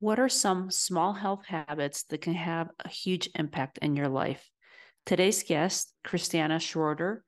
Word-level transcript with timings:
What 0.00 0.20
are 0.20 0.28
some 0.28 0.70
small 0.70 1.12
health 1.12 1.46
habits 1.46 2.04
that 2.04 2.20
can 2.20 2.34
have 2.34 2.70
a 2.84 2.88
huge 2.88 3.28
impact 3.34 3.78
in 3.78 3.96
your 3.96 4.06
life? 4.06 4.48
Today's 5.04 5.42
guest, 5.42 5.92
Christiane 6.04 6.52
Schroeter, 6.52 7.22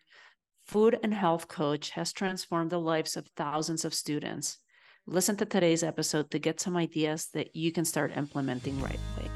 food 0.68 0.96
and 1.02 1.12
health 1.12 1.48
coach, 1.48 1.90
has 1.90 2.12
transformed 2.12 2.70
the 2.70 2.78
lives 2.78 3.16
of 3.16 3.26
thousands 3.34 3.84
of 3.84 3.92
students. 3.92 4.58
Listen 5.04 5.36
to 5.38 5.44
today's 5.44 5.82
episode 5.82 6.30
to 6.30 6.38
get 6.38 6.60
some 6.60 6.76
ideas 6.76 7.26
that 7.34 7.56
you 7.56 7.72
can 7.72 7.84
start 7.84 8.16
implementing 8.16 8.80
right 8.80 9.00
away. 9.16 9.28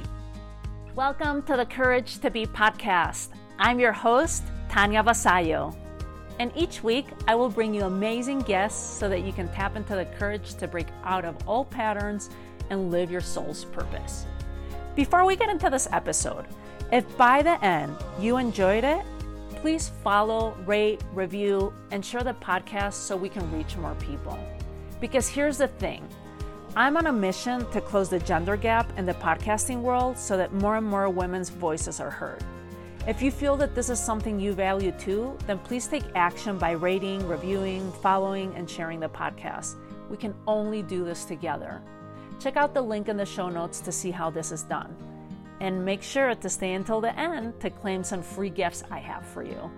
Welcome 0.94 1.42
to 1.46 1.56
the 1.56 1.66
Courage 1.66 2.18
to 2.18 2.30
Be 2.30 2.46
podcast. 2.46 3.30
I'm 3.58 3.80
your 3.80 3.92
host, 3.92 4.44
Tania 4.68 5.02
Vasallo. 5.02 5.76
And 6.38 6.52
each 6.54 6.84
week, 6.84 7.06
I 7.26 7.34
will 7.34 7.48
bring 7.48 7.74
you 7.74 7.82
amazing 7.82 8.40
guests 8.40 8.96
so 8.96 9.08
that 9.08 9.22
you 9.22 9.32
can 9.32 9.48
tap 9.48 9.74
into 9.74 9.96
the 9.96 10.04
courage 10.04 10.54
to 10.54 10.68
break 10.68 10.86
out 11.02 11.24
of 11.24 11.36
old 11.48 11.68
patterns 11.70 12.30
and 12.70 12.90
live 12.90 13.10
your 13.10 13.20
soul's 13.20 13.64
purpose. 13.64 14.26
Before 14.94 15.24
we 15.24 15.36
get 15.36 15.50
into 15.50 15.70
this 15.70 15.88
episode, 15.92 16.46
if 16.92 17.16
by 17.16 17.42
the 17.42 17.62
end 17.64 17.96
you 18.20 18.36
enjoyed 18.36 18.84
it, 18.84 19.04
please 19.56 19.90
follow, 20.02 20.56
rate, 20.66 21.02
review, 21.12 21.72
and 21.90 22.04
share 22.04 22.22
the 22.22 22.34
podcast 22.34 22.94
so 22.94 23.16
we 23.16 23.28
can 23.28 23.50
reach 23.50 23.76
more 23.76 23.94
people. 23.96 24.38
Because 25.00 25.28
here's 25.28 25.58
the 25.58 25.68
thing 25.68 26.06
I'm 26.76 26.96
on 26.96 27.06
a 27.06 27.12
mission 27.12 27.70
to 27.70 27.80
close 27.80 28.08
the 28.08 28.18
gender 28.18 28.56
gap 28.56 28.90
in 28.98 29.06
the 29.06 29.14
podcasting 29.14 29.80
world 29.80 30.18
so 30.18 30.36
that 30.36 30.52
more 30.52 30.76
and 30.76 30.86
more 30.86 31.08
women's 31.08 31.48
voices 31.48 32.00
are 32.00 32.10
heard. 32.10 32.44
If 33.06 33.22
you 33.22 33.30
feel 33.30 33.56
that 33.58 33.74
this 33.74 33.90
is 33.90 34.00
something 34.00 34.40
you 34.40 34.54
value 34.54 34.90
too, 34.92 35.36
then 35.46 35.58
please 35.58 35.86
take 35.86 36.04
action 36.14 36.58
by 36.58 36.72
rating, 36.72 37.26
reviewing, 37.28 37.92
following, 38.02 38.54
and 38.56 38.68
sharing 38.68 38.98
the 38.98 39.08
podcast. 39.08 39.76
We 40.08 40.16
can 40.16 40.34
only 40.46 40.82
do 40.82 41.04
this 41.04 41.24
together. 41.24 41.80
Check 42.40 42.56
out 42.56 42.74
the 42.74 42.82
link 42.82 43.08
in 43.08 43.16
the 43.16 43.24
show 43.24 43.48
notes 43.48 43.80
to 43.80 43.92
see 43.92 44.10
how 44.10 44.30
this 44.30 44.52
is 44.52 44.62
done. 44.62 44.94
And 45.60 45.84
make 45.84 46.02
sure 46.02 46.34
to 46.34 46.48
stay 46.48 46.74
until 46.74 47.00
the 47.00 47.18
end 47.18 47.58
to 47.60 47.70
claim 47.70 48.04
some 48.04 48.22
free 48.22 48.50
gifts 48.50 48.82
I 48.90 48.98
have 48.98 49.24
for 49.24 49.42
you. 49.42 49.70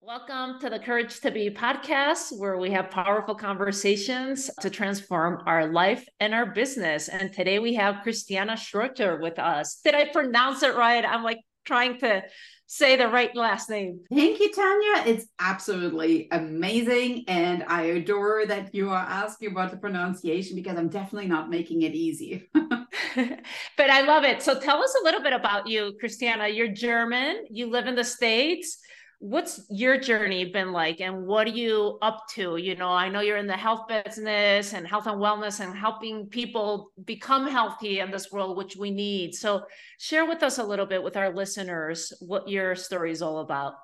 Welcome 0.00 0.60
to 0.60 0.70
the 0.70 0.78
Courage 0.78 1.20
to 1.20 1.32
Be 1.32 1.50
podcast, 1.50 2.38
where 2.38 2.56
we 2.58 2.70
have 2.70 2.90
powerful 2.90 3.34
conversations 3.34 4.48
to 4.60 4.70
transform 4.70 5.42
our 5.46 5.66
life 5.66 6.06
and 6.20 6.32
our 6.32 6.46
business. 6.46 7.08
And 7.08 7.32
today 7.32 7.58
we 7.58 7.74
have 7.74 8.02
Christiane 8.04 8.48
Schroeter 8.50 9.20
with 9.20 9.38
us. 9.38 9.80
Did 9.84 9.96
I 9.96 10.08
pronounce 10.12 10.62
it 10.62 10.76
right? 10.76 11.04
I'm 11.04 11.24
like 11.24 11.40
trying 11.66 11.98
to 11.98 12.22
say 12.66 12.96
the 12.96 13.08
right 13.08 13.34
last 13.36 13.70
name. 13.70 14.00
Thank 14.12 14.40
you, 14.40 14.52
Tania. 14.52 15.14
It's 15.14 15.26
absolutely 15.38 16.28
amazing. 16.32 17.24
And 17.28 17.64
I 17.68 17.82
adore 17.82 18.46
that 18.46 18.74
you 18.74 18.90
are 18.90 19.06
asking 19.08 19.52
about 19.52 19.70
the 19.70 19.76
pronunciation 19.76 20.56
because 20.56 20.76
I'm 20.76 20.88
definitely 20.88 21.28
not 21.28 21.50
making 21.50 21.82
it 21.82 21.94
easy. 21.94 22.48
but 22.54 23.90
I 23.90 24.00
love 24.02 24.24
it. 24.24 24.42
So 24.42 24.58
tell 24.58 24.82
us 24.82 24.96
a 25.00 25.04
little 25.04 25.22
bit 25.22 25.32
about 25.32 25.68
you, 25.68 25.94
Christiane. 26.00 26.54
You're 26.54 26.68
German, 26.68 27.44
you 27.50 27.70
live 27.70 27.86
in 27.86 27.94
the 27.94 28.04
States 28.04 28.78
what's 29.18 29.64
your 29.70 29.98
journey 29.98 30.44
been 30.44 30.72
like 30.72 31.00
and 31.00 31.26
what 31.26 31.46
are 31.46 31.50
you 31.50 31.98
up 32.02 32.24
to? 32.34 32.56
You 32.56 32.74
know 32.76 32.88
i 32.88 33.08
know 33.08 33.20
you're 33.20 33.38
in 33.38 33.46
the 33.46 33.56
health 33.56 33.88
business 33.88 34.74
and 34.74 34.86
health 34.86 35.06
and 35.06 35.20
wellness 35.20 35.60
and 35.60 35.76
helping 35.76 36.26
people 36.26 36.92
become 37.04 37.48
healthy 37.48 38.00
in 38.00 38.10
this 38.10 38.30
world 38.30 38.56
which 38.56 38.76
we 38.76 38.90
need. 38.90 39.34
So 39.34 39.62
share 39.98 40.26
with 40.26 40.42
us 40.42 40.58
a 40.58 40.64
little 40.64 40.86
bit 40.86 41.02
with 41.02 41.16
our 41.16 41.34
listeners 41.34 42.12
what 42.20 42.48
your 42.48 42.74
story 42.74 43.10
is 43.10 43.22
all 43.22 43.38
about. 43.38 43.74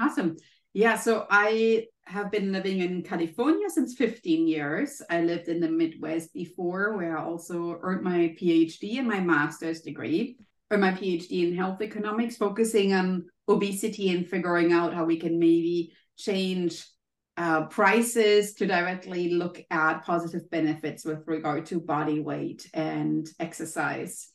Awesome. 0.00 0.36
Yeah 0.74 0.96
so 0.96 1.26
i 1.30 1.86
have 2.06 2.30
been 2.30 2.52
living 2.52 2.80
in 2.80 3.02
california 3.02 3.70
since 3.70 3.94
15 3.94 4.46
years. 4.46 5.00
I 5.08 5.22
lived 5.22 5.48
in 5.48 5.60
the 5.60 5.70
midwest 5.70 6.34
before 6.34 6.96
where 6.96 7.16
i 7.16 7.24
also 7.24 7.78
earned 7.80 8.02
my 8.02 8.36
phd 8.38 8.98
and 8.98 9.08
my 9.08 9.20
master's 9.20 9.80
degree 9.80 10.36
or 10.70 10.76
my 10.76 10.90
phd 10.90 11.30
in 11.30 11.56
health 11.56 11.80
economics 11.80 12.36
focusing 12.36 12.92
on 12.92 13.24
obesity 13.48 14.10
and 14.10 14.28
figuring 14.28 14.72
out 14.72 14.94
how 14.94 15.04
we 15.04 15.18
can 15.18 15.38
maybe 15.38 15.92
change 16.16 16.84
uh, 17.36 17.66
prices 17.66 18.54
to 18.54 18.66
directly 18.66 19.30
look 19.30 19.60
at 19.70 20.04
positive 20.04 20.48
benefits 20.50 21.04
with 21.04 21.26
regard 21.26 21.66
to 21.66 21.80
body 21.80 22.20
weight 22.20 22.68
and 22.72 23.28
exercise. 23.40 24.28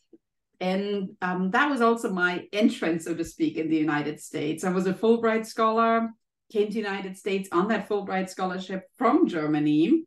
And 0.59 1.11
um, 1.21 1.51
that 1.51 1.69
was 1.69 1.81
also 1.81 2.11
my 2.11 2.45
entrance, 2.51 3.05
so 3.05 3.15
to 3.15 3.23
speak, 3.23 3.55
in 3.57 3.69
the 3.69 3.77
United 3.77 4.19
States. 4.19 4.65
I 4.65 4.69
was 4.71 4.87
a 4.87 4.93
Fulbright 4.93 5.45
scholar, 5.45 6.09
came 6.51 6.67
to 6.67 6.73
the 6.73 6.79
United 6.79 7.17
States 7.17 7.47
on 7.53 7.69
that 7.69 7.87
Fulbright 7.87 8.29
scholarship 8.29 8.83
from 8.97 9.27
Germany. 9.27 10.03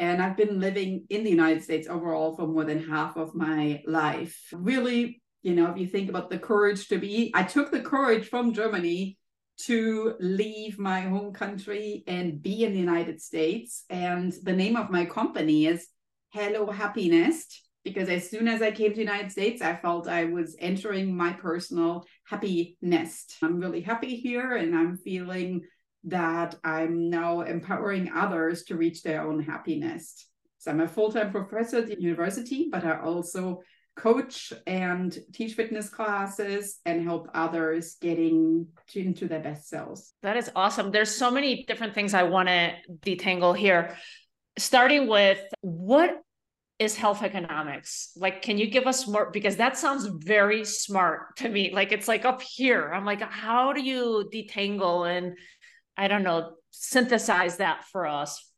And 0.00 0.20
I've 0.20 0.36
been 0.36 0.58
living 0.58 1.04
in 1.10 1.22
the 1.22 1.30
United 1.30 1.62
States 1.62 1.86
overall 1.86 2.34
for 2.34 2.48
more 2.48 2.64
than 2.64 2.88
half 2.88 3.16
of 3.16 3.36
my 3.36 3.82
life. 3.86 4.36
Really 4.52 5.21
you 5.42 5.54
know 5.54 5.70
if 5.70 5.78
you 5.78 5.86
think 5.86 6.08
about 6.08 6.30
the 6.30 6.38
courage 6.38 6.88
to 6.88 6.98
be 6.98 7.30
i 7.34 7.42
took 7.42 7.70
the 7.70 7.80
courage 7.80 8.28
from 8.28 8.52
germany 8.52 9.16
to 9.58 10.14
leave 10.18 10.78
my 10.78 11.02
home 11.02 11.32
country 11.32 12.02
and 12.06 12.42
be 12.42 12.64
in 12.64 12.72
the 12.72 12.78
united 12.78 13.20
states. 13.20 13.84
And 13.90 14.32
the 14.42 14.52
name 14.52 14.76
of 14.76 14.90
my 14.90 15.04
company 15.04 15.66
is 15.66 15.86
Hello 16.30 16.70
Happy 16.70 17.08
Nest 17.08 17.68
because 17.84 18.08
as 18.08 18.30
soon 18.30 18.46
as 18.46 18.62
i 18.62 18.70
came 18.70 18.90
to 18.90 18.94
the 18.94 19.02
united 19.02 19.32
states 19.32 19.60
i 19.60 19.74
felt 19.74 20.06
i 20.06 20.24
was 20.24 20.54
entering 20.60 21.16
my 21.16 21.32
personal 21.32 22.06
happy 22.24 22.76
nest 22.80 23.34
i'm 23.42 23.58
really 23.58 23.80
happy 23.80 24.14
here 24.14 24.54
and 24.54 24.72
i'm 24.72 24.96
feeling 24.96 25.60
that 26.04 26.54
i'm 26.62 27.10
now 27.10 27.40
empowering 27.40 28.08
others 28.14 28.62
to 28.62 28.76
reach 28.76 29.02
their 29.02 29.22
own 29.22 29.42
happiness. 29.42 30.28
So 30.58 30.70
i'm 30.70 30.80
a 30.80 30.86
full-time 30.86 31.32
professor 31.32 31.78
at 31.78 31.86
the 31.86 32.00
university 32.00 32.68
but 32.70 32.84
i 32.84 33.00
also 33.00 33.62
coach 33.96 34.52
and 34.66 35.16
teach 35.32 35.54
fitness 35.54 35.88
classes 35.88 36.78
and 36.86 37.04
help 37.04 37.28
others 37.34 37.96
getting 38.00 38.66
to, 38.88 39.00
into 39.00 39.28
their 39.28 39.40
best 39.40 39.68
selves. 39.68 40.14
That 40.22 40.36
is 40.36 40.50
awesome. 40.56 40.90
There's 40.90 41.14
so 41.14 41.30
many 41.30 41.64
different 41.64 41.94
things 41.94 42.14
I 42.14 42.22
want 42.22 42.48
to 42.48 42.72
detangle 43.02 43.56
here. 43.56 43.96
Starting 44.58 45.08
with 45.08 45.40
what 45.60 46.22
is 46.78 46.96
health 46.96 47.22
economics? 47.22 48.12
Like, 48.16 48.42
can 48.42 48.58
you 48.58 48.68
give 48.68 48.86
us 48.86 49.06
more? 49.06 49.30
Because 49.30 49.56
that 49.56 49.76
sounds 49.76 50.06
very 50.06 50.64
smart 50.64 51.36
to 51.36 51.48
me. 51.48 51.70
Like, 51.72 51.92
it's 51.92 52.08
like 52.08 52.24
up 52.24 52.42
here. 52.42 52.92
I'm 52.92 53.04
like, 53.04 53.22
how 53.22 53.72
do 53.72 53.82
you 53.82 54.28
detangle 54.32 55.08
and 55.08 55.36
I 55.96 56.08
don't 56.08 56.22
know, 56.22 56.54
synthesize 56.70 57.58
that 57.58 57.84
for 57.92 58.06
us? 58.06 58.50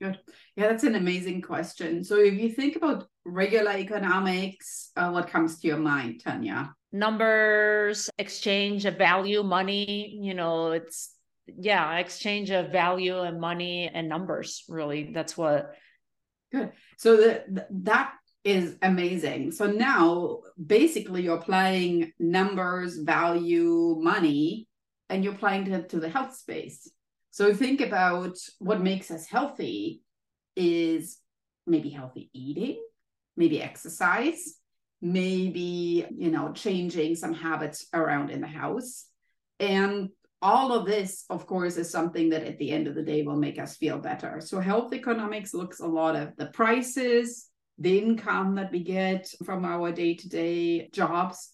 Good. 0.00 0.18
Yeah, 0.56 0.68
that's 0.68 0.84
an 0.84 0.96
amazing 0.96 1.42
question. 1.42 2.04
So, 2.04 2.16
if 2.16 2.34
you 2.34 2.50
think 2.50 2.76
about 2.76 3.06
regular 3.24 3.72
economics, 3.72 4.90
uh, 4.96 5.10
what 5.10 5.28
comes 5.28 5.58
to 5.60 5.68
your 5.68 5.78
mind, 5.78 6.20
Tania? 6.20 6.74
Numbers, 6.92 8.10
exchange 8.18 8.84
of 8.84 8.98
value, 8.98 9.42
money, 9.42 10.18
you 10.20 10.34
know, 10.34 10.72
it's, 10.72 11.14
yeah, 11.46 11.98
exchange 11.98 12.50
of 12.50 12.70
value 12.70 13.18
and 13.18 13.40
money 13.40 13.90
and 13.92 14.08
numbers, 14.08 14.64
really. 14.68 15.10
That's 15.12 15.36
what. 15.36 15.74
Good. 16.50 16.72
So, 16.98 17.16
the, 17.16 17.66
that 17.70 18.12
is 18.44 18.76
amazing. 18.82 19.52
So, 19.52 19.66
now 19.66 20.40
basically 20.64 21.22
you're 21.22 21.38
applying 21.38 22.12
numbers, 22.18 22.98
value, 22.98 23.96
money, 24.00 24.68
and 25.08 25.24
you're 25.24 25.34
applying 25.34 25.70
it 25.70 25.88
to 25.90 26.00
the 26.00 26.08
health 26.08 26.36
space. 26.36 26.90
So, 27.30 27.54
think 27.54 27.80
about 27.80 28.36
what 28.58 28.82
makes 28.82 29.10
us 29.10 29.26
healthy 29.26 30.02
is 30.54 31.18
maybe 31.66 31.88
healthy 31.88 32.28
eating 32.34 32.82
maybe 33.36 33.62
exercise, 33.62 34.54
maybe, 35.00 36.06
you 36.16 36.30
know, 36.30 36.52
changing 36.52 37.16
some 37.16 37.34
habits 37.34 37.86
around 37.92 38.30
in 38.30 38.40
the 38.40 38.46
house. 38.46 39.06
And 39.58 40.10
all 40.42 40.72
of 40.72 40.86
this, 40.86 41.24
of 41.30 41.46
course, 41.46 41.76
is 41.76 41.90
something 41.90 42.30
that 42.30 42.44
at 42.44 42.58
the 42.58 42.72
end 42.72 42.88
of 42.88 42.94
the 42.94 43.02
day 43.02 43.22
will 43.22 43.36
make 43.36 43.58
us 43.58 43.76
feel 43.76 43.98
better. 43.98 44.40
So, 44.40 44.60
health 44.60 44.92
economics 44.92 45.54
looks 45.54 45.80
a 45.80 45.86
lot 45.86 46.16
of 46.16 46.36
the 46.36 46.46
prices, 46.46 47.48
the 47.78 47.98
income 47.98 48.56
that 48.56 48.72
we 48.72 48.82
get 48.82 49.32
from 49.44 49.64
our 49.64 49.92
day 49.92 50.14
to 50.14 50.28
day 50.28 50.88
jobs. 50.90 51.50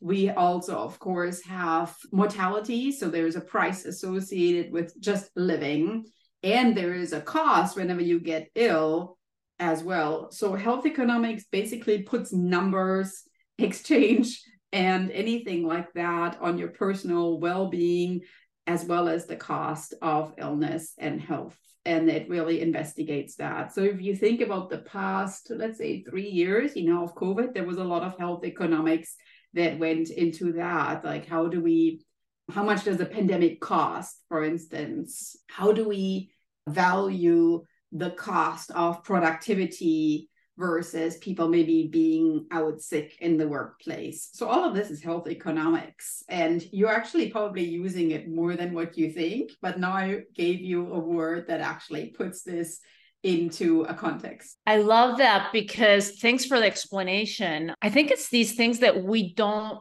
We 0.00 0.30
also, 0.30 0.76
of 0.76 0.98
course, 0.98 1.40
have 1.44 1.96
mortality. 2.10 2.90
So, 2.90 3.08
there's 3.08 3.36
a 3.36 3.40
price 3.40 3.84
associated 3.84 4.72
with 4.72 5.00
just 5.00 5.30
living, 5.36 6.06
and 6.42 6.76
there 6.76 6.94
is 6.94 7.12
a 7.12 7.20
cost 7.20 7.76
whenever 7.76 8.02
you 8.02 8.18
get 8.18 8.50
ill 8.56 9.18
as 9.62 9.84
well. 9.84 10.32
So 10.32 10.54
health 10.54 10.86
economics 10.86 11.44
basically 11.44 12.02
puts 12.02 12.32
numbers, 12.32 13.22
exchange, 13.58 14.42
and 14.72 15.12
anything 15.12 15.64
like 15.64 15.92
that 15.92 16.36
on 16.40 16.58
your 16.58 16.68
personal 16.68 17.38
well-being 17.38 18.22
as 18.66 18.84
well 18.84 19.08
as 19.08 19.26
the 19.26 19.36
cost 19.36 19.94
of 20.02 20.34
illness 20.36 20.94
and 20.98 21.20
health. 21.20 21.56
And 21.84 22.08
it 22.10 22.28
really 22.28 22.60
investigates 22.60 23.36
that. 23.36 23.72
So 23.72 23.82
if 23.82 24.00
you 24.00 24.16
think 24.16 24.40
about 24.40 24.68
the 24.68 24.78
past 24.78 25.48
let's 25.50 25.78
say 25.78 26.02
three 26.02 26.28
years 26.28 26.76
you 26.76 26.84
know 26.84 27.02
of 27.04 27.14
covid 27.14 27.54
there 27.54 27.66
was 27.66 27.78
a 27.78 27.84
lot 27.84 28.02
of 28.02 28.18
health 28.18 28.44
economics 28.44 29.16
that 29.54 29.78
went 29.78 30.10
into 30.10 30.54
that. 30.54 31.04
Like 31.04 31.26
how 31.26 31.46
do 31.46 31.60
we 31.60 32.04
how 32.50 32.64
much 32.64 32.84
does 32.84 33.00
a 33.00 33.06
pandemic 33.06 33.60
cost 33.60 34.16
for 34.28 34.42
instance? 34.42 35.36
How 35.48 35.72
do 35.72 35.88
we 35.88 36.32
value 36.68 37.64
the 37.92 38.10
cost 38.10 38.70
of 38.72 39.04
productivity 39.04 40.28
versus 40.58 41.16
people 41.18 41.48
maybe 41.48 41.88
being 41.88 42.46
out 42.50 42.80
sick 42.80 43.16
in 43.20 43.36
the 43.36 43.48
workplace. 43.48 44.28
So 44.34 44.48
all 44.48 44.64
of 44.64 44.74
this 44.74 44.90
is 44.90 45.02
health 45.02 45.28
economics 45.28 46.22
and 46.28 46.62
you're 46.72 46.92
actually 46.92 47.30
probably 47.30 47.64
using 47.64 48.10
it 48.10 48.28
more 48.28 48.54
than 48.54 48.74
what 48.74 48.98
you 48.98 49.10
think, 49.10 49.52
but 49.62 49.78
now 49.78 49.92
I 49.92 50.20
gave 50.34 50.60
you 50.60 50.92
a 50.92 50.98
word 50.98 51.46
that 51.48 51.60
actually 51.60 52.10
puts 52.10 52.42
this 52.42 52.80
into 53.22 53.82
a 53.82 53.94
context. 53.94 54.58
I 54.66 54.78
love 54.78 55.18
that 55.18 55.52
because 55.52 56.18
thanks 56.18 56.44
for 56.44 56.58
the 56.58 56.66
explanation. 56.66 57.72
I 57.80 57.88
think 57.88 58.10
it's 58.10 58.28
these 58.28 58.54
things 58.54 58.80
that 58.80 59.04
we 59.04 59.32
don't 59.34 59.78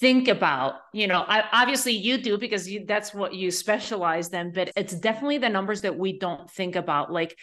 think 0.00 0.28
about 0.28 0.74
you 0.92 1.06
know 1.06 1.24
I, 1.26 1.44
obviously 1.52 1.92
you 1.92 2.18
do 2.18 2.38
because 2.38 2.68
you, 2.68 2.84
that's 2.86 3.14
what 3.14 3.34
you 3.34 3.50
specialize 3.50 4.28
in 4.30 4.52
but 4.52 4.70
it's 4.76 4.94
definitely 4.94 5.38
the 5.38 5.48
numbers 5.48 5.82
that 5.82 5.98
we 5.98 6.18
don't 6.18 6.50
think 6.50 6.76
about 6.76 7.12
like 7.12 7.36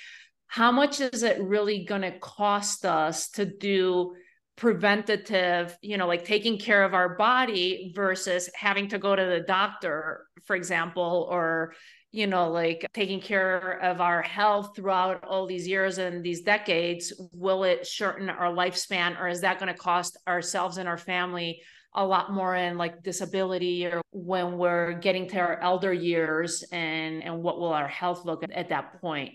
how 0.47 0.71
much 0.71 0.99
is 0.99 1.23
it 1.23 1.41
really 1.41 1.85
going 1.85 2.01
to 2.01 2.19
cost 2.19 2.85
us 2.85 3.29
to 3.29 3.45
do 3.45 4.13
preventative, 4.61 5.75
you 5.81 5.97
know, 5.97 6.07
like 6.07 6.25
taking 6.25 6.59
care 6.59 6.83
of 6.83 6.93
our 6.93 7.15
body 7.15 7.91
versus 7.95 8.49
having 8.53 8.87
to 8.89 8.99
go 8.99 9.15
to 9.15 9.25
the 9.25 9.39
doctor, 9.39 10.27
for 10.45 10.55
example, 10.55 11.27
or, 11.31 11.73
you 12.11 12.27
know, 12.27 12.51
like 12.51 12.85
taking 12.93 13.19
care 13.19 13.79
of 13.81 14.01
our 14.01 14.21
health 14.21 14.73
throughout 14.75 15.23
all 15.23 15.47
these 15.47 15.67
years 15.67 15.97
and 15.97 16.23
these 16.23 16.41
decades? 16.41 17.11
Will 17.33 17.63
it 17.63 17.87
shorten 17.87 18.29
our 18.29 18.53
lifespan 18.53 19.19
or 19.19 19.27
is 19.27 19.41
that 19.41 19.57
going 19.57 19.73
to 19.73 19.79
cost 19.79 20.15
ourselves 20.27 20.77
and 20.77 20.87
our 20.87 20.97
family? 20.97 21.61
A 21.93 22.05
lot 22.05 22.31
more 22.31 22.55
in 22.55 22.77
like 22.77 23.03
disability 23.03 23.85
or 23.85 24.01
when 24.11 24.57
we're 24.57 24.93
getting 24.93 25.27
to 25.27 25.37
our 25.39 25.59
elder 25.59 25.91
years 25.91 26.63
and 26.71 27.23
and 27.23 27.43
what 27.43 27.59
will 27.59 27.73
our 27.73 27.87
health 27.87 28.23
look 28.25 28.43
at, 28.43 28.51
at 28.51 28.69
that 28.69 29.01
point 29.01 29.31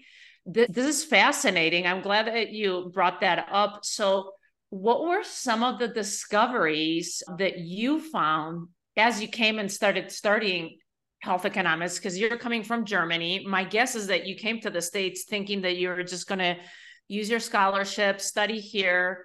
this, 0.47 0.69
this 0.71 0.87
is 0.87 1.05
fascinating. 1.05 1.87
I'm 1.87 2.03
glad 2.03 2.29
that 2.29 2.51
you 2.51 2.91
brought 2.95 3.21
that 3.21 3.49
up. 3.51 3.85
So, 3.85 4.33
what 4.71 5.03
were 5.03 5.23
some 5.25 5.63
of 5.63 5.79
the 5.79 5.89
discoveries 5.89 7.23
that 7.39 7.59
you 7.59 8.01
found 8.01 8.69
as 8.97 9.21
you 9.21 9.29
came 9.29 9.59
and 9.59 9.71
started 9.71 10.11
studying 10.11 10.79
health 11.21 11.45
economics? 11.45 11.99
Because 11.99 12.19
you're 12.19 12.39
coming 12.39 12.63
from 12.63 12.85
Germany. 12.85 13.45
My 13.47 13.65
guess 13.65 13.95
is 13.95 14.07
that 14.09 14.27
you 14.27 14.37
came 14.37 14.61
to 14.61 14.71
the 14.71 14.83
States 14.83 15.25
thinking 15.25 15.63
that 15.63 15.77
you 15.77 15.89
were 15.89 16.03
just 16.03 16.29
going 16.29 16.39
to 16.39 16.57
use 17.09 17.29
your 17.29 17.41
scholarship, 17.41 18.21
study 18.21 18.61
here, 18.61 19.25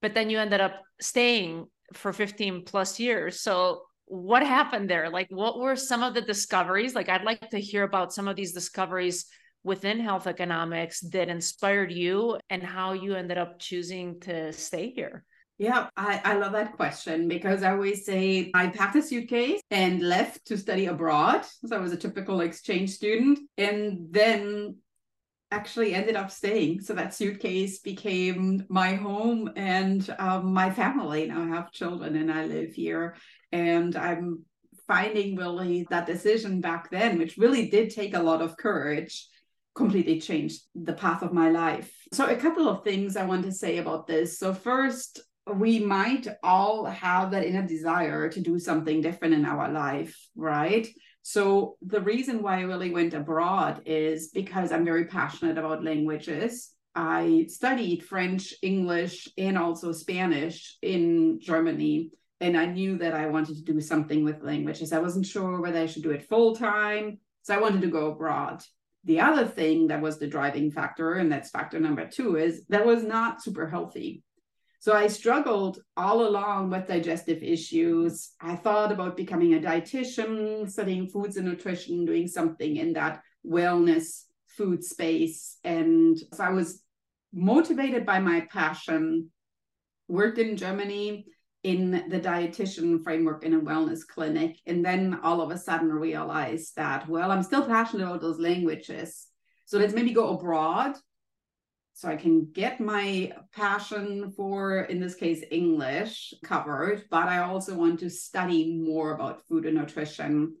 but 0.00 0.14
then 0.14 0.30
you 0.30 0.38
ended 0.38 0.60
up 0.60 0.80
staying 1.00 1.66
for 1.92 2.12
15 2.12 2.64
plus 2.64 2.98
years. 3.00 3.40
So, 3.40 3.82
what 4.06 4.42
happened 4.42 4.88
there? 4.88 5.10
Like, 5.10 5.28
what 5.30 5.58
were 5.58 5.76
some 5.76 6.02
of 6.02 6.14
the 6.14 6.22
discoveries? 6.22 6.94
Like, 6.94 7.10
I'd 7.10 7.24
like 7.24 7.50
to 7.50 7.60
hear 7.60 7.82
about 7.82 8.12
some 8.12 8.26
of 8.26 8.36
these 8.36 8.52
discoveries 8.52 9.26
within 9.64 10.00
health 10.00 10.26
economics 10.26 11.00
that 11.00 11.28
inspired 11.28 11.92
you 11.92 12.38
and 12.48 12.62
how 12.62 12.92
you 12.92 13.14
ended 13.14 13.36
up 13.36 13.58
choosing 13.58 14.18
to 14.20 14.52
stay 14.52 14.90
here? 14.90 15.24
Yeah, 15.58 15.88
I, 15.96 16.20
I 16.24 16.34
love 16.34 16.52
that 16.52 16.76
question 16.76 17.26
because 17.26 17.64
I 17.64 17.72
always 17.72 18.06
say 18.06 18.52
I 18.54 18.68
packed 18.68 18.94
a 18.94 19.02
suitcase 19.02 19.60
and 19.72 20.00
left 20.00 20.46
to 20.46 20.56
study 20.56 20.86
abroad. 20.86 21.44
So 21.66 21.74
I 21.74 21.80
was 21.80 21.92
a 21.92 21.96
typical 21.96 22.40
exchange 22.42 22.90
student 22.90 23.40
and 23.58 24.06
then 24.10 24.76
actually 25.50 25.94
ended 25.94 26.16
up 26.16 26.30
staying. 26.30 26.80
So 26.80 26.94
that 26.94 27.14
suitcase 27.14 27.78
became 27.78 28.64
my 28.68 28.94
home 28.94 29.50
and 29.56 30.08
um, 30.18 30.52
my 30.52 30.70
family. 30.70 31.26
Now 31.26 31.42
I 31.42 31.48
have 31.48 31.72
children 31.72 32.16
and 32.16 32.30
I 32.30 32.44
live 32.44 32.72
here. 32.72 33.16
And 33.50 33.96
I'm 33.96 34.44
finding 34.86 35.36
really 35.36 35.86
that 35.90 36.06
decision 36.06 36.60
back 36.60 36.90
then, 36.90 37.18
which 37.18 37.36
really 37.36 37.68
did 37.70 37.90
take 37.90 38.14
a 38.14 38.22
lot 38.22 38.42
of 38.42 38.56
courage 38.56 39.26
completely 39.74 40.20
changed 40.20 40.62
the 40.74 40.92
path 40.92 41.22
of 41.22 41.32
my 41.32 41.50
life. 41.50 41.90
So, 42.12 42.26
a 42.26 42.36
couple 42.36 42.68
of 42.68 42.82
things 42.82 43.16
I 43.16 43.24
want 43.24 43.44
to 43.44 43.52
say 43.52 43.78
about 43.78 44.08
this. 44.08 44.38
So, 44.38 44.52
first, 44.52 45.20
we 45.54 45.78
might 45.78 46.26
all 46.42 46.84
have 46.84 47.30
that 47.30 47.46
inner 47.46 47.66
desire 47.66 48.28
to 48.28 48.40
do 48.40 48.58
something 48.58 49.00
different 49.00 49.34
in 49.34 49.44
our 49.44 49.70
life, 49.70 50.18
right? 50.36 50.86
So, 51.22 51.76
the 51.82 52.00
reason 52.00 52.42
why 52.42 52.58
I 52.58 52.62
really 52.62 52.90
went 52.90 53.14
abroad 53.14 53.82
is 53.84 54.28
because 54.28 54.72
I'm 54.72 54.84
very 54.84 55.04
passionate 55.04 55.58
about 55.58 55.84
languages. 55.84 56.72
I 56.94 57.46
studied 57.48 58.04
French, 58.04 58.54
English, 58.62 59.28
and 59.36 59.58
also 59.58 59.92
Spanish 59.92 60.76
in 60.82 61.38
Germany. 61.40 62.10
And 62.40 62.56
I 62.56 62.66
knew 62.66 62.98
that 62.98 63.14
I 63.14 63.26
wanted 63.26 63.56
to 63.56 63.72
do 63.72 63.80
something 63.80 64.24
with 64.24 64.42
languages. 64.42 64.92
I 64.92 65.00
wasn't 65.00 65.26
sure 65.26 65.60
whether 65.60 65.80
I 65.80 65.86
should 65.86 66.02
do 66.02 66.12
it 66.12 66.28
full 66.28 66.56
time. 66.56 67.18
So 67.42 67.54
I 67.54 67.60
wanted 67.60 67.82
to 67.82 67.88
go 67.88 68.10
abroad. 68.10 68.62
The 69.04 69.20
other 69.20 69.46
thing 69.46 69.88
that 69.88 70.02
was 70.02 70.18
the 70.18 70.26
driving 70.26 70.70
factor, 70.70 71.14
and 71.14 71.30
that's 71.30 71.50
factor 71.50 71.80
number 71.80 72.06
two, 72.06 72.36
is 72.36 72.64
that 72.68 72.84
was 72.84 73.04
not 73.04 73.42
super 73.42 73.68
healthy. 73.68 74.22
So 74.80 74.92
I 74.92 75.08
struggled 75.08 75.80
all 75.96 76.26
along 76.26 76.70
with 76.70 76.86
digestive 76.86 77.42
issues. 77.42 78.30
I 78.40 78.54
thought 78.54 78.92
about 78.92 79.16
becoming 79.16 79.54
a 79.54 79.60
dietitian, 79.60 80.70
studying 80.70 81.08
foods 81.08 81.36
and 81.36 81.46
nutrition, 81.46 82.04
doing 82.04 82.28
something 82.28 82.76
in 82.76 82.92
that 82.92 83.22
wellness 83.44 84.24
food 84.46 84.84
space. 84.84 85.58
And 85.64 86.16
so 86.32 86.44
I 86.44 86.50
was 86.50 86.82
motivated 87.32 88.06
by 88.06 88.20
my 88.20 88.46
passion, 88.52 89.30
worked 90.06 90.38
in 90.38 90.56
Germany, 90.56 91.26
in 91.64 91.90
the 92.08 92.20
dietitian 92.20 93.02
framework 93.02 93.44
in 93.44 93.54
a 93.54 93.60
wellness 93.60 94.06
clinic 94.06 94.56
and 94.66 94.84
then 94.84 95.18
all 95.24 95.40
of 95.40 95.50
a 95.50 95.58
sudden 95.58 95.90
realized 95.90 96.76
that 96.76 97.08
well 97.08 97.32
i'm 97.32 97.42
still 97.42 97.66
passionate 97.66 98.04
about 98.04 98.20
those 98.20 98.38
languages 98.38 99.26
so 99.64 99.76
let's 99.76 99.92
maybe 99.92 100.12
go 100.12 100.28
abroad 100.28 100.94
so 101.98 102.08
i 102.08 102.14
can 102.14 102.48
get 102.52 102.80
my 102.80 103.32
passion 103.52 104.32
for 104.36 104.82
in 104.82 105.00
this 105.00 105.16
case 105.16 105.42
english 105.50 106.32
covered 106.44 107.02
but 107.10 107.26
i 107.28 107.38
also 107.38 107.74
want 107.74 107.98
to 107.98 108.08
study 108.08 108.78
more 108.80 109.14
about 109.14 109.42
food 109.48 109.66
and 109.66 109.76
nutrition 109.76 110.54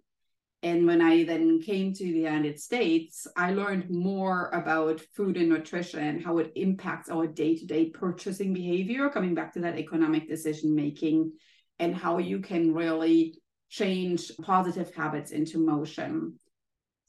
and 0.62 0.86
when 0.86 1.00
I 1.00 1.22
then 1.22 1.60
came 1.60 1.92
to 1.94 2.04
the 2.04 2.18
United 2.18 2.58
States, 2.58 3.28
I 3.36 3.52
learned 3.52 3.90
more 3.90 4.50
about 4.50 5.00
food 5.14 5.36
and 5.36 5.48
nutrition, 5.48 6.20
how 6.20 6.38
it 6.38 6.50
impacts 6.56 7.08
our 7.08 7.28
day 7.28 7.54
to 7.54 7.64
day 7.64 7.90
purchasing 7.90 8.52
behavior, 8.52 9.08
coming 9.08 9.34
back 9.34 9.52
to 9.54 9.60
that 9.60 9.78
economic 9.78 10.28
decision 10.28 10.74
making, 10.74 11.32
and 11.78 11.94
how 11.94 12.18
you 12.18 12.40
can 12.40 12.74
really 12.74 13.38
change 13.68 14.32
positive 14.42 14.92
habits 14.94 15.30
into 15.30 15.64
motion. 15.64 16.34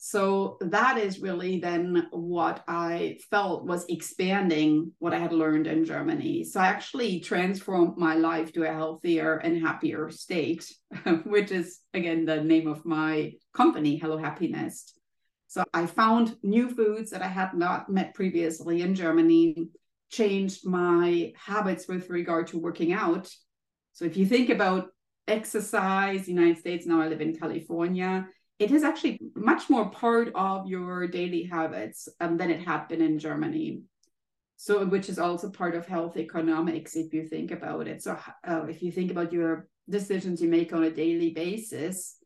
So 0.02 0.58
that 0.62 0.98
is 0.98 1.20
really 1.20 1.60
then 1.60 2.08
what 2.12 2.64
I 2.70 3.18
felt 3.30 3.66
was 3.66 3.86
expanding 3.90 4.94
what 5.00 5.14
I 5.14 5.20
had 5.20 5.34
learned 5.34 5.68
in 5.68 5.84
Germany. 5.84 6.46
So 6.46 6.62
I 6.62 6.68
actually 6.68 7.20
transformed 7.20 7.98
my 7.98 8.16
life 8.16 8.54
to 8.54 8.64
a 8.64 8.74
healthier 8.74 9.36
and 9.36 9.62
happier 9.62 10.10
state, 10.10 10.72
which 11.26 11.52
is 11.52 11.80
again 11.94 12.24
the 12.24 12.42
name 12.42 12.66
of 12.66 12.86
my 12.86 13.34
company, 13.54 13.98
Hello 13.98 14.18
Happy 14.18 14.48
Nest. 14.48 14.98
So 15.48 15.66
I 15.74 15.86
found 15.86 16.38
new 16.44 16.70
foods 16.70 17.12
that 17.12 17.22
I 17.22 17.28
had 17.28 17.54
not 17.54 17.90
met 17.90 18.14
previously 18.14 18.82
in 18.82 18.96
Germany, 18.96 19.68
changed 20.10 20.66
my 20.66 21.34
habits 21.36 21.90
with 21.90 22.10
regard 22.10 22.48
to 22.48 22.58
working 22.58 22.94
out. 22.94 23.30
So 23.92 24.06
if 24.06 24.16
you 24.16 24.26
think 24.26 24.50
about 24.50 24.92
exercise, 25.28 26.30
United 26.30 26.58
States, 26.58 26.86
now 26.86 27.02
I 27.02 27.10
live 27.10 27.20
in 27.20 27.36
California 27.36 28.26
it 28.60 28.72
is 28.72 28.84
actually 28.84 29.20
much 29.36 29.70
more 29.70 29.90
part 29.90 30.32
of 30.36 30.68
your 30.68 31.08
daily 31.08 31.44
habits 31.44 32.10
um, 32.20 32.38
than 32.38 32.52
it 32.52 32.60
had 32.60 32.88
been 32.90 33.02
in 33.02 33.18
Germany. 33.18 33.82
So, 34.58 34.86
which 34.86 35.08
is 35.08 35.18
also 35.18 35.50
part 35.50 35.74
of 35.76 35.88
health 35.88 36.18
economics, 36.18 36.98
if 36.98 37.14
you 37.14 37.26
think 37.26 37.52
about 37.52 37.88
it. 37.88 38.04
So, 38.04 38.20
uh, 38.46 38.66
if 38.66 38.84
you 38.84 38.92
think 38.92 39.10
about 39.10 39.32
your 39.32 39.70
decisions 39.90 40.42
you 40.42 40.50
make 40.50 40.74
on 40.74 40.84
a 40.84 40.92
daily 40.92 41.30
basis, 41.30 42.18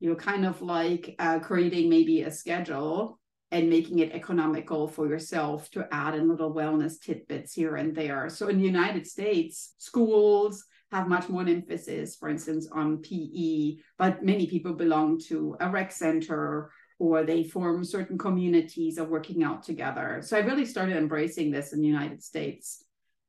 you're 0.00 0.16
kind 0.16 0.46
of 0.46 0.62
like 0.62 1.14
uh, 1.18 1.38
creating 1.40 1.90
maybe 1.90 2.22
a 2.22 2.30
schedule 2.30 3.20
and 3.50 3.68
making 3.68 3.98
it 3.98 4.12
economical 4.12 4.88
for 4.88 5.06
yourself 5.06 5.70
to 5.72 5.86
add 5.92 6.14
in 6.14 6.26
little 6.26 6.54
wellness 6.54 6.98
tidbits 6.98 7.52
here 7.52 7.76
and 7.76 7.94
there. 7.94 8.30
So, 8.30 8.48
in 8.48 8.56
the 8.56 8.64
United 8.64 9.06
States, 9.06 9.74
schools, 9.76 10.64
have 10.92 11.08
much 11.08 11.28
more 11.28 11.42
emphasis, 11.42 12.16
for 12.16 12.28
instance, 12.28 12.68
on 12.70 12.98
PE, 12.98 13.76
but 13.98 14.22
many 14.22 14.46
people 14.46 14.74
belong 14.74 15.18
to 15.28 15.56
a 15.58 15.68
rec 15.68 15.90
center 15.90 16.70
or 16.98 17.24
they 17.24 17.42
form 17.42 17.82
certain 17.82 18.16
communities 18.16 18.98
of 18.98 19.08
working 19.08 19.42
out 19.42 19.62
together. 19.62 20.20
So 20.22 20.36
I 20.36 20.40
really 20.40 20.66
started 20.66 20.96
embracing 20.96 21.50
this 21.50 21.72
in 21.72 21.80
the 21.80 21.88
United 21.88 22.22
States. 22.22 22.84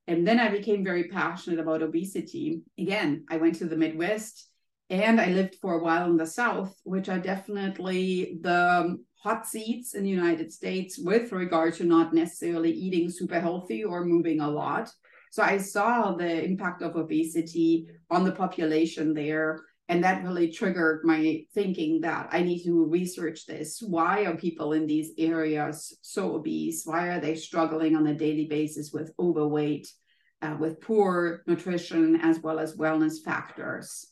And 0.06 0.28
then 0.28 0.38
I 0.38 0.48
became 0.50 0.84
very 0.84 1.04
passionate 1.04 1.58
about 1.58 1.82
obesity. 1.82 2.60
Again, 2.78 3.24
I 3.30 3.38
went 3.38 3.56
to 3.56 3.64
the 3.64 3.76
Midwest 3.76 4.48
and 4.90 5.18
I 5.18 5.28
lived 5.28 5.56
for 5.56 5.74
a 5.74 5.82
while 5.82 6.10
in 6.10 6.18
the 6.18 6.26
South, 6.26 6.78
which 6.84 7.08
are 7.08 7.18
definitely 7.18 8.38
the 8.42 8.98
hot 9.16 9.46
seats 9.46 9.94
in 9.94 10.04
the 10.04 10.10
United 10.10 10.52
States 10.52 10.98
with 10.98 11.32
regard 11.32 11.72
to 11.74 11.84
not 11.84 12.12
necessarily 12.12 12.70
eating 12.70 13.10
super 13.10 13.40
healthy 13.40 13.82
or 13.82 14.04
moving 14.04 14.40
a 14.40 14.50
lot. 14.50 14.92
So 15.34 15.42
I 15.42 15.58
saw 15.58 16.12
the 16.12 16.44
impact 16.44 16.80
of 16.80 16.94
obesity 16.94 17.88
on 18.08 18.22
the 18.22 18.30
population 18.30 19.12
there. 19.14 19.64
And 19.88 20.04
that 20.04 20.22
really 20.22 20.52
triggered 20.52 21.00
my 21.02 21.42
thinking 21.52 22.02
that 22.02 22.28
I 22.30 22.44
need 22.44 22.62
to 22.62 22.84
research 22.84 23.44
this. 23.44 23.82
Why 23.82 24.26
are 24.26 24.36
people 24.36 24.74
in 24.74 24.86
these 24.86 25.10
areas 25.18 25.98
so 26.02 26.36
obese? 26.36 26.82
Why 26.84 27.08
are 27.08 27.20
they 27.20 27.34
struggling 27.34 27.96
on 27.96 28.06
a 28.06 28.14
daily 28.14 28.46
basis 28.46 28.92
with 28.92 29.10
overweight, 29.18 29.88
uh, 30.40 30.56
with 30.60 30.80
poor 30.80 31.42
nutrition, 31.48 32.20
as 32.22 32.38
well 32.38 32.60
as 32.60 32.76
wellness 32.76 33.14
factors? 33.24 34.06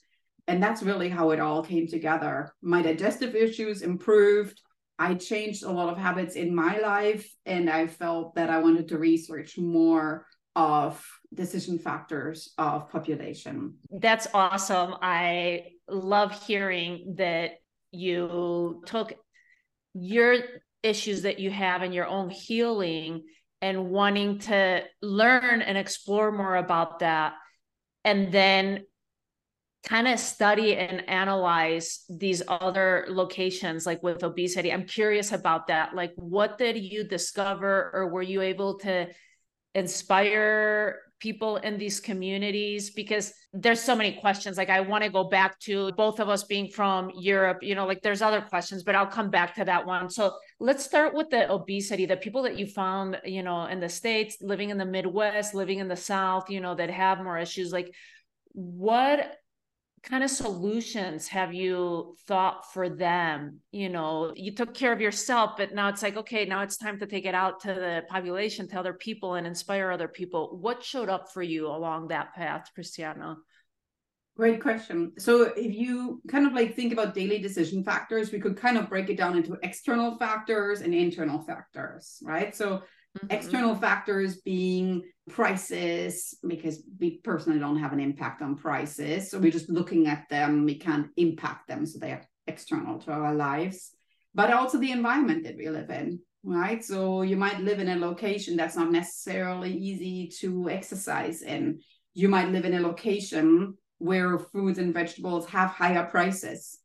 And 0.49 0.61
that's 0.61 0.83
really 0.83 1.09
how 1.09 1.31
it 1.31 1.39
all 1.39 1.63
came 1.63 1.87
together. 1.87 2.53
My 2.63 2.83
digestive 2.83 3.37
issues 3.37 3.83
improved. 3.83 4.61
I 4.99 5.15
changed 5.15 5.63
a 5.63 5.71
lot 5.71 5.89
of 5.89 5.99
habits 5.99 6.35
in 6.35 6.53
my 6.53 6.79
life, 6.79 7.33
and 7.47 7.71
I 7.71 7.87
felt 7.87 8.35
that 8.35 8.51
I 8.51 8.59
wanted 8.59 8.89
to 8.89 8.99
research 8.99 9.57
more 9.57 10.27
of 10.55 11.05
decision 11.33 11.79
factors 11.79 12.53
of 12.59 12.91
population. 12.91 13.77
That's 13.91 14.27
awesome. 14.35 14.95
I 15.01 15.73
love 15.89 16.47
hearing 16.47 17.15
that 17.17 17.53
you 17.91 18.83
took 18.87 19.15
your 19.95 20.37
issues 20.83 21.23
that 21.23 21.39
you 21.39 21.51
have 21.51 21.83
in 21.83 21.93
your 21.93 22.07
own 22.07 22.31
healing 22.31 23.25
and 23.61 23.91
wanting 23.91 24.41
to 24.41 24.83
learn 25.01 25.63
and 25.63 25.79
explore 25.79 26.33
more 26.33 26.57
about 26.57 26.99
that 26.99 27.35
and 28.05 28.33
then 28.33 28.85
kind 29.85 30.07
of 30.07 30.19
study 30.19 30.77
and 30.77 31.09
analyze 31.09 32.05
these 32.09 32.43
other 32.47 33.07
locations 33.09 33.85
like 33.85 34.01
with 34.03 34.23
obesity 34.23 34.73
i'm 34.73 34.87
curious 34.87 35.33
about 35.33 35.67
that 35.67 35.93
like 35.93 36.13
what 36.15 36.57
did 36.57 36.77
you 36.77 37.03
discover 37.03 37.91
or 37.93 38.09
were 38.09 38.23
you 38.23 38.43
able 38.43 38.79
to 38.79 39.09
inspire 39.75 40.99
people 41.19 41.57
in 41.59 41.79
these 41.79 42.01
communities 42.01 42.91
because 42.91 43.33
there's 43.53 43.81
so 43.81 43.95
many 43.95 44.13
questions. 44.15 44.57
Like 44.59 44.71
i 44.71 44.81
want 44.81 45.05
to 45.05 45.11
go 45.11 45.25
back 45.25 45.59
to 45.61 45.93
both 45.93 46.19
of 46.19 46.29
us 46.29 46.43
being 46.45 46.69
from 46.69 47.11
europe 47.15 47.59
you 47.63 47.75
know 47.75 47.87
like 47.87 48.03
there's 48.03 48.23
other 48.23 48.41
questions 48.41 48.83
but 48.83 48.97
i'll 48.97 49.07
come 49.07 49.31
back 49.31 49.55
to 49.55 49.65
that 49.65 49.87
one. 49.87 50.11
So 50.11 50.35
let's 50.59 50.85
start 50.85 51.15
with 51.15 51.31
the 51.31 51.51
obesity 51.51 52.07
the 52.07 52.17
people 52.17 52.43
that 52.43 52.59
you 52.59 52.67
found 52.67 53.19
you 53.25 53.43
know 53.43 53.67
in 53.67 53.79
the 53.81 53.89
states 53.89 54.39
living 54.41 54.71
in 54.71 54.79
the 54.79 54.85
midwest 54.85 55.55
living 55.55 55.79
in 55.79 55.89
the 55.89 55.97
south 55.97 56.51
you 56.51 56.61
know 56.61 56.75
that 56.75 56.91
have 56.91 57.23
more 57.23 57.39
issues. 57.39 57.73
Like 57.73 57.95
what 58.53 59.37
kind 60.03 60.25
of 60.25 60.31
solutions 60.31 61.29
have 61.29 61.55
you 61.55 62.17
thought 62.27 62.73
for 62.73 62.89
them? 62.89 63.61
You 63.71 63.89
know 63.89 64.33
you 64.35 64.55
took 64.55 64.75
care 64.75 64.93
of 64.93 65.01
yourself 65.01 65.53
but 65.57 65.75
now 65.75 65.89
it's 65.89 66.03
like 66.03 66.17
okay 66.17 66.45
now 66.45 66.63
it's 66.63 66.77
time 66.77 66.99
to 66.99 67.07
take 67.07 67.25
it 67.25 67.35
out 67.35 67.61
to 67.61 67.69
the 67.69 68.03
population 68.09 68.69
to 68.69 68.79
other 68.79 68.93
people 68.93 69.35
and 69.35 69.47
inspire 69.47 69.91
other 69.91 70.09
people. 70.09 70.59
What 70.61 70.83
showed 70.83 71.09
up 71.09 71.33
for 71.33 71.43
you 71.43 71.69
along 71.69 72.09
that 72.09 72.35
path 72.35 72.71
Christiane? 72.75 73.37
Great 74.35 74.63
question. 74.63 75.13
So 75.19 75.43
if 75.43 75.75
you 75.75 76.23
kind 76.27 76.47
of 76.47 76.55
like 76.55 76.75
think 76.75 76.93
about 76.93 77.15
daily 77.15 77.39
decision 77.39 77.85
factors 77.85 78.33
we 78.33 78.41
could 78.41 78.57
kind 78.57 78.79
of 78.79 78.89
break 78.89 79.09
it 79.09 79.17
down 79.17 79.37
into 79.37 79.57
external 79.63 80.17
factors 80.17 80.81
and 80.81 80.95
internal 80.95 81.43
factors 81.43 82.19
right? 82.25 82.55
So 82.57 82.83
Mm-hmm. 83.19 83.31
External 83.31 83.75
factors 83.75 84.41
being 84.41 85.03
prices, 85.29 86.35
because 86.47 86.83
we 86.99 87.19
personally 87.19 87.59
don't 87.59 87.79
have 87.79 87.93
an 87.93 88.01
impact 88.01 88.43
on 88.43 88.57
prices. 88.57 89.31
So 89.31 89.39
we're 89.39 89.53
just 89.53 89.69
looking 89.69 90.07
at 90.07 90.29
them, 90.31 90.65
we 90.65 90.79
can't 90.79 91.09
impact 91.17 91.69
them. 91.69 91.85
So 91.85 91.99
they 91.99 92.13
are 92.13 92.27
external 92.47 92.99
to 93.01 93.13
our 93.13 93.35
lives, 93.35 93.91
but 94.35 94.53
also 94.53 94.79
the 94.79 94.93
environment 94.93 95.45
that 95.45 95.57
we 95.57 95.69
live 95.69 95.91
in, 95.91 96.21
right? 96.43 96.83
So 96.83 97.23
you 97.23 97.37
might 97.37 97.61
live 97.61 97.81
in 97.81 97.89
a 97.89 97.97
location 97.97 98.57
that's 98.57 98.77
not 98.77 98.91
necessarily 98.91 99.73
easy 99.77 100.29
to 100.41 100.71
exercise 100.71 101.43
in. 101.43 101.81
You 102.15 102.29
might 102.29 102.49
live 102.49 102.65
in 102.65 102.75
a 102.75 102.81
location 102.81 103.77
where 103.99 104.39
foods 104.39 104.79
and 104.79 104.93
vegetables 104.93 105.47
have 105.51 105.71
higher 105.71 106.05
prices. 106.05 106.79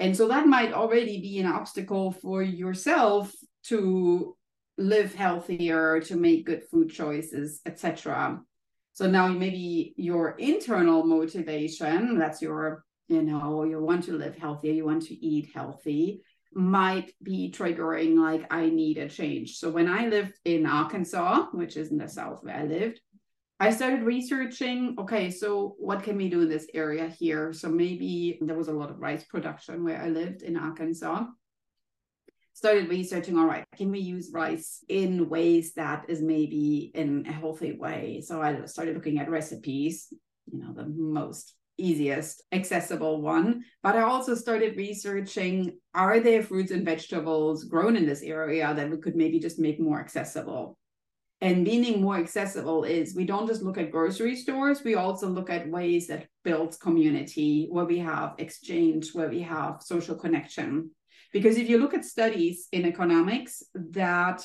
And 0.00 0.16
so 0.16 0.28
that 0.28 0.46
might 0.46 0.72
already 0.72 1.20
be 1.20 1.38
an 1.38 1.46
obstacle 1.46 2.12
for 2.12 2.42
yourself 2.42 3.32
to 3.64 4.36
live 4.78 5.14
healthier, 5.14 6.00
to 6.00 6.16
make 6.16 6.46
good 6.46 6.62
food 6.70 6.88
choices, 6.88 7.60
etc. 7.66 8.40
So 8.92 9.10
now 9.10 9.28
maybe 9.28 9.92
your 9.96 10.30
internal 10.38 11.04
motivation, 11.04 12.18
that's 12.18 12.40
your, 12.40 12.84
you 13.08 13.22
know, 13.22 13.64
you 13.64 13.82
want 13.82 14.04
to 14.04 14.16
live 14.16 14.36
healthier, 14.36 14.72
you 14.72 14.84
want 14.84 15.02
to 15.06 15.14
eat 15.14 15.50
healthy, 15.54 16.22
might 16.54 17.12
be 17.22 17.52
triggering 17.54 18.18
like 18.18 18.46
I 18.52 18.70
need 18.70 18.98
a 18.98 19.08
change. 19.08 19.58
So 19.58 19.70
when 19.70 19.88
I 19.88 20.06
lived 20.06 20.34
in 20.44 20.64
Arkansas, 20.64 21.46
which 21.52 21.76
is 21.76 21.90
in 21.90 21.98
the 21.98 22.08
south 22.08 22.42
where 22.42 22.56
I 22.56 22.64
lived, 22.64 23.00
I 23.60 23.70
started 23.70 24.02
researching, 24.02 24.94
okay, 25.00 25.30
so 25.30 25.74
what 25.78 26.04
can 26.04 26.16
we 26.16 26.28
do 26.28 26.42
in 26.42 26.48
this 26.48 26.68
area 26.74 27.08
here? 27.08 27.52
So 27.52 27.68
maybe 27.68 28.38
there 28.40 28.56
was 28.56 28.68
a 28.68 28.72
lot 28.72 28.90
of 28.90 29.00
rice 29.00 29.24
production 29.24 29.84
where 29.84 30.00
I 30.00 30.08
lived 30.08 30.42
in 30.42 30.56
Arkansas 30.56 31.24
started 32.58 32.88
researching 32.88 33.38
all 33.38 33.46
right 33.46 33.64
can 33.76 33.88
we 33.88 34.00
use 34.00 34.32
rice 34.34 34.82
in 34.88 35.28
ways 35.28 35.74
that 35.74 36.04
is 36.08 36.20
maybe 36.20 36.90
in 36.92 37.24
a 37.28 37.32
healthy 37.32 37.72
way? 37.78 38.20
So 38.26 38.42
i 38.42 38.64
started 38.64 38.96
looking 38.96 39.20
at 39.20 39.30
recipes 39.30 40.12
you 40.50 40.58
know 40.60 40.72
the 40.74 40.88
most 40.88 41.54
easiest 41.80 42.42
accessible 42.50 43.22
one. 43.22 43.62
But 43.84 43.94
i 43.94 44.02
also 44.02 44.34
started 44.34 44.76
researching 44.76 45.78
are 45.94 46.18
there 46.18 46.42
fruits 46.42 46.72
and 46.72 46.84
vegetables 46.84 47.62
grown 47.72 47.94
in 47.94 48.06
this 48.06 48.22
area 48.22 48.74
that 48.74 48.90
we 48.90 48.98
could 48.98 49.14
maybe 49.14 49.38
just 49.38 49.60
make 49.60 49.78
more 49.80 50.00
accessible? 50.00 50.76
And 51.40 51.62
meaning 51.62 52.02
more 52.02 52.16
accessible 52.16 52.82
is 52.82 53.14
we 53.14 53.24
don't 53.24 53.46
just 53.46 53.62
look 53.62 53.78
at 53.78 53.92
grocery 53.92 54.34
stores 54.34 54.82
we 54.82 54.96
also 54.96 55.28
look 55.28 55.48
at 55.48 55.70
ways 55.70 56.08
that 56.08 56.26
builds 56.42 56.76
community 56.76 57.68
where 57.70 57.84
we 57.84 57.98
have 57.98 58.34
exchange 58.38 59.10
where 59.12 59.30
we 59.30 59.42
have 59.42 59.80
social 59.80 60.16
connection 60.16 60.90
because 61.32 61.56
if 61.56 61.68
you 61.68 61.78
look 61.78 61.94
at 61.94 62.04
studies 62.04 62.68
in 62.72 62.86
economics 62.86 63.62
that 63.74 64.42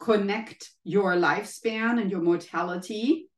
connect 0.00 0.70
your 0.84 1.14
lifespan 1.14 2.00
and 2.00 2.10
your 2.10 2.20
mortality 2.20 3.28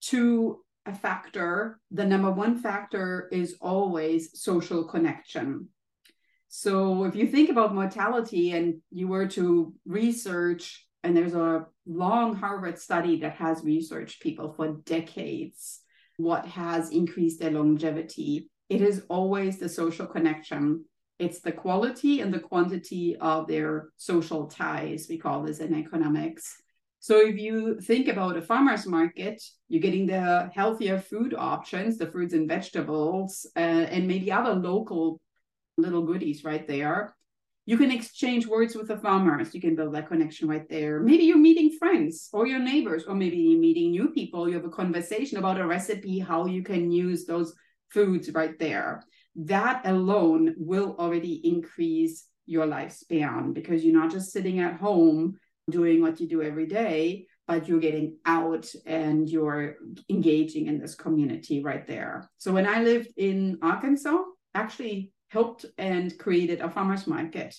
to 0.00 0.60
a 0.86 0.94
factor, 0.94 1.78
the 1.90 2.04
number 2.04 2.30
one 2.30 2.56
factor 2.56 3.28
is 3.32 3.56
always 3.60 4.40
social 4.40 4.84
connection. 4.84 5.68
So 6.48 7.04
if 7.04 7.14
you 7.14 7.26
think 7.26 7.50
about 7.50 7.74
mortality 7.74 8.52
and 8.52 8.80
you 8.90 9.08
were 9.08 9.28
to 9.28 9.74
research, 9.86 10.86
and 11.02 11.16
there's 11.16 11.34
a 11.34 11.66
long 11.86 12.34
Harvard 12.34 12.78
study 12.78 13.20
that 13.20 13.34
has 13.34 13.62
researched 13.62 14.22
people 14.22 14.52
for 14.52 14.78
decades, 14.84 15.80
what 16.16 16.46
has 16.46 16.90
increased 16.90 17.40
their 17.40 17.50
longevity, 17.50 18.50
it 18.68 18.82
is 18.82 19.04
always 19.08 19.58
the 19.58 19.68
social 19.68 20.06
connection 20.06 20.84
it's 21.20 21.40
the 21.40 21.52
quality 21.52 22.22
and 22.22 22.32
the 22.32 22.40
quantity 22.40 23.14
of 23.20 23.46
their 23.46 23.90
social 23.98 24.46
ties. 24.46 25.06
We 25.08 25.18
call 25.18 25.42
this 25.42 25.58
in 25.58 25.74
economics. 25.74 26.56
So 26.98 27.20
if 27.20 27.36
you 27.38 27.78
think 27.80 28.08
about 28.08 28.36
a 28.36 28.42
farmer's 28.42 28.86
market, 28.86 29.42
you're 29.68 29.82
getting 29.82 30.06
the 30.06 30.50
healthier 30.54 30.98
food 30.98 31.34
options, 31.36 31.98
the 31.98 32.06
fruits 32.06 32.34
and 32.34 32.48
vegetables, 32.48 33.46
uh, 33.54 33.86
and 33.94 34.08
maybe 34.08 34.32
other 34.32 34.54
local 34.54 35.20
little 35.76 36.02
goodies 36.02 36.42
right 36.42 36.66
there. 36.66 37.14
You 37.66 37.76
can 37.76 37.90
exchange 37.90 38.46
words 38.46 38.74
with 38.74 38.88
the 38.88 38.98
farmers. 38.98 39.54
You 39.54 39.60
can 39.60 39.76
build 39.76 39.94
that 39.94 40.08
connection 40.08 40.48
right 40.48 40.68
there. 40.68 41.00
Maybe 41.00 41.24
you're 41.24 41.38
meeting 41.38 41.76
friends 41.78 42.28
or 42.32 42.46
your 42.46 42.58
neighbors, 42.58 43.04
or 43.06 43.14
maybe 43.14 43.36
you're 43.36 43.60
meeting 43.60 43.90
new 43.90 44.08
people. 44.08 44.48
You 44.48 44.54
have 44.54 44.64
a 44.64 44.70
conversation 44.70 45.38
about 45.38 45.60
a 45.60 45.66
recipe, 45.66 46.18
how 46.18 46.46
you 46.46 46.62
can 46.62 46.90
use 46.90 47.26
those 47.26 47.54
foods 47.90 48.30
right 48.32 48.58
there 48.58 49.04
that 49.36 49.86
alone 49.86 50.54
will 50.58 50.96
already 50.98 51.40
increase 51.46 52.26
your 52.46 52.66
lifespan 52.66 53.54
because 53.54 53.84
you're 53.84 54.00
not 54.00 54.10
just 54.10 54.32
sitting 54.32 54.60
at 54.60 54.80
home 54.80 55.38
doing 55.70 56.02
what 56.02 56.20
you 56.20 56.28
do 56.28 56.42
every 56.42 56.66
day, 56.66 57.26
but 57.46 57.68
you're 57.68 57.80
getting 57.80 58.16
out 58.26 58.72
and 58.86 59.28
you're 59.28 59.76
engaging 60.08 60.66
in 60.66 60.78
this 60.78 60.94
community 60.94 61.62
right 61.62 61.86
there. 61.86 62.28
So 62.38 62.52
when 62.52 62.66
I 62.66 62.82
lived 62.82 63.08
in 63.16 63.58
Arkansas, 63.62 64.18
actually 64.54 65.12
helped 65.28 65.64
and 65.78 66.16
created 66.18 66.60
a 66.60 66.70
farmers 66.70 67.06
market. 67.06 67.54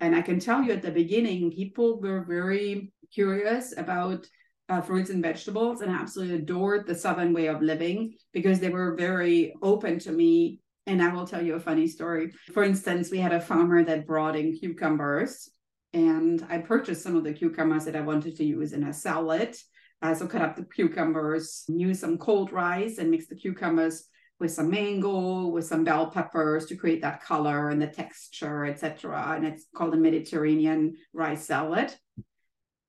And 0.00 0.16
I 0.16 0.22
can 0.22 0.40
tell 0.40 0.62
you 0.62 0.72
at 0.72 0.82
the 0.82 0.90
beginning, 0.90 1.52
people 1.52 2.00
were 2.00 2.24
very 2.24 2.92
curious 3.14 3.76
about 3.76 4.26
uh, 4.68 4.80
fruits 4.80 5.10
and 5.10 5.22
vegetables 5.22 5.82
and 5.82 5.92
absolutely 5.92 6.36
adored 6.36 6.86
the 6.86 6.94
Southern 6.94 7.32
way 7.32 7.46
of 7.46 7.62
living 7.62 8.14
because 8.32 8.58
they 8.58 8.70
were 8.70 8.96
very 8.96 9.54
open 9.62 9.98
to 10.00 10.10
me 10.10 10.61
and 10.86 11.02
I 11.02 11.12
will 11.12 11.26
tell 11.26 11.42
you 11.42 11.54
a 11.54 11.60
funny 11.60 11.86
story. 11.86 12.32
For 12.52 12.62
instance, 12.62 13.10
we 13.10 13.18
had 13.18 13.32
a 13.32 13.40
farmer 13.40 13.84
that 13.84 14.06
brought 14.06 14.36
in 14.36 14.56
cucumbers, 14.56 15.48
and 15.92 16.44
I 16.48 16.58
purchased 16.58 17.02
some 17.02 17.16
of 17.16 17.24
the 17.24 17.32
cucumbers 17.32 17.84
that 17.84 17.96
I 17.96 18.00
wanted 18.00 18.36
to 18.36 18.44
use 18.44 18.72
in 18.72 18.84
a 18.84 18.92
salad. 18.92 19.56
I 20.00 20.14
so 20.14 20.26
cut 20.26 20.42
up 20.42 20.56
the 20.56 20.64
cucumbers, 20.64 21.64
use 21.68 22.00
some 22.00 22.18
cold 22.18 22.52
rice, 22.52 22.98
and 22.98 23.10
mix 23.10 23.28
the 23.28 23.36
cucumbers 23.36 24.08
with 24.40 24.50
some 24.50 24.70
mango, 24.70 25.46
with 25.46 25.64
some 25.64 25.84
bell 25.84 26.10
peppers 26.10 26.66
to 26.66 26.76
create 26.76 27.02
that 27.02 27.22
color 27.22 27.68
and 27.68 27.80
the 27.80 27.86
texture, 27.86 28.64
etc. 28.64 29.34
And 29.36 29.46
it's 29.46 29.66
called 29.74 29.94
a 29.94 29.96
Mediterranean 29.96 30.96
rice 31.12 31.46
salad. 31.46 31.94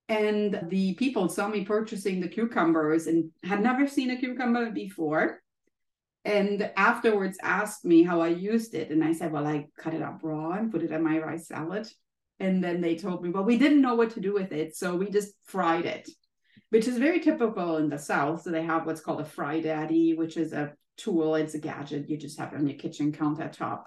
And 0.09 0.59
the 0.69 0.95
people 0.95 1.29
saw 1.29 1.47
me 1.47 1.63
purchasing 1.63 2.19
the 2.19 2.27
cucumbers 2.27 3.05
and 3.05 3.29
had 3.43 3.61
never 3.61 3.87
seen 3.87 4.09
a 4.09 4.17
cucumber 4.17 4.71
before 4.71 5.42
and 6.25 6.71
afterwards 6.77 7.37
asked 7.41 7.83
me 7.83 8.03
how 8.03 8.21
I 8.21 8.29
used 8.29 8.75
it. 8.75 8.91
And 8.91 9.03
I 9.03 9.13
said, 9.13 9.31
well, 9.31 9.45
I 9.45 9.67
cut 9.77 9.93
it 9.93 10.01
up 10.01 10.19
raw 10.23 10.51
and 10.51 10.71
put 10.71 10.83
it 10.83 10.91
in 10.91 11.03
my 11.03 11.19
rice 11.19 11.47
salad. 11.47 11.87
And 12.39 12.63
then 12.63 12.81
they 12.81 12.95
told 12.95 13.23
me, 13.23 13.29
well, 13.29 13.43
we 13.43 13.57
didn't 13.57 13.81
know 13.81 13.95
what 13.95 14.11
to 14.11 14.21
do 14.21 14.33
with 14.33 14.51
it. 14.51 14.75
So 14.75 14.95
we 14.95 15.09
just 15.09 15.33
fried 15.45 15.85
it, 15.85 16.09
which 16.69 16.87
is 16.87 16.97
very 16.97 17.19
typical 17.19 17.77
in 17.77 17.89
the 17.89 17.99
South. 17.99 18.41
So 18.41 18.51
they 18.51 18.63
have 18.63 18.85
what's 18.85 19.01
called 19.01 19.21
a 19.21 19.25
fry 19.25 19.59
daddy, 19.59 20.13
which 20.13 20.37
is 20.37 20.53
a 20.53 20.73
tool, 20.97 21.35
it's 21.35 21.55
a 21.55 21.59
gadget 21.59 22.09
you 22.09 22.17
just 22.17 22.39
have 22.39 22.53
on 22.53 22.67
your 22.67 22.77
kitchen 22.77 23.11
countertop. 23.11 23.83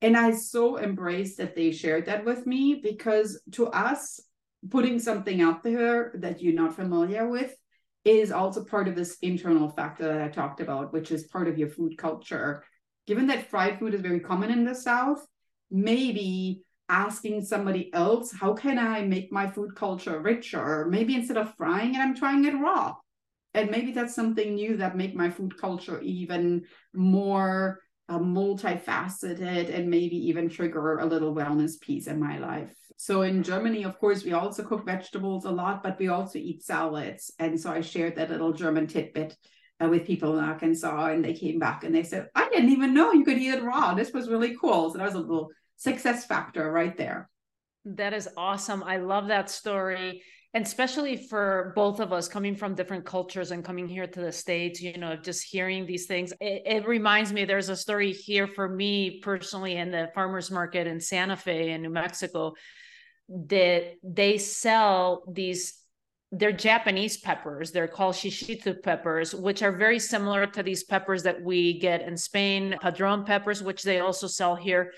And 0.00 0.16
I 0.16 0.32
so 0.32 0.78
embraced 0.78 1.38
that 1.38 1.56
they 1.56 1.72
shared 1.72 2.06
that 2.06 2.24
with 2.24 2.46
me 2.46 2.80
because 2.82 3.40
to 3.52 3.66
us, 3.68 4.20
putting 4.70 4.98
something 4.98 5.40
out 5.40 5.62
there 5.62 6.12
that 6.16 6.42
you're 6.42 6.54
not 6.54 6.74
familiar 6.74 7.28
with 7.28 7.54
is 8.08 8.32
also 8.32 8.64
part 8.64 8.88
of 8.88 8.96
this 8.96 9.18
internal 9.22 9.68
factor 9.68 10.04
that 10.04 10.22
I 10.22 10.28
talked 10.28 10.60
about, 10.60 10.92
which 10.92 11.10
is 11.10 11.26
part 11.26 11.48
of 11.48 11.58
your 11.58 11.68
food 11.68 11.98
culture. 11.98 12.64
Given 13.06 13.26
that 13.28 13.50
fried 13.50 13.78
food 13.78 13.94
is 13.94 14.00
very 14.00 14.20
common 14.20 14.50
in 14.50 14.64
the 14.64 14.74
South, 14.74 15.26
maybe 15.70 16.62
asking 16.88 17.44
somebody 17.44 17.92
else, 17.92 18.32
how 18.32 18.54
can 18.54 18.78
I 18.78 19.02
make 19.02 19.32
my 19.32 19.46
food 19.46 19.74
culture 19.74 20.20
richer? 20.20 20.86
Maybe 20.88 21.14
instead 21.14 21.36
of 21.36 21.54
frying 21.56 21.94
it, 21.94 21.98
I'm 21.98 22.14
trying 22.14 22.44
it 22.44 22.54
raw. 22.54 22.94
And 23.54 23.70
maybe 23.70 23.92
that's 23.92 24.14
something 24.14 24.54
new 24.54 24.76
that 24.76 24.96
make 24.96 25.14
my 25.14 25.30
food 25.30 25.58
culture 25.58 26.00
even 26.00 26.64
more 26.94 27.80
uh, 28.08 28.18
multifaceted 28.18 29.74
and 29.74 29.90
maybe 29.90 30.16
even 30.28 30.48
trigger 30.48 30.98
a 30.98 31.06
little 31.06 31.34
wellness 31.34 31.80
piece 31.80 32.06
in 32.06 32.20
my 32.20 32.38
life. 32.38 32.74
So 33.00 33.22
in 33.22 33.44
Germany, 33.44 33.84
of 33.84 33.96
course, 34.00 34.24
we 34.24 34.32
also 34.32 34.64
cook 34.64 34.84
vegetables 34.84 35.44
a 35.44 35.50
lot, 35.52 35.84
but 35.84 36.00
we 36.00 36.08
also 36.08 36.36
eat 36.40 36.64
salads. 36.64 37.32
And 37.38 37.58
so 37.58 37.70
I 37.70 37.80
shared 37.80 38.16
that 38.16 38.28
little 38.28 38.52
German 38.52 38.88
tidbit 38.88 39.36
uh, 39.80 39.86
with 39.88 40.04
people 40.04 40.36
in 40.36 40.44
Arkansas, 40.44 41.06
and 41.06 41.24
they 41.24 41.32
came 41.32 41.60
back 41.60 41.84
and 41.84 41.94
they 41.94 42.02
said, 42.02 42.28
"I 42.34 42.48
didn't 42.48 42.70
even 42.70 42.94
know 42.94 43.12
you 43.12 43.24
could 43.24 43.38
eat 43.38 43.54
it 43.54 43.62
raw. 43.62 43.94
This 43.94 44.12
was 44.12 44.28
really 44.28 44.56
cool." 44.60 44.90
So 44.90 44.98
that 44.98 45.04
was 45.04 45.14
a 45.14 45.20
little 45.20 45.50
success 45.76 46.26
factor 46.26 46.72
right 46.72 46.96
there. 46.96 47.30
That 47.84 48.14
is 48.14 48.28
awesome. 48.36 48.82
I 48.82 48.96
love 48.96 49.28
that 49.28 49.48
story 49.48 50.22
and 50.54 50.64
especially 50.64 51.16
for 51.16 51.72
both 51.76 52.00
of 52.00 52.12
us 52.12 52.26
coming 52.26 52.56
from 52.56 52.74
different 52.74 53.04
cultures 53.04 53.50
and 53.50 53.64
coming 53.64 53.86
here 53.86 54.06
to 54.06 54.20
the 54.20 54.32
states 54.32 54.80
you 54.80 54.96
know 54.96 55.14
just 55.14 55.44
hearing 55.44 55.86
these 55.86 56.06
things 56.06 56.32
it, 56.40 56.62
it, 56.64 56.88
reminds 56.88 57.32
me 57.32 57.44
there's 57.44 57.68
a 57.68 57.76
story 57.76 58.12
here 58.12 58.46
for 58.46 58.68
me 58.68 59.20
personally 59.20 59.76
in 59.76 59.90
the 59.90 60.08
farmers 60.14 60.50
market 60.50 60.86
in 60.86 61.00
santa 61.00 61.36
fe 61.36 61.70
in 61.72 61.82
new 61.82 61.90
mexico 61.90 62.54
that 63.28 63.94
they 64.02 64.38
sell 64.38 65.24
these 65.30 65.74
they're 66.30 66.52
Japanese 66.52 67.16
peppers. 67.16 67.72
They're 67.72 67.88
called 67.88 68.14
shishito 68.14 68.82
peppers, 68.82 69.34
which 69.34 69.62
are 69.62 69.72
very 69.72 69.98
similar 69.98 70.46
to 70.46 70.62
these 70.62 70.84
peppers 70.84 71.22
that 71.22 71.40
we 71.40 71.78
get 71.78 72.02
in 72.02 72.18
Spain, 72.18 72.76
padron 72.82 73.24
peppers, 73.24 73.62
which 73.62 73.82
they 73.82 74.00
also 74.00 74.26
sell 74.26 74.54
here 74.54 74.92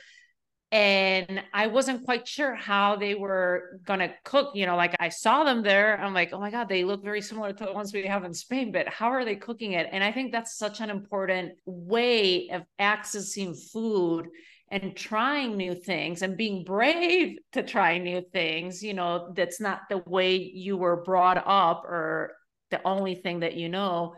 and 0.73 1.43
I 1.53 1.67
wasn't 1.67 2.05
quite 2.05 2.29
sure 2.29 2.55
how 2.55 2.95
they 2.95 3.15
were 3.15 3.81
gonna 3.85 4.15
cook. 4.25 4.55
You 4.55 4.67
know, 4.67 4.77
like 4.77 4.95
I 5.01 5.09
saw 5.09 5.43
them 5.43 5.63
there. 5.63 6.01
I'm 6.01 6.15
like, 6.15 6.33
oh 6.33 6.39
my 6.39 6.51
god, 6.51 6.69
they 6.69 6.85
look 6.85 7.03
very 7.03 7.21
similar 7.21 7.53
to 7.53 7.65
the 7.65 7.73
ones 7.73 7.93
we 7.93 8.07
have 8.07 8.25
in 8.25 8.33
Spain, 8.33 8.71
but 8.71 8.89
how 8.89 9.09
are 9.09 9.25
they 9.25 9.35
cooking 9.35 9.73
it? 9.73 9.89
And 9.91 10.05
I 10.05 10.13
think 10.13 10.31
that's 10.31 10.57
such 10.57 10.81
an 10.81 10.89
important 10.89 11.55
way 11.65 12.51
of 12.51 12.63
accessing 12.81 13.57
food 13.73 14.29
and 14.71 14.95
trying 14.95 15.57
new 15.57 15.75
things 15.75 16.23
and 16.23 16.37
being 16.37 16.65
brave 16.65 17.39
to 17.53 17.63
try 17.63 17.99
new 17.99 18.23
things. 18.33 18.83
You 18.83 18.95
know, 18.95 19.33
that's 19.35 19.61
not 19.61 19.83
the 19.89 19.99
way 20.07 20.37
you 20.37 20.77
were 20.77 21.03
brought 21.03 21.43
up 21.45 21.85
or 21.85 22.33
the 22.71 22.81
only 22.87 23.17
thing 23.17 23.41
that 23.41 23.55
you 23.55 23.69
know 23.69 24.15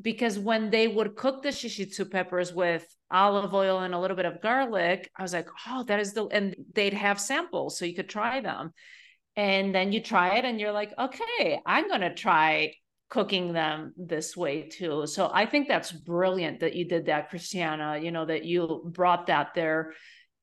because 0.00 0.38
when 0.38 0.70
they 0.70 0.88
would 0.88 1.16
cook 1.16 1.42
the 1.42 1.48
shishito 1.48 2.10
peppers 2.10 2.52
with 2.52 2.86
olive 3.10 3.54
oil 3.54 3.80
and 3.80 3.94
a 3.94 3.98
little 3.98 4.16
bit 4.16 4.26
of 4.26 4.42
garlic, 4.42 5.10
I 5.16 5.22
was 5.22 5.32
like, 5.32 5.48
oh, 5.66 5.84
that 5.84 6.00
is 6.00 6.12
the, 6.12 6.26
and 6.26 6.54
they'd 6.74 6.92
have 6.92 7.20
samples 7.20 7.78
so 7.78 7.84
you 7.84 7.94
could 7.94 8.08
try 8.08 8.40
them. 8.40 8.72
And 9.36 9.74
then 9.74 9.92
you 9.92 10.02
try 10.02 10.36
it 10.36 10.44
and 10.44 10.60
you're 10.60 10.72
like, 10.72 10.92
okay, 10.98 11.60
I'm 11.64 11.88
going 11.88 12.00
to 12.00 12.14
try 12.14 12.74
cooking 13.08 13.52
them 13.52 13.92
this 13.96 14.36
way 14.36 14.68
too. 14.68 15.06
So 15.06 15.30
I 15.32 15.46
think 15.46 15.68
that's 15.68 15.92
brilliant 15.92 16.60
that 16.60 16.74
you 16.74 16.86
did 16.88 17.06
that, 17.06 17.30
Christiane, 17.30 18.02
you 18.02 18.10
know, 18.10 18.26
that 18.26 18.44
you 18.44 18.82
brought 18.84 19.26
that 19.28 19.54
there 19.54 19.92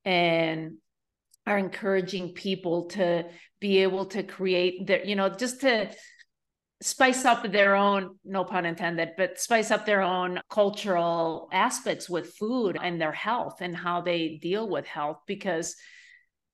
and 0.06 0.78
are 1.45 1.58
encouraging 1.58 2.34
people 2.34 2.86
to 2.89 3.26
be 3.60 3.80
able 3.80 4.06
to 4.08 4.23
create 4.23 4.88
their, 4.88 5.04
you 5.06 5.15
know, 5.15 5.30
just 5.30 5.62
to, 5.62 5.89
spice 6.84 7.23
up 7.23 7.49
their 7.49 7.76
own 7.76 8.17
no 8.26 8.43
pun 8.43 8.65
intended 8.65 9.12
but 9.15 9.39
spice 9.39 9.71
up 9.71 9.86
their 9.86 10.02
own 10.02 10.41
cultural 10.49 11.47
aspects 11.54 12.10
with 12.10 12.36
food 12.36 12.78
and 12.82 12.99
their 12.99 13.13
health 13.13 13.62
and 13.62 13.76
how 13.76 14.02
they 14.02 14.38
deal 14.41 14.67
with 14.67 14.86
health 14.86 15.17
because 15.26 15.78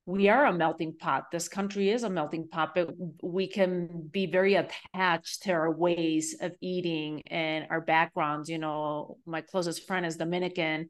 we 0.10 0.28
are 0.28 0.48
a 0.48 0.54
melting 0.54 0.96
pot 0.98 1.26
this 1.32 1.48
country 1.48 1.90
is 1.90 2.04
a 2.04 2.10
melting 2.10 2.48
pot 2.48 2.74
but 2.74 2.90
we 3.22 3.48
can 3.48 4.10
be 4.12 4.26
very 4.26 4.56
attached 4.56 5.44
to 5.44 5.52
our 5.52 5.72
ways 5.72 6.36
of 6.42 6.52
eating 6.62 7.22
and 7.28 7.68
our 7.70 7.82
backgrounds 7.82 8.50
you 8.50 8.58
know 8.58 9.18
my 9.26 9.42
closest 9.42 9.86
friend 9.86 10.06
is 10.06 10.18
dominican 10.18 10.90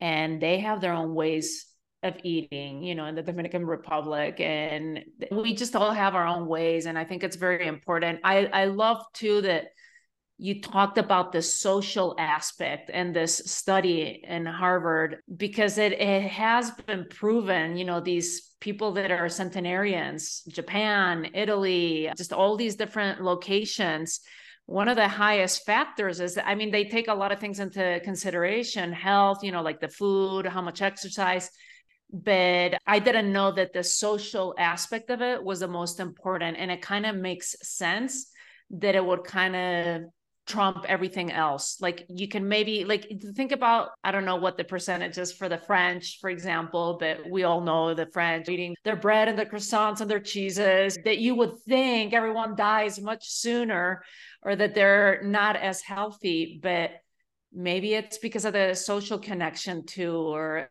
and 0.00 0.40
they 0.40 0.60
have 0.60 0.80
their 0.80 0.92
own 0.92 1.14
ways 1.14 1.66
of 2.02 2.16
eating, 2.24 2.82
you 2.82 2.96
know, 2.96 3.04
in 3.04 3.14
the 3.14 3.22
Dominican 3.22 3.64
Republic. 3.64 4.40
And 4.40 5.04
we 5.30 5.54
just 5.54 5.76
all 5.76 5.92
have 5.92 6.16
our 6.16 6.26
own 6.26 6.46
ways. 6.46 6.86
And 6.86 6.98
I 6.98 7.04
think 7.04 7.22
it's 7.22 7.36
very 7.36 7.66
important. 7.68 8.18
I, 8.24 8.46
I 8.46 8.64
love 8.64 9.04
too 9.14 9.42
that 9.42 9.66
you 10.42 10.60
talked 10.60 10.98
about 10.98 11.30
the 11.30 11.40
social 11.40 12.16
aspect 12.18 12.90
and 12.92 13.14
this 13.14 13.36
study 13.46 14.24
in 14.26 14.44
Harvard 14.44 15.18
because 15.36 15.78
it, 15.78 15.92
it 15.92 16.22
has 16.22 16.72
been 16.72 17.06
proven, 17.08 17.76
you 17.76 17.84
know, 17.84 18.00
these 18.00 18.50
people 18.60 18.92
that 18.92 19.12
are 19.12 19.28
centenarians, 19.28 20.42
Japan, 20.48 21.30
Italy, 21.34 22.10
just 22.16 22.32
all 22.32 22.56
these 22.56 22.76
different 22.76 23.22
locations 23.22 24.20
one 24.66 24.86
of 24.86 24.94
the 24.94 25.08
highest 25.08 25.66
factors 25.66 26.20
is 26.20 26.38
i 26.46 26.54
mean 26.54 26.70
they 26.70 26.84
take 26.84 27.08
a 27.08 27.14
lot 27.14 27.32
of 27.32 27.40
things 27.40 27.58
into 27.58 28.00
consideration 28.04 28.92
health 28.92 29.42
you 29.42 29.50
know 29.50 29.60
like 29.60 29.80
the 29.80 29.88
food 29.88 30.46
how 30.46 30.62
much 30.62 30.80
exercise 30.80 31.50
but 32.12 32.74
I 32.86 32.98
didn't 32.98 33.32
know 33.32 33.52
that 33.52 33.72
the 33.72 33.82
social 33.82 34.54
aspect 34.58 35.08
of 35.08 35.22
it 35.22 35.42
was 35.42 35.60
the 35.60 35.68
most 35.68 35.98
important. 35.98 36.58
And 36.58 36.70
it 36.70 36.82
kind 36.82 37.06
of 37.06 37.16
makes 37.16 37.56
sense 37.62 38.30
that 38.70 38.94
it 38.94 39.04
would 39.04 39.24
kind 39.24 39.56
of 39.56 40.02
trump 40.46 40.84
everything 40.88 41.30
else. 41.30 41.80
Like 41.80 42.04
you 42.08 42.28
can 42.28 42.48
maybe 42.48 42.84
like 42.84 43.10
think 43.34 43.52
about 43.52 43.90
I 44.02 44.10
don't 44.10 44.24
know 44.24 44.36
what 44.36 44.56
the 44.56 44.64
percentage 44.64 45.18
is 45.18 45.32
for 45.32 45.48
the 45.48 45.58
French, 45.58 46.18
for 46.20 46.30
example, 46.30 46.96
but 46.98 47.28
we 47.30 47.44
all 47.44 47.60
know 47.60 47.94
the 47.94 48.06
French 48.06 48.48
eating 48.48 48.74
their 48.84 48.96
bread 48.96 49.28
and 49.28 49.38
the 49.38 49.46
croissants 49.46 50.00
and 50.00 50.10
their 50.10 50.20
cheeses 50.20 50.98
that 51.04 51.18
you 51.18 51.34
would 51.36 51.58
think 51.68 52.12
everyone 52.12 52.56
dies 52.56 53.00
much 53.00 53.28
sooner 53.28 54.02
or 54.42 54.56
that 54.56 54.74
they're 54.74 55.22
not 55.22 55.56
as 55.56 55.80
healthy, 55.80 56.58
but 56.62 56.90
maybe 57.54 57.94
it's 57.94 58.18
because 58.18 58.44
of 58.44 58.52
the 58.52 58.74
social 58.74 59.18
connection 59.18 59.84
too 59.84 60.16
or 60.16 60.66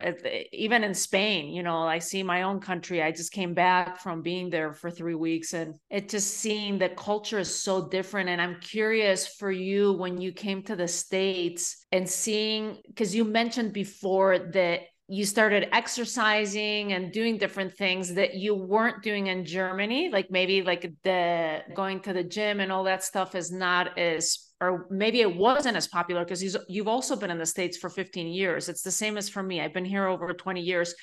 even 0.52 0.82
in 0.82 0.94
spain 0.94 1.48
you 1.48 1.62
know 1.62 1.78
i 1.78 1.98
see 1.98 2.22
my 2.22 2.42
own 2.42 2.60
country 2.60 3.02
i 3.02 3.10
just 3.10 3.32
came 3.32 3.54
back 3.54 4.00
from 4.00 4.22
being 4.22 4.50
there 4.50 4.72
for 4.72 4.90
three 4.90 5.14
weeks 5.14 5.52
and 5.52 5.74
it 5.90 6.08
just 6.08 6.38
seeing 6.38 6.78
the 6.78 6.88
culture 6.90 7.38
is 7.38 7.54
so 7.54 7.88
different 7.88 8.28
and 8.28 8.40
i'm 8.40 8.58
curious 8.60 9.26
for 9.26 9.50
you 9.50 9.92
when 9.92 10.20
you 10.20 10.32
came 10.32 10.62
to 10.62 10.74
the 10.74 10.88
states 10.88 11.84
and 11.92 12.08
seeing 12.08 12.78
because 12.88 13.14
you 13.14 13.24
mentioned 13.24 13.72
before 13.72 14.38
that 14.38 14.80
you 15.08 15.26
started 15.26 15.68
exercising 15.72 16.94
and 16.94 17.12
doing 17.12 17.36
different 17.36 17.76
things 17.76 18.14
that 18.14 18.34
you 18.34 18.54
weren't 18.54 19.02
doing 19.02 19.26
in 19.26 19.44
Germany 19.44 20.08
like 20.10 20.30
maybe 20.30 20.62
like 20.62 20.90
the 21.02 21.58
going 21.74 22.00
to 22.00 22.12
the 22.14 22.22
gym 22.22 22.60
and 22.60 22.72
all 22.72 22.84
that 22.84 23.04
stuff 23.04 23.34
is 23.34 23.52
not 23.52 23.98
as 23.98 24.51
or 24.62 24.86
maybe 24.90 25.20
it 25.20 25.36
wasn't 25.36 25.76
as 25.76 25.88
popular 25.88 26.24
because 26.24 26.56
you've 26.68 26.86
also 26.86 27.16
been 27.16 27.32
in 27.32 27.38
the 27.38 27.44
states 27.44 27.76
for 27.76 27.90
15 27.90 28.28
years. 28.28 28.68
It's 28.68 28.82
the 28.82 28.92
same 28.92 29.16
as 29.16 29.28
for 29.28 29.42
me. 29.42 29.60
I've 29.60 29.74
been 29.74 29.84
here 29.84 30.06
over 30.06 30.32
20 30.32 30.60
years. 30.60 30.94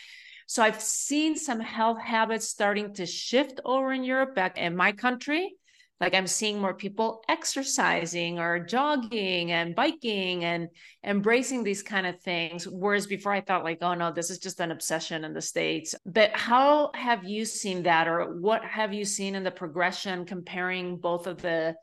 So 0.48 0.64
i've 0.64 0.82
seen 0.82 1.36
some 1.36 1.60
health 1.60 2.00
habits 2.02 2.48
starting 2.48 2.94
to 2.96 3.06
shift 3.06 3.60
over 3.66 3.92
in 3.94 4.04
europe 4.04 4.34
back 4.34 4.58
in 4.58 4.76
my 4.76 4.94
country. 4.94 5.54
Like 6.00 6.16
i'm 6.16 6.26
seeing 6.26 6.60
more 6.62 6.74
people 6.74 7.22
exercising 7.28 8.40
or 8.40 8.66
jogging 8.66 9.52
and 9.52 9.76
biking 9.76 10.46
and 10.46 10.70
embracing 11.04 11.64
these 11.64 11.84
kind 11.84 12.08
of 12.08 12.20
things. 12.22 12.66
Whereas 12.66 13.08
before 13.08 13.34
i 13.34 13.42
thought 13.42 13.66
like 13.66 13.80
oh 13.82 13.94
no 13.94 14.12
this 14.12 14.30
is 14.30 14.40
just 14.40 14.62
an 14.62 14.72
obsession 14.72 15.26
in 15.26 15.34
the 15.34 15.42
states. 15.42 15.94
But 16.06 16.32
how 16.34 16.92
have 16.96 17.26
you 17.26 17.44
seen 17.44 17.84
that 17.84 18.08
or 18.08 18.40
what 18.40 18.64
have 18.64 18.94
you 18.94 19.04
seen 19.04 19.36
in 19.36 19.44
the 19.44 19.52
progression 19.52 20.26
comparing 20.26 20.98
both 20.98 21.28
of 21.28 21.42
the 21.42 21.76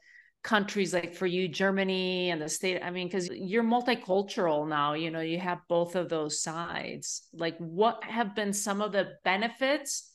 countries 0.47 0.95
like 0.95 1.13
for 1.15 1.27
you 1.27 1.49
germany 1.49 2.31
and 2.31 2.41
the 2.41 2.49
state 2.49 2.81
i 2.83 2.91
mean 2.91 3.09
because 3.09 3.29
you're 3.33 3.65
multicultural 3.65 4.69
now 4.69 4.95
you 4.95 5.11
know 5.11 5.21
you 5.21 5.41
have 5.41 5.59
both 5.69 5.97
of 5.97 6.09
those 6.09 6.41
sides 6.41 7.27
like 7.33 7.57
what 7.59 8.03
have 8.05 8.35
been 8.35 8.53
some 8.53 8.81
of 8.81 8.93
the 8.93 9.09
benefits 9.25 10.13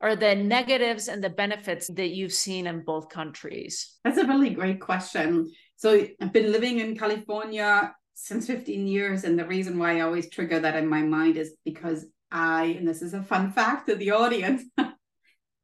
or 0.00 0.14
the 0.16 0.34
negatives 0.34 1.08
and 1.08 1.22
the 1.22 1.28
benefits 1.28 1.88
that 1.88 2.10
you've 2.10 2.32
seen 2.32 2.66
in 2.66 2.84
both 2.84 3.08
countries 3.08 3.98
that's 4.04 4.18
a 4.18 4.26
really 4.26 4.50
great 4.50 4.80
question 4.80 5.50
so 5.76 6.06
i've 6.20 6.32
been 6.32 6.52
living 6.52 6.78
in 6.78 6.96
california 6.96 7.92
since 8.20 8.46
15 8.46 8.86
years. 8.86 9.24
And 9.24 9.38
the 9.38 9.46
reason 9.46 9.78
why 9.78 9.96
I 9.96 10.00
always 10.00 10.28
trigger 10.28 10.60
that 10.60 10.76
in 10.76 10.86
my 10.86 11.02
mind 11.02 11.36
is 11.36 11.54
because 11.64 12.06
I, 12.30 12.76
and 12.78 12.86
this 12.86 13.02
is 13.02 13.14
a 13.14 13.22
fun 13.22 13.50
fact 13.50 13.88
to 13.88 13.96
the 13.96 14.10
audience, 14.12 14.62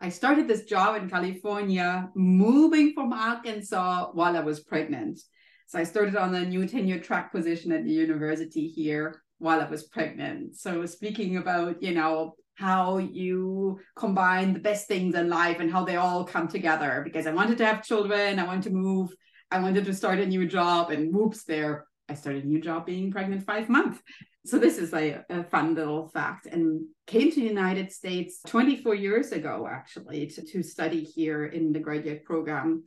I 0.00 0.11
started 0.11 0.46
this 0.46 0.64
job 0.64 1.00
in 1.00 1.09
California, 1.09 2.11
moving 2.14 2.92
from 2.92 3.12
Arkansas 3.12 4.11
while 4.12 4.37
I 4.37 4.40
was 4.40 4.61
pregnant. 4.61 5.20
So 5.66 5.78
I 5.78 5.85
started 5.85 6.16
on 6.16 6.35
a 6.35 6.44
new 6.44 6.66
tenure 6.66 7.00
track 7.00 7.32
position 7.32 7.72
at 7.72 7.85
the 7.85 7.90
university 7.90 8.68
here 8.68 9.22
while 9.38 9.61
I 9.61 9.68
was 9.68 9.85
pregnant. 9.85 10.56
So 10.56 10.85
speaking 10.87 11.38
about, 11.38 11.82
you 11.82 11.94
know, 11.94 12.35
how 12.56 12.98
you 12.98 13.78
combine 13.96 14.52
the 14.52 14.61
best 14.61 14.87
things 14.87 15.14
in 15.14 15.28
life 15.28 15.61
and 15.61 15.70
how 15.70 15.85
they 15.85 15.96
all 15.96 16.24
come 16.24 16.48
together 16.48 17.02
because 17.04 17.26
I 17.26 17.32
wanted 17.32 17.59
to 17.59 17.66
have 17.66 17.82
children, 17.85 18.38
I 18.38 18.44
wanted 18.44 18.64
to 18.64 18.70
move, 18.70 19.11
I 19.50 19.61
wanted 19.61 19.85
to 19.85 19.94
start 19.94 20.20
a 20.20 20.26
new 20.26 20.46
job, 20.46 20.90
and 20.90 21.14
whoops, 21.14 21.44
there 21.44 21.87
I 22.08 22.14
started 22.14 22.44
a 22.44 22.48
new 22.48 22.60
job 22.60 22.86
being 22.86 23.10
pregnant 23.10 23.44
five 23.44 23.68
months. 23.68 24.00
So 24.44 24.58
this 24.58 24.78
is 24.78 24.94
a, 24.94 25.24
fun 25.50 25.74
little 25.74 26.08
fact 26.08 26.46
and 26.46 26.86
came 27.06 27.30
to 27.30 27.40
the 27.40 27.46
United 27.46 27.90
States 27.90 28.40
24 28.46 28.94
years 28.94 29.32
ago, 29.32 29.68
actually, 29.68 30.28
to, 30.28 30.42
to 30.42 30.62
study 30.62 31.02
here 31.02 31.46
in 31.46 31.72
the 31.72 31.80
graduate 31.80 32.24
program. 32.24 32.84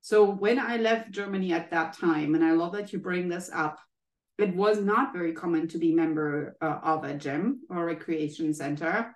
So 0.00 0.24
when 0.24 0.58
I 0.58 0.78
left 0.78 1.10
Germany 1.10 1.52
at 1.52 1.70
that 1.70 1.92
time, 1.92 2.34
and 2.34 2.42
I 2.42 2.52
love 2.52 2.72
that 2.72 2.92
you 2.92 2.98
bring 2.98 3.28
this 3.28 3.50
up, 3.52 3.78
it 4.38 4.54
was 4.56 4.80
not 4.80 5.12
very 5.12 5.34
common 5.34 5.68
to 5.68 5.78
be 5.78 5.94
member 5.94 6.56
uh, 6.62 6.78
of 6.82 7.04
a 7.04 7.14
gym 7.14 7.60
or 7.68 7.84
recreation 7.84 8.54
center. 8.54 9.14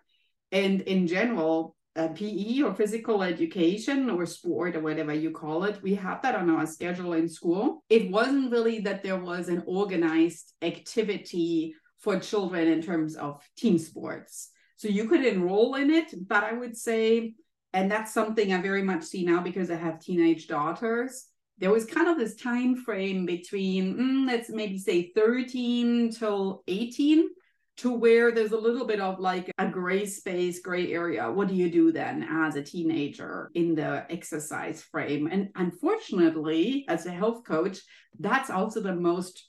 And 0.52 0.82
in 0.82 1.06
general, 1.06 1.75
uh, 1.96 2.09
PE 2.09 2.62
or 2.62 2.74
physical 2.74 3.22
education 3.22 4.11
or 4.11 4.26
sport 4.26 4.76
or 4.76 4.80
whatever 4.80 5.14
you 5.14 5.30
call 5.30 5.64
it, 5.64 5.82
we 5.82 5.94
have 5.94 6.20
that 6.22 6.35
on 6.35 6.50
our 6.50 6.66
schedule 6.66 7.14
in 7.14 7.28
school. 7.28 7.82
It 7.88 8.11
wasn't 8.11 8.52
really 8.52 8.80
that 8.80 9.02
there 9.02 9.18
was 9.18 9.48
an 9.48 9.62
organized 9.66 10.52
activity 10.62 11.74
for 11.98 12.20
children 12.20 12.68
in 12.68 12.82
terms 12.82 13.16
of 13.16 13.42
team 13.56 13.78
sports. 13.78 14.50
So 14.76 14.88
you 14.88 15.09
could 15.09 15.24
enroll 15.24 15.74
in 15.76 15.90
it, 15.90 16.12
but 16.28 16.44
I 16.44 16.52
would 16.52 16.76
say, 16.76 17.35
and 17.72 17.90
that's 17.90 18.12
something 18.12 18.52
I 18.52 18.61
very 18.61 18.82
much 18.82 19.02
see 19.02 19.24
now 19.24 19.40
because 19.40 19.70
I 19.70 19.76
have 19.76 20.00
teenage 20.00 20.48
daughters. 20.48 21.26
There 21.59 21.72
was 21.72 21.87
kind 21.87 22.09
of 22.09 22.18
this 22.18 22.37
time 22.37 22.76
frame 22.76 23.24
between, 23.24 23.96
mm, 23.96 24.26
let's 24.26 24.50
maybe 24.50 24.78
say 24.78 25.12
13 25.14 26.11
till 26.12 26.62
18 26.68 27.30
to 27.78 27.92
where 27.92 28.32
there's 28.32 28.52
a 28.52 28.58
little 28.58 28.86
bit 28.86 29.00
of 29.00 29.20
like 29.20 29.52
a 29.58 29.68
gray 29.68 30.06
space, 30.06 30.60
gray 30.60 30.92
area. 30.92 31.30
What 31.30 31.48
do 31.48 31.54
you 31.54 31.70
do 31.70 31.92
then 31.92 32.26
as 32.28 32.56
a 32.56 32.62
teenager 32.62 33.50
in 33.54 33.74
the 33.74 34.06
exercise 34.10 34.82
frame? 34.82 35.28
And 35.30 35.50
unfortunately, 35.54 36.86
as 36.88 37.04
a 37.04 37.10
health 37.10 37.44
coach, 37.44 37.80
that's 38.18 38.48
also 38.48 38.80
the 38.80 38.94
most 38.94 39.48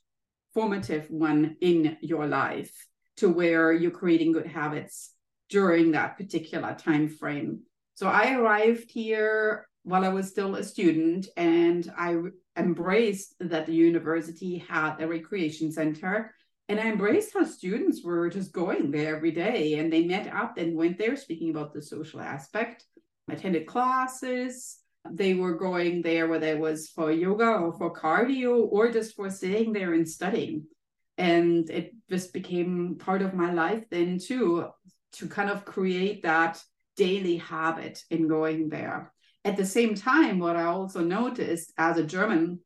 formative 0.54 1.06
one 1.10 1.56
in 1.62 1.98
your 2.02 2.28
life 2.28 2.72
to 3.18 3.30
where 3.30 3.72
you're 3.72 3.92
creating 3.92 4.34
good 4.34 4.48
habits 4.48 5.14
during 5.50 5.92
that 5.92 6.18
particular 6.18 6.76
time 6.78 7.08
frame. 7.08 7.62
So 7.94 8.08
I 8.08 8.34
arrived 8.34 8.92
here 8.92 9.68
while 9.84 10.04
I 10.04 10.10
was 10.10 10.30
still 10.30 10.56
a 10.56 10.64
student 10.64 11.28
and 11.38 11.90
I 11.98 12.18
embraced 12.58 13.36
that 13.40 13.66
the 13.66 13.74
university 13.74 14.58
had 14.68 14.98
a 15.00 15.08
recreation 15.08 15.72
center 15.72 16.34
and 16.70 16.80
I 16.80 16.88
embraced 16.88 17.34
how 17.34 17.46
students 17.46 18.04
were 18.04 18.30
just 18.30 18.52
going 18.52 18.92
there 18.92 19.16
every 19.16 19.32
day 19.32 19.76
and 19.76 19.92
they 19.92 20.04
met 20.04 20.28
up 20.34 20.58
and 20.58 20.76
went 20.76 20.98
there 20.98 21.16
speaking 21.16 21.50
about 21.50 21.74
the 21.74 21.82
social 21.82 22.20
aspect, 22.20 22.84
attended 23.30 23.68
classes. 23.68 24.80
They 25.10 25.34
were 25.34 25.56
going 25.56 26.02
there 26.02 26.28
whether 26.28 26.48
it 26.48 26.60
was 26.60 26.90
for 26.90 27.10
yoga 27.10 27.48
or 27.48 27.72
for 27.78 27.94
cardio 27.94 28.68
or 28.70 28.92
just 28.92 29.16
for 29.16 29.30
sitting 29.30 29.72
there 29.72 29.94
and 29.94 30.08
studying. 30.08 30.66
And 31.18 31.70
it 31.70 31.94
just 32.10 32.34
became 32.34 32.98
part 33.00 33.22
of 33.22 33.34
my 33.34 33.54
life 33.54 33.86
then 33.90 34.20
too, 34.20 34.68
to 35.14 35.28
kind 35.30 35.50
of 35.50 35.64
create 35.64 36.24
that 36.24 36.62
daily 36.98 37.38
habit 37.38 38.04
in 38.10 38.28
going 38.28 38.68
there. 38.68 39.14
At 39.46 39.56
the 39.56 39.66
same 39.66 39.96
time, 39.96 40.40
what 40.40 40.58
I 40.58 40.64
also 40.64 41.00
noticed 41.00 41.72
as 41.78 41.98
a 41.98 42.04
German, 42.04 42.60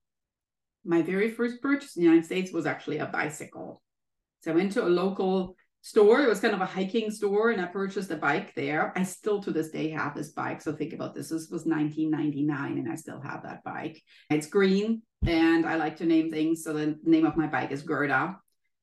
my 0.83 1.03
very 1.03 1.29
first 1.29 1.61
purchase 1.61 1.95
in 1.95 2.01
the 2.01 2.09
United 2.09 2.25
States 2.25 2.51
was 2.51 2.65
actually 2.65 2.97
a 2.97 3.05
bicycle. 3.05 3.83
So 4.41 4.51
I 4.51 4.55
went 4.55 4.71
to 4.73 4.85
a 4.85 4.89
local 4.89 5.55
store. 5.81 6.21
It 6.21 6.29
was 6.29 6.39
kind 6.39 6.53
of 6.53 6.61
a 6.61 6.65
hiking 6.65 7.11
store, 7.11 7.51
and 7.51 7.61
I 7.61 7.65
purchased 7.65 8.11
a 8.11 8.15
bike 8.15 8.53
there. 8.55 8.93
I 8.95 9.03
still 9.03 9.41
to 9.43 9.51
this 9.51 9.69
day 9.69 9.89
have 9.89 10.15
this 10.15 10.29
bike. 10.29 10.61
So 10.61 10.73
think 10.73 10.93
about 10.93 11.15
this. 11.15 11.29
This 11.29 11.49
was 11.49 11.65
1999, 11.65 12.77
and 12.77 12.91
I 12.91 12.95
still 12.95 13.21
have 13.21 13.43
that 13.43 13.63
bike. 13.63 14.01
It's 14.29 14.47
green, 14.47 15.01
and 15.25 15.65
I 15.65 15.75
like 15.75 15.97
to 15.97 16.05
name 16.05 16.31
things. 16.31 16.63
So 16.63 16.73
the 16.73 16.97
name 17.03 17.25
of 17.25 17.37
my 17.37 17.47
bike 17.47 17.71
is 17.71 17.83
Gerda. 17.83 18.37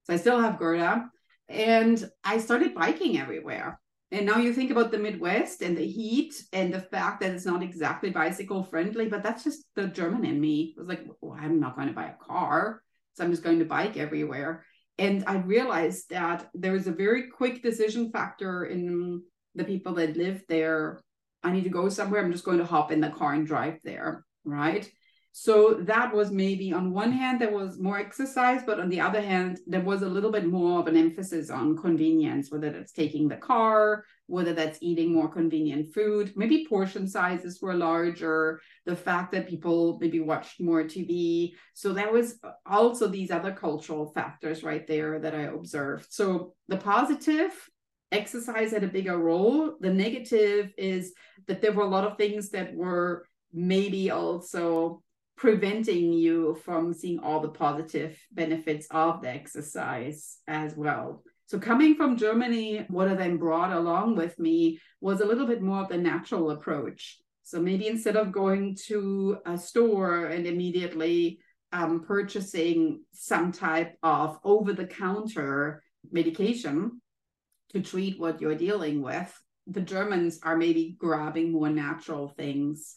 So 0.05 0.15
I 0.15 0.17
still 0.17 0.41
have 0.41 0.59
Gerda. 0.59 1.11
And 1.49 2.09
I 2.23 2.39
started 2.39 2.75
biking 2.75 3.19
everywhere. 3.19 3.81
And 4.11 4.27
now 4.27 4.39
you 4.39 4.53
think 4.53 4.71
about 4.71 4.91
the 4.91 4.99
Midwest 4.99 5.63
and 5.63 5.77
the 5.77 5.87
heat 5.87 6.35
and 6.53 6.73
the 6.73 6.81
fact 6.81 7.21
that 7.21 7.33
it's 7.33 7.45
not 7.45 7.63
exactly 7.63 8.11
bicycle 8.11 8.63
friendly, 8.63 9.09
but 9.09 9.23
that's 9.23 9.45
just 9.45 9.65
the 9.75 9.87
German 9.87 10.25
in 10.25 10.41
me. 10.41 10.75
It 10.77 10.79
was 10.79 10.89
like, 10.89 11.05
well, 11.21 11.39
I'm 11.39 11.61
not 11.61 11.77
going 11.77 11.89
to 11.89 11.95
buy 11.95 12.09
a 12.09 12.25
car. 12.25 12.83
So 13.15 13.25
I'm 13.25 13.31
just 13.31 13.43
going 13.43 13.59
to 13.59 13.65
bike 13.65 13.97
everywhere 13.97 14.65
and 14.99 15.25
I 15.27 15.37
realized 15.37 16.11
that 16.11 16.49
there 16.55 16.73
was 16.73 16.87
a 16.87 16.93
very 16.93 17.29
quick 17.29 17.63
decision 17.63 18.11
factor 18.11 18.65
in 18.65 19.23
the 19.55 19.65
people 19.65 19.95
that 19.95 20.17
live 20.17 20.43
there. 20.49 21.01
I 21.43 21.53
need 21.53 21.65
to 21.65 21.71
go 21.71 21.89
somewhere. 21.89 22.23
I'm 22.23 22.33
just 22.33 22.45
going 22.45 22.59
to 22.59 22.65
hop 22.65 22.91
in 22.91 23.01
the 23.01 23.11
car 23.11 23.35
and 23.35 23.47
drive 23.47 23.79
there. 23.85 24.25
Right. 24.45 24.91
So 25.33 25.75
that 25.83 26.13
was 26.13 26.33
maybe 26.33 26.73
on 26.73 26.93
one 26.93 27.13
hand, 27.13 27.41
there 27.41 27.53
was 27.53 27.79
more 27.79 27.99
exercise, 27.99 28.63
but 28.67 28.81
on 28.81 28.89
the 28.89 29.01
other 29.01 29.21
hand, 29.21 29.61
there 29.67 29.83
was 29.83 30.03
a 30.03 30.09
little 30.09 30.33
bit 30.33 30.47
more 30.47 30.81
of 30.81 30.89
an 30.89 30.97
emphasis 30.97 31.49
on 31.49 31.77
convenience, 31.77 32.51
whether 32.51 32.71
that's 32.71 32.93
taking 32.93 33.29
the 33.29 33.37
car, 33.37 34.05
whether 34.27 34.53
that's 34.53 34.79
eating 34.81 35.13
more 35.13 35.29
convenient 35.29 35.95
food, 35.95 36.33
maybe 36.35 36.67
portion 36.69 37.07
sizes 37.07 37.61
were 37.63 37.75
larger, 37.75 38.61
the 38.85 38.97
fact 38.97 39.31
that 39.33 39.49
people 39.49 39.99
maybe 40.01 40.19
watched 40.19 40.61
more 40.61 40.83
TV. 40.83 41.53
So 41.75 41.93
there 41.93 42.11
was 42.11 42.41
also 42.67 43.07
these 43.07 43.31
other 43.31 43.53
cultural 43.53 44.13
factors 44.13 44.65
right 44.65 44.87
there 44.87 45.21
that 45.21 45.35
I 45.35 45.43
observed. 45.43 46.07
So 46.11 46.55
the 46.67 46.79
positive, 46.79 47.53
exercise 48.11 48.73
had 48.73 48.85
a 48.85 48.89
bigger 48.89 49.19
role. 49.19 49.77
The 49.81 49.93
negative 49.93 50.73
is 50.79 51.13
that 51.47 51.61
there 51.61 51.73
were 51.73 51.85
a 51.85 51.89
lot 51.89 52.05
of 52.05 52.17
things 52.17 52.51
that 52.51 52.75
were 52.75 53.27
maybe 53.53 54.11
also 54.11 55.03
preventing 55.39 56.13
you 56.13 56.59
from 56.65 56.93
seeing 56.93 57.21
all 57.21 57.41
the 57.41 57.49
positive 57.49 58.19
benefits 58.33 58.89
of 58.91 59.23
the 59.23 59.31
exercise 59.31 60.39
as 60.49 60.77
well. 60.77 61.23
So 61.47 61.61
coming 61.61 61.95
from 61.95 62.17
Germany, 62.17 62.85
what 62.89 63.09
I 63.09 63.15
then 63.15 63.37
brought 63.39 63.73
along 63.73 64.17
with 64.17 64.37
me 64.39 64.81
was 65.01 65.21
a 65.21 65.25
little 65.25 65.47
bit 65.47 65.63
more 65.63 65.83
of 65.83 65.89
the 65.89 65.97
natural 65.97 66.51
approach. 66.51 67.19
So 67.45 67.61
maybe 67.61 67.87
instead 67.87 68.17
of 68.17 68.33
going 68.33 68.77
to 68.89 69.39
a 69.47 69.57
store 69.57 70.27
and 70.27 70.45
immediately 70.45 71.39
um, 71.73 72.05
purchasing 72.05 73.05
some 73.13 73.53
type 73.53 73.97
of 74.03 74.39
over-the-counter 74.43 75.83
medication 76.11 77.01
to 77.71 77.81
treat 77.81 78.19
what 78.19 78.41
you're 78.41 78.57
dealing 78.57 79.03
with, 79.03 79.33
the 79.69 79.81
Germans 79.83 80.41
are 80.43 80.57
maybe 80.57 80.97
grabbing 80.99 81.53
more 81.53 81.71
natural 81.71 82.29
things 82.29 82.97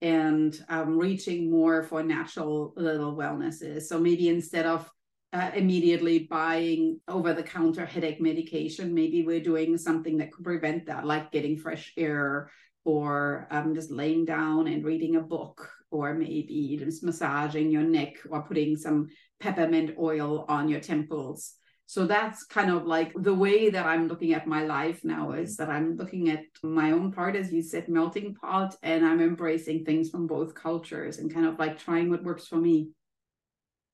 and 0.00 0.64
um, 0.68 0.98
reaching 0.98 1.50
more 1.50 1.82
for 1.82 2.02
natural 2.02 2.72
little 2.76 3.16
wellnesses. 3.16 3.88
So 3.88 3.98
maybe 3.98 4.28
instead 4.28 4.66
of 4.66 4.90
uh, 5.32 5.50
immediately 5.54 6.20
buying 6.20 7.00
over 7.08 7.34
the 7.34 7.42
counter 7.42 7.84
headache 7.84 8.20
medication, 8.20 8.94
maybe 8.94 9.24
we're 9.24 9.40
doing 9.40 9.76
something 9.76 10.18
that 10.18 10.32
could 10.32 10.44
prevent 10.44 10.86
that, 10.86 11.04
like 11.04 11.32
getting 11.32 11.56
fresh 11.56 11.92
air 11.96 12.50
or 12.84 13.46
um, 13.50 13.74
just 13.74 13.90
laying 13.90 14.24
down 14.24 14.68
and 14.68 14.84
reading 14.84 15.16
a 15.16 15.20
book, 15.20 15.68
or 15.90 16.14
maybe 16.14 16.76
just 16.78 17.02
massaging 17.02 17.70
your 17.70 17.82
neck 17.82 18.14
or 18.30 18.42
putting 18.42 18.76
some 18.76 19.08
peppermint 19.40 19.96
oil 19.98 20.44
on 20.48 20.68
your 20.68 20.80
temples 20.80 21.54
so 21.88 22.06
that's 22.06 22.44
kind 22.44 22.70
of 22.70 22.84
like 22.84 23.12
the 23.16 23.32
way 23.32 23.70
that 23.70 23.86
i'm 23.86 24.08
looking 24.08 24.34
at 24.34 24.46
my 24.46 24.62
life 24.62 25.00
now 25.04 25.32
is 25.32 25.56
that 25.56 25.70
i'm 25.70 25.96
looking 25.96 26.28
at 26.28 26.44
my 26.62 26.90
own 26.90 27.10
part 27.10 27.34
as 27.34 27.50
you 27.50 27.62
said 27.62 27.88
melting 27.88 28.34
pot 28.34 28.76
and 28.82 29.06
i'm 29.06 29.22
embracing 29.22 29.84
things 29.86 30.10
from 30.10 30.26
both 30.26 30.54
cultures 30.54 31.16
and 31.16 31.32
kind 31.32 31.46
of 31.46 31.58
like 31.58 31.78
trying 31.78 32.10
what 32.10 32.22
works 32.22 32.46
for 32.46 32.56
me 32.56 32.90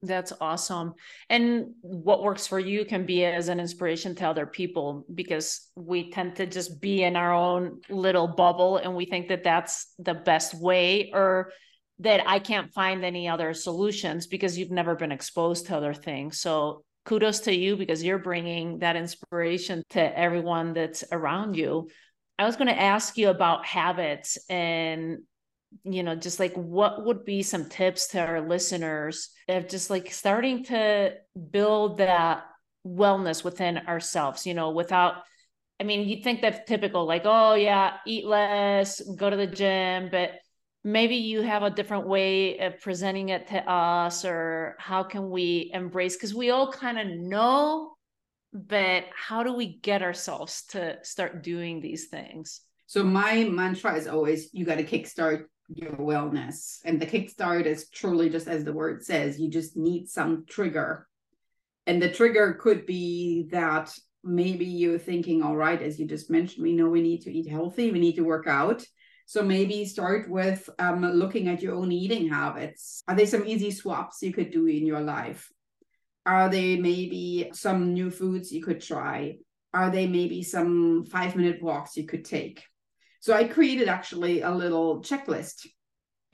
that's 0.03 0.35
awesome. 0.39 0.93
And 1.31 1.73
what 1.81 2.23
works 2.23 2.47
for 2.47 2.59
you 2.59 2.85
can 2.85 3.07
be 3.07 3.25
as 3.25 3.49
an 3.49 3.59
inspiration 3.59 4.15
to 4.17 4.29
other 4.29 4.45
people 4.45 5.07
because 5.15 5.71
we 5.77 6.11
tend 6.11 6.37
to 6.37 6.47
just 6.47 6.81
be 6.81 7.03
in 7.03 7.17
our 7.17 7.33
own 7.33 7.81
little 7.89 8.29
bubble 8.29 8.77
and 8.77 8.95
we 8.95 9.07
think 9.07 9.29
that 9.29 9.45
that's 9.45 9.95
the 9.99 10.13
best 10.13 10.61
way 10.61 11.11
or 11.15 11.53
that 12.01 12.29
I 12.29 12.39
can't 12.39 12.73
find 12.75 13.03
any 13.03 13.29
other 13.29 13.55
solutions 13.55 14.27
because 14.27 14.59
you've 14.59 14.71
never 14.71 14.95
been 14.95 15.13
exposed 15.13 15.67
to 15.67 15.77
other 15.77 15.95
things. 15.95 16.39
So 16.39 16.85
kudos 17.05 17.40
to 17.40 17.55
you 17.55 17.77
because 17.77 18.03
you're 18.03 18.19
bringing 18.19 18.79
that 18.79 18.97
inspiration 18.97 19.83
to 19.90 20.19
everyone 20.19 20.73
that's 20.73 21.05
around 21.12 21.57
you. 21.57 21.88
I 22.38 22.47
was 22.47 22.57
going 22.57 22.69
to 22.69 22.81
ask 22.81 23.17
you 23.17 23.29
about 23.29 23.67
habits 23.67 24.38
and 24.49 25.19
you 25.83 26.03
know, 26.05 26.14
just 26.14 26.38
like 26.38 26.55
what 26.55 27.05
would 27.05 27.25
be 27.25 27.43
some 27.43 27.69
tips 27.69 28.09
to 28.09 28.21
our 28.21 28.40
listeners 28.40 29.31
of 29.49 29.69
just 29.69 29.90
like 29.90 30.12
starting 30.12 30.64
to 30.64 31.14
build 31.51 31.99
that 31.99 32.45
wellness 32.87 33.43
within 33.43 33.79
ourselves, 33.79 34.47
you 34.47 34.55
know, 34.55 34.71
without 34.71 35.23
I 35.81 35.83
mean, 35.83 36.09
you 36.09 36.23
think 36.23 36.40
that's 36.40 36.69
typical, 36.69 37.05
like, 37.05 37.23
oh 37.25 37.55
yeah, 37.55 37.95
eat 38.07 38.25
less, 38.25 39.01
go 39.01 39.29
to 39.29 39.37
the 39.37 39.47
gym, 39.49 40.09
but 40.09 40.31
maybe 40.85 41.16
you 41.16 41.40
have 41.40 41.62
a 41.62 41.70
different 41.70 42.07
way 42.07 42.59
of 42.59 42.81
presenting 42.81 43.31
it 43.31 43.49
to 43.49 43.59
us, 43.68 44.25
or 44.25 44.77
how 44.79 45.03
can 45.03 45.31
we 45.31 45.70
embrace? 45.73 46.14
Because 46.14 46.35
we 46.35 46.51
all 46.51 46.70
kind 46.70 46.99
of 46.99 47.09
know, 47.09 47.97
but 48.53 49.05
how 49.16 49.42
do 49.42 49.55
we 49.55 49.79
get 49.79 50.03
ourselves 50.03 50.64
to 50.68 50.99
start 51.03 51.42
doing 51.42 51.81
these 51.81 52.07
things? 52.07 52.61
So 52.87 53.03
my 53.03 53.44
mantra 53.44 53.97
is 53.97 54.07
always 54.07 54.51
you 54.53 54.66
got 54.66 54.77
to 54.77 54.85
kickstart 54.85 55.47
your 55.68 55.92
wellness. 55.92 56.81
And 56.85 57.01
the 57.01 57.07
kickstart 57.07 57.64
is 57.64 57.88
truly 57.88 58.29
just 58.29 58.47
as 58.47 58.64
the 58.64 58.73
word 58.73 59.03
says, 59.03 59.40
you 59.40 59.51
just 59.51 59.77
need 59.77 60.09
some 60.09 60.44
trigger. 60.47 61.09
And 61.87 62.01
the 62.01 62.11
trigger 62.11 62.55
could 62.55 62.85
be 62.85 63.49
that 63.51 63.90
maybe 64.23 64.66
you're 64.66 64.99
thinking, 64.99 65.42
all 65.42 65.57
right, 65.57 65.81
as 65.81 65.99
you 65.99 66.07
just 66.07 66.31
mentioned, 66.31 66.62
we 66.62 66.75
know 66.75 66.88
we 66.88 67.03
need 67.03 67.23
to 67.23 67.33
eat 67.33 67.49
healthy, 67.49 67.90
we 67.90 67.99
need 67.99 68.16
to 68.16 68.25
work 68.25 68.47
out. 68.47 68.85
So 69.27 69.43
maybe 69.43 69.85
start 69.87 70.29
with 70.29 70.69
um, 70.79 71.03
looking 71.03 71.49
at 71.49 71.63
your 71.63 71.75
own 71.75 71.91
eating 71.93 72.29
habits. 72.29 73.03
Are 73.09 73.17
there 73.17 73.27
some 73.27 73.47
easy 73.47 73.71
swaps 73.71 74.23
you 74.23 74.33
could 74.33 74.51
do 74.51 74.67
in 74.67 74.87
your 74.87 75.01
life? 75.01 75.51
Are 76.27 76.49
there 76.49 76.79
maybe 76.79 77.51
some 77.53 77.95
new 77.95 78.11
foods 78.11 78.53
you 78.53 78.63
could 78.63 78.81
try? 78.81 79.37
Are 79.73 79.91
there 79.91 80.09
maybe 80.09 80.43
some 80.43 81.05
five 81.05 81.37
minute 81.37 81.63
walks 81.63 81.97
you 81.97 82.07
could 82.07 82.25
take? 82.25 82.63
So 83.21 83.35
I 83.35 83.45
created 83.45 83.89
actually 83.89 84.43
a 84.43 84.51
little 84.51 85.01
checklist 85.03 85.67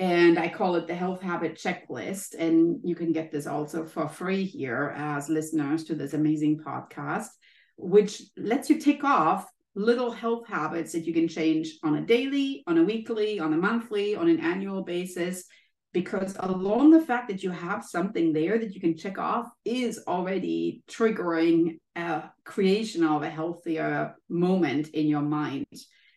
and 0.01 0.39
I 0.39 0.49
call 0.49 0.77
it 0.77 0.87
the 0.87 0.95
health 0.95 1.21
habit 1.21 1.57
checklist. 1.57 2.35
And 2.39 2.81
you 2.83 2.95
can 2.95 3.13
get 3.13 3.31
this 3.31 3.47
also 3.47 3.85
for 3.85 4.09
free 4.09 4.45
here 4.45 4.95
as 4.97 5.29
listeners 5.29 5.85
to 5.85 5.95
this 5.95 6.15
amazing 6.15 6.59
podcast, 6.59 7.29
which 7.77 8.23
lets 8.37 8.71
you 8.71 8.81
tick 8.81 9.05
off 9.05 9.47
little 9.75 10.11
health 10.11 10.47
habits 10.47 10.93
that 10.93 11.07
you 11.07 11.13
can 11.13 11.29
change 11.29 11.79
on 11.83 11.97
a 11.97 12.07
daily, 12.07 12.63
on 12.67 12.79
a 12.79 12.85
weekly, 12.85 13.39
on 13.39 13.53
a 13.53 13.57
monthly, 13.57 14.17
on 14.17 14.29
an 14.29 14.41
annual 14.41 14.83
basis. 14.83 15.45
Because 15.93 16.37
along 16.39 16.91
the 16.91 17.01
fact 17.01 17.29
that 17.29 17.43
you 17.43 17.51
have 17.51 17.85
something 17.85 18.33
there 18.33 18.59
that 18.59 18.75
you 18.75 18.81
can 18.81 18.97
check 18.97 19.19
off 19.19 19.49
is 19.65 20.05
already 20.07 20.83
triggering 20.89 21.79
a 21.97 22.31
creation 22.45 23.05
of 23.05 23.23
a 23.23 23.31
healthier 23.31 24.15
moment 24.29 24.89
in 24.89 25.07
your 25.07 25.23
mind 25.23 25.67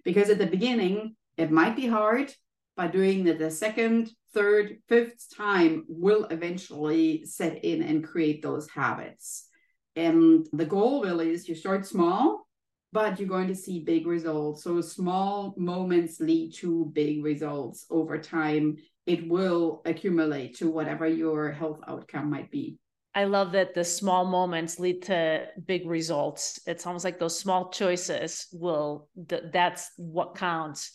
because 0.03 0.29
at 0.29 0.37
the 0.37 0.45
beginning 0.45 1.15
it 1.37 1.51
might 1.51 1.75
be 1.75 1.87
hard 1.87 2.33
but 2.75 2.91
doing 2.91 3.27
it 3.27 3.39
the 3.39 3.51
second 3.51 4.09
third 4.33 4.77
fifth 4.87 5.35
time 5.35 5.83
will 5.87 6.25
eventually 6.25 7.25
set 7.25 7.63
in 7.63 7.81
and 7.81 8.03
create 8.03 8.41
those 8.41 8.69
habits 8.69 9.47
and 9.95 10.47
the 10.53 10.65
goal 10.65 11.03
really 11.03 11.29
is 11.31 11.47
you 11.47 11.55
start 11.55 11.85
small 11.85 12.42
but 12.93 13.19
you're 13.19 13.27
going 13.27 13.47
to 13.47 13.55
see 13.55 13.79
big 13.79 14.07
results 14.07 14.63
so 14.63 14.79
small 14.79 15.53
moments 15.57 16.19
lead 16.19 16.53
to 16.53 16.89
big 16.93 17.23
results 17.23 17.85
over 17.89 18.17
time 18.17 18.77
it 19.05 19.27
will 19.27 19.81
accumulate 19.85 20.55
to 20.55 20.69
whatever 20.69 21.07
your 21.07 21.51
health 21.51 21.79
outcome 21.87 22.29
might 22.29 22.49
be 22.51 22.77
I 23.15 23.25
love 23.25 23.51
that 23.51 23.75
the 23.75 23.83
small 23.83 24.25
moments 24.25 24.79
lead 24.79 25.03
to 25.03 25.45
big 25.67 25.87
results. 25.87 26.59
It's 26.65 26.87
almost 26.87 27.05
like 27.05 27.19
those 27.19 27.37
small 27.37 27.69
choices 27.69 28.47
will, 28.51 29.07
that's 29.15 29.91
what 29.97 30.35
counts. 30.35 30.91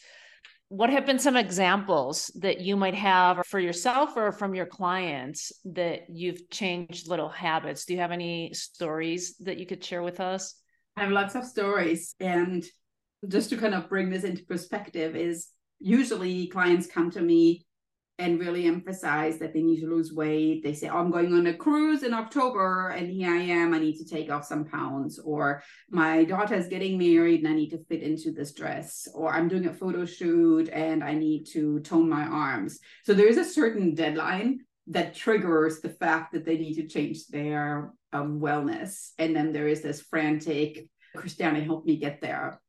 What 0.69 0.91
have 0.91 1.07
been 1.07 1.21
some 1.21 1.37
examples 1.37 2.31
that 2.41 2.61
you 2.61 2.77
might 2.77 2.97
have 2.97 3.47
for 3.47 3.61
yourself 3.61 4.17
or 4.17 4.33
from 4.33 4.55
your 4.55 4.67
clients 4.67 5.53
that 5.65 6.11
you've 6.11 6.51
changed 6.51 7.09
little 7.09 7.29
habits? 7.29 7.85
Do 7.85 7.95
you 7.95 8.01
have 8.01 8.11
any 8.11 8.53
stories 8.53 9.37
that 9.39 9.59
you 9.59 9.65
could 9.65 9.83
share 9.83 10.03
with 10.03 10.19
us? 10.19 10.55
I 10.99 11.03
have 11.03 11.13
lots 11.13 11.37
of 11.37 11.45
stories. 11.45 12.17
And 12.19 12.65
just 13.29 13.51
to 13.51 13.57
kind 13.57 13.75
of 13.75 13.89
bring 13.89 14.11
this 14.11 14.25
into 14.25 14.45
perspective, 14.45 15.15
is 15.15 15.49
usually 15.79 16.49
clients 16.49 16.89
come 16.89 17.09
to 17.13 17.21
me 17.21 17.65
and 18.19 18.41
really 18.41 18.65
emphasize 18.67 19.39
that 19.39 19.55
they 19.55 19.63
need 19.63 19.81
to 19.81 19.87
lose 19.87 20.13
weight. 20.13 20.65
They 20.65 20.75
say, 20.75 20.89
oh, 20.89 20.99
I'm 20.99 21.13
going 21.13 21.33
on 21.35 21.47
a 21.47 21.55
cruise 21.55 22.03
in 22.03 22.13
October 22.13 22.89
and 22.89 23.09
here 23.09 23.31
I 23.31 23.39
am, 23.39 23.75
I 23.75 23.79
need 23.79 23.97
to 23.99 24.05
take 24.05 24.29
off 24.29 24.45
some 24.45 24.65
pounds. 24.65 25.21
Or 25.21 25.63
my 25.89 26.25
daughter 26.25 26.57
is 26.57 26.67
getting 26.67 26.99
married 26.99 27.45
and 27.45 27.49
I 27.49 27.55
need 27.55 27.71
to 27.71 27.85
fit 27.85 28.03
into 28.03 28.33
this 28.33 28.53
dress. 28.53 29.07
Or 29.15 29.33
I'm 29.33 29.47
doing 29.47 29.69
a 29.69 29.73
photo 29.73 30.05
shoot 30.05 30.69
and 30.71 31.05
I 31.05 31.15
need 31.15 31.45
to 31.53 31.79
tone 31.79 32.09
my 32.09 32.25
arms. 32.25 32.81
So 33.05 33.15
there 33.15 33.29
is 33.29 33.39
a 33.39 33.45
certain 33.45 33.95
deadline 33.95 34.65
that 34.89 35.15
triggers 35.15 35.81
the 35.81 35.91
fact 35.91 36.33
that 36.33 36.45
they 36.45 36.57
need 36.57 36.75
to 36.75 36.89
change 36.89 37.27
their 37.29 37.93
um, 38.13 38.41
wellness. 38.41 39.11
And 39.19 39.37
then 39.37 39.53
there 39.53 39.69
is 39.69 39.83
this 39.83 40.01
frantic, 40.01 40.89
Christiane, 41.15 41.63
help 41.63 41.85
me 41.85 41.97
get 41.97 42.21
there. 42.21 42.61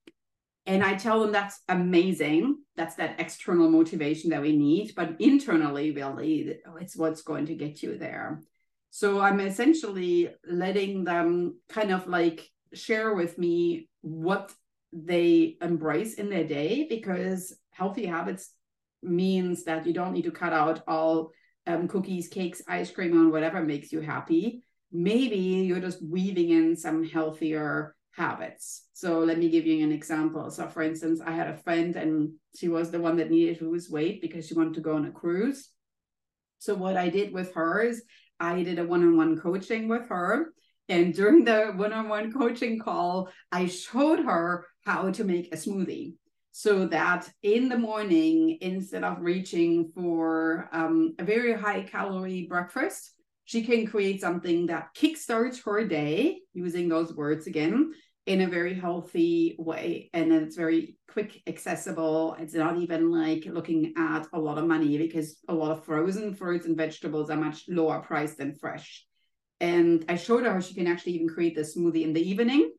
And 0.66 0.84
I 0.84 0.96
tell 0.96 1.22
them 1.22 1.32
that's 1.32 1.62
amazing. 1.70 2.58
That's 2.76 2.96
that 2.96 3.20
external 3.20 3.70
motivation 3.70 4.30
that 4.32 4.42
we 4.42 4.56
need. 4.56 4.94
But 4.96 5.16
internally, 5.20 5.92
really, 5.92 6.60
it's 6.80 6.96
what's 6.96 7.22
going 7.22 7.48
to 7.48 7.56
get 7.56 7.82
you 7.82 7.98
there. 7.98 8.42
So 8.92 9.20
I'm 9.20 9.40
essentially 9.40 10.30
letting 10.48 11.06
them 11.06 11.58
kind 11.70 11.92
of 11.92 12.08
like 12.08 12.48
share 12.74 13.14
with 13.14 13.38
me 13.38 13.88
what 14.02 14.52
they 14.92 15.58
embrace 15.62 16.16
in 16.16 16.30
their 16.30 16.44
day 16.44 16.88
because 16.90 17.56
healthy 17.72 18.06
habits 18.06 18.52
means 19.02 19.64
that 19.64 19.86
you 19.86 19.94
don't 19.94 20.14
need 20.14 20.24
to 20.24 20.32
cut 20.32 20.54
out 20.54 20.84
all 20.88 21.32
um, 21.70 21.88
cookies, 21.88 22.28
cakes, 22.28 22.62
ice 22.68 22.90
cream, 22.90 23.14
and 23.14 23.32
whatever 23.32 23.62
makes 23.62 23.92
you 23.92 24.02
happy. 24.02 24.64
Maybe 24.92 25.38
you're 25.38 25.80
just 25.80 26.04
weaving 26.04 26.50
in 26.50 26.76
some 26.76 27.04
healthier 27.04 27.96
habits. 28.12 28.88
So 28.94 29.20
let 29.20 29.38
me 29.38 29.50
give 29.50 29.68
you 29.68 29.84
an 29.84 29.92
example. 29.92 30.50
So 30.50 30.68
for 30.68 30.82
instance, 30.82 31.22
I 31.24 31.32
had 31.32 31.48
a 31.48 31.58
friend 31.58 31.96
and 31.96 32.34
she 32.58 32.68
was 32.68 32.90
the 32.90 33.00
one 33.00 33.18
that 33.18 33.30
needed 33.30 33.60
to 33.60 33.70
lose 33.70 33.90
weight 33.90 34.22
because 34.22 34.48
she 34.48 34.56
wanted 34.56 34.74
to 34.76 34.82
go 34.82 34.96
on 34.96 35.06
a 35.06 35.12
cruise. 35.12 35.70
So 36.58 36.74
what 36.74 36.98
I 36.98 37.10
did 37.10 37.32
with 37.32 37.54
her 37.54 37.82
is 37.82 38.04
I 38.40 38.64
did 38.64 38.80
a 38.80 38.86
one-on-one 38.86 39.40
coaching 39.40 39.88
with 39.88 40.10
her. 40.10 40.54
And 40.90 41.14
during 41.14 41.46
the 41.46 41.68
one-on-one 41.76 42.34
coaching 42.34 42.80
call, 42.80 43.30
I 43.52 43.68
showed 43.68 44.20
her 44.26 44.66
how 44.86 45.12
to 45.12 45.24
make 45.24 45.54
a 45.54 45.58
smoothie 45.58 46.16
so 46.60 46.86
that 46.88 47.26
in 47.42 47.70
the 47.70 47.78
morning, 47.78 48.58
instead 48.60 49.06
of 49.06 49.22
reaching 49.22 49.94
for 49.96 50.68
um, 50.74 51.16
a 51.18 51.24
very 51.24 51.54
high 51.54 51.84
calorie 51.84 52.48
breakfast, 52.50 53.14
she 53.46 53.64
can 53.64 53.88
create 53.88 54.20
something 54.20 54.66
that 54.66 54.94
kickstarts 54.94 55.64
her 55.64 55.88
day 55.88 56.42
using 56.52 56.90
those 56.90 57.16
words 57.16 57.48
again 57.48 57.94
in 58.26 58.42
a 58.42 58.48
very 58.50 58.74
healthy 58.74 59.56
way. 59.58 60.10
And 60.14 60.30
then 60.30 60.44
it's 60.44 60.58
very 60.58 60.98
quick 61.10 61.42
accessible. 61.48 62.36
It's 62.38 62.56
not 62.56 62.78
even 62.78 63.10
like 63.10 63.46
looking 63.46 63.94
at 63.96 64.28
a 64.34 64.40
lot 64.40 64.58
of 64.58 64.68
money 64.68 64.98
because 64.98 65.38
a 65.48 65.54
lot 65.54 65.72
of 65.72 65.86
frozen 65.86 66.34
fruits 66.34 66.66
and 66.66 66.76
vegetables 66.76 67.30
are 67.30 67.38
much 67.38 67.70
lower 67.70 68.02
priced 68.02 68.38
than 68.38 68.54
fresh. 68.54 69.06
And 69.62 70.04
i 70.10 70.18
showed 70.18 70.44
her 70.44 70.60
she 70.60 70.74
can 70.74 70.88
actually 70.88 71.14
even 71.14 71.30
create 71.30 71.56
the 71.56 71.62
smoothie 71.62 72.04
in 72.04 72.12
the 72.12 72.30
evening. 72.30 72.74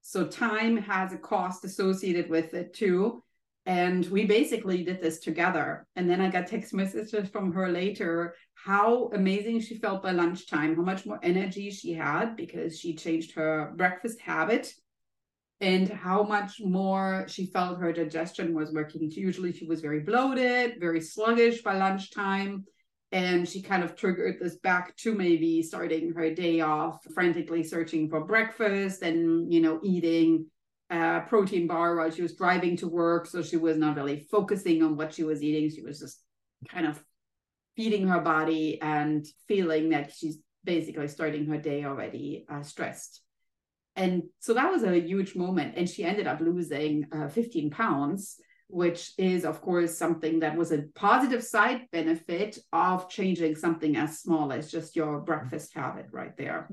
So 0.00 0.26
time 0.26 0.78
has 0.78 1.12
a 1.12 1.18
cost 1.18 1.66
associated 1.66 2.30
with 2.30 2.54
it 2.54 2.72
too 2.72 3.22
and 3.66 4.06
we 4.06 4.24
basically 4.24 4.82
did 4.84 5.00
this 5.00 5.20
together 5.20 5.86
and 5.96 6.08
then 6.08 6.20
i 6.20 6.30
got 6.30 6.46
text 6.46 6.72
messages 6.72 7.28
from 7.28 7.52
her 7.52 7.68
later 7.68 8.34
how 8.54 9.10
amazing 9.12 9.60
she 9.60 9.78
felt 9.78 10.02
by 10.02 10.12
lunchtime 10.12 10.74
how 10.76 10.82
much 10.82 11.04
more 11.04 11.20
energy 11.22 11.70
she 11.70 11.92
had 11.92 12.36
because 12.36 12.78
she 12.78 12.94
changed 12.94 13.32
her 13.32 13.72
breakfast 13.76 14.20
habit 14.20 14.72
and 15.60 15.88
how 15.88 16.22
much 16.22 16.60
more 16.60 17.24
she 17.28 17.46
felt 17.46 17.80
her 17.80 17.92
digestion 17.92 18.54
was 18.54 18.72
working. 18.72 19.10
Usually 19.10 19.52
she 19.52 19.66
was 19.66 19.80
very 19.80 20.00
bloated, 20.00 20.78
very 20.78 21.00
sluggish 21.00 21.62
by 21.62 21.76
lunchtime. 21.76 22.64
And 23.12 23.48
she 23.48 23.62
kind 23.62 23.82
of 23.82 23.96
triggered 23.96 24.38
this 24.40 24.56
back 24.56 24.96
to 24.98 25.14
maybe 25.14 25.62
starting 25.62 26.12
her 26.12 26.34
day 26.34 26.60
off 26.60 26.98
frantically 27.14 27.62
searching 27.62 28.10
for 28.10 28.24
breakfast 28.24 29.02
and, 29.02 29.50
you 29.50 29.60
know, 29.60 29.80
eating 29.82 30.46
a 30.90 31.22
protein 31.26 31.66
bar 31.66 31.96
while 31.96 32.10
she 32.10 32.22
was 32.22 32.36
driving 32.36 32.76
to 32.78 32.88
work. 32.88 33.26
So 33.26 33.42
she 33.42 33.56
was 33.56 33.76
not 33.76 33.96
really 33.96 34.20
focusing 34.30 34.82
on 34.82 34.96
what 34.96 35.14
she 35.14 35.24
was 35.24 35.42
eating. 35.42 35.70
She 35.70 35.82
was 35.82 35.98
just 36.00 36.22
kind 36.68 36.86
of 36.86 37.02
feeding 37.76 38.08
her 38.08 38.20
body 38.20 38.80
and 38.80 39.26
feeling 39.48 39.90
that 39.90 40.12
she's 40.12 40.38
basically 40.64 41.08
starting 41.08 41.46
her 41.46 41.58
day 41.58 41.84
already 41.84 42.44
uh, 42.48 42.62
stressed. 42.62 43.22
And 43.94 44.24
so 44.40 44.54
that 44.54 44.70
was 44.70 44.82
a 44.82 45.00
huge 45.00 45.34
moment. 45.34 45.74
And 45.76 45.88
she 45.88 46.04
ended 46.04 46.26
up 46.26 46.40
losing 46.40 47.06
uh, 47.12 47.28
15 47.28 47.70
pounds, 47.70 48.36
which 48.68 49.12
is, 49.16 49.44
of 49.44 49.62
course, 49.62 49.96
something 49.96 50.40
that 50.40 50.56
was 50.56 50.70
a 50.70 50.84
positive 50.94 51.42
side 51.42 51.82
benefit 51.92 52.58
of 52.72 53.08
changing 53.08 53.56
something 53.56 53.96
as 53.96 54.20
small 54.20 54.52
as 54.52 54.70
just 54.70 54.96
your 54.96 55.20
breakfast 55.20 55.74
habit 55.74 56.06
right 56.12 56.36
there. 56.36 56.68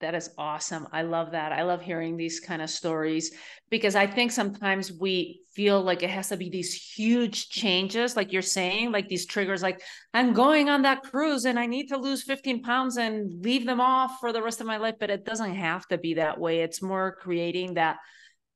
That 0.00 0.14
is 0.14 0.30
awesome. 0.38 0.86
I 0.92 1.02
love 1.02 1.32
that. 1.32 1.50
I 1.50 1.62
love 1.62 1.82
hearing 1.82 2.16
these 2.16 2.38
kind 2.38 2.62
of 2.62 2.70
stories 2.70 3.32
because 3.68 3.96
I 3.96 4.06
think 4.06 4.30
sometimes 4.30 4.92
we 4.92 5.42
feel 5.54 5.82
like 5.82 6.04
it 6.04 6.10
has 6.10 6.28
to 6.28 6.36
be 6.36 6.50
these 6.50 6.72
huge 6.72 7.48
changes, 7.48 8.14
like 8.14 8.32
you're 8.32 8.40
saying, 8.40 8.92
like 8.92 9.08
these 9.08 9.26
triggers, 9.26 9.60
like 9.60 9.82
I'm 10.14 10.34
going 10.34 10.68
on 10.68 10.82
that 10.82 11.02
cruise 11.02 11.46
and 11.46 11.58
I 11.58 11.66
need 11.66 11.88
to 11.88 11.96
lose 11.96 12.22
15 12.22 12.62
pounds 12.62 12.96
and 12.96 13.44
leave 13.44 13.66
them 13.66 13.80
off 13.80 14.18
for 14.20 14.32
the 14.32 14.42
rest 14.42 14.60
of 14.60 14.68
my 14.68 14.76
life. 14.76 14.94
But 15.00 15.10
it 15.10 15.24
doesn't 15.24 15.54
have 15.54 15.84
to 15.88 15.98
be 15.98 16.14
that 16.14 16.38
way. 16.38 16.60
It's 16.60 16.80
more 16.80 17.16
creating 17.20 17.74
that 17.74 17.96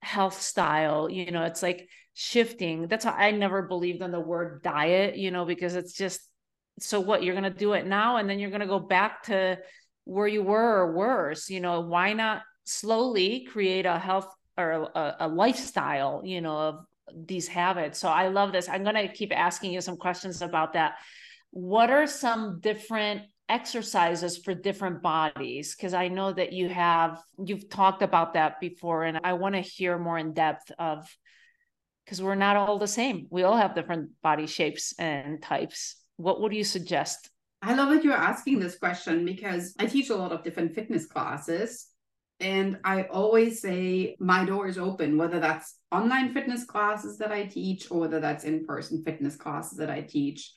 health 0.01 0.41
style. 0.41 1.11
You 1.11 1.33
know, 1.33 1.43
it's 1.43 1.63
like 1.63 1.89
shifting. 2.15 2.87
That's 2.87 3.05
why 3.05 3.13
I 3.13 3.31
never 3.33 3.63
believed 3.63 4.01
in 4.01 4.13
the 4.13 4.21
word 4.21 4.63
diet, 4.63 5.17
you 5.17 5.33
know, 5.33 5.45
because 5.45 5.75
it's 5.75 5.95
just 5.95 6.21
so 6.79 7.01
what 7.01 7.23
you're 7.23 7.35
going 7.35 7.53
to 7.53 7.59
do 7.59 7.73
it 7.73 7.87
now 7.87 8.17
and 8.17 8.29
then 8.29 8.39
you're 8.39 8.51
going 8.51 8.61
to 8.61 8.67
go 8.67 8.79
back 8.79 9.25
to 9.25 9.59
where 10.05 10.27
you 10.27 10.43
were 10.43 10.79
or 10.83 10.93
worse 10.93 11.49
you 11.51 11.61
know 11.61 11.81
why 11.81 12.13
not 12.13 12.43
slowly 12.65 13.45
create 13.45 13.87
a 13.87 13.99
health 13.99 14.33
or 14.57 14.89
a, 14.95 15.17
a 15.21 15.29
lifestyle 15.29 16.23
you 16.25 16.41
know 16.41 16.57
of 16.57 16.85
these 17.15 17.49
habits? 17.49 17.99
So 17.99 18.09
i 18.09 18.29
love 18.29 18.53
this. 18.53 18.69
I'm 18.69 18.85
going 18.85 18.95
to 18.95 19.13
keep 19.13 19.37
asking 19.37 19.73
you 19.73 19.81
some 19.81 19.97
questions 19.97 20.43
about 20.43 20.75
that. 20.75 20.95
What 21.51 21.91
are 21.91 22.07
some 22.07 22.61
different 22.61 23.23
exercises 23.49 24.39
for 24.39 24.55
different 24.55 25.03
bodies? 25.03 25.75
Because 25.75 25.95
i 25.95 26.09
know 26.09 26.33
that 26.33 26.53
you 26.53 26.69
have 26.69 27.21
you've 27.45 27.69
talked 27.69 28.03
about 28.03 28.35
that 28.35 28.61
before 28.61 29.05
and 29.05 29.19
i 29.25 29.35
want 29.35 29.55
to 29.55 29.61
hear 29.61 29.99
more 29.99 30.19
in 30.19 30.33
depth 30.33 30.71
of 30.79 31.07
because 32.05 32.23
we're 32.23 32.35
not 32.35 32.57
all 32.57 32.79
the 32.79 32.87
same. 32.87 33.27
We 33.31 33.43
all 33.45 33.57
have 33.57 33.75
different 33.75 34.11
body 34.23 34.47
shapes 34.47 34.93
and 34.99 35.41
types. 35.41 35.97
What 36.17 36.41
would 36.41 36.53
you 36.53 36.65
suggest 36.65 37.31
I 37.63 37.75
love 37.75 37.91
that 37.91 38.03
you're 38.03 38.13
asking 38.13 38.59
this 38.59 38.77
question 38.77 39.25
because 39.25 39.75
I 39.79 39.87
teach 39.87 40.11
a 40.11 40.17
lot 40.17 40.33
of 40.33 40.43
different 40.43 40.75
fitness 40.75 41.07
classes. 41.07 41.87
And 42.41 42.79
I 42.83 43.05
always 43.05 43.61
say 43.61 44.17
my 44.19 44.45
door 44.45 44.67
is 44.67 44.79
open, 44.79 45.17
whether 45.17 45.39
that's 45.39 45.77
online 45.93 46.35
fitness 46.35 46.65
classes 46.65 47.19
that 47.19 47.31
I 47.31 47.45
teach 47.45 47.89
or 47.89 48.01
whether 48.01 48.19
that's 48.19 48.43
in 48.43 48.67
person 48.67 49.05
fitness 49.05 49.37
classes 49.37 49.79
that 49.79 49.91
I 49.91 50.01
teach. 50.01 50.53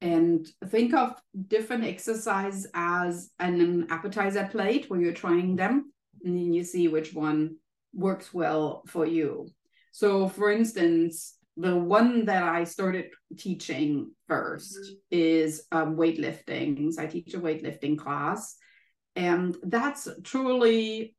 And 0.00 0.46
think 0.66 0.94
of 0.94 1.14
different 1.48 1.84
exercises 1.84 2.68
as 2.72 3.30
an 3.40 3.88
appetizer 3.90 4.48
plate 4.50 4.88
where 4.88 5.00
you're 5.00 5.12
trying 5.12 5.56
them 5.56 5.92
and 6.22 6.36
then 6.36 6.52
you 6.52 6.62
see 6.62 6.86
which 6.86 7.14
one 7.14 7.56
works 7.92 8.32
well 8.32 8.82
for 8.86 9.04
you. 9.04 9.48
So, 9.90 10.28
for 10.28 10.52
instance, 10.52 11.34
the 11.56 11.76
one 11.76 12.24
that 12.26 12.42
I 12.42 12.64
started 12.64 13.06
teaching 13.38 14.10
1st 14.30 14.60
mm-hmm. 14.60 14.94
is 15.10 15.66
um, 15.70 15.96
weightlifting. 15.96 16.92
So 16.92 17.02
I 17.02 17.06
teach 17.06 17.34
a 17.34 17.40
weightlifting 17.40 17.98
class, 17.98 18.56
and 19.14 19.56
that's 19.62 20.08
truly 20.24 21.16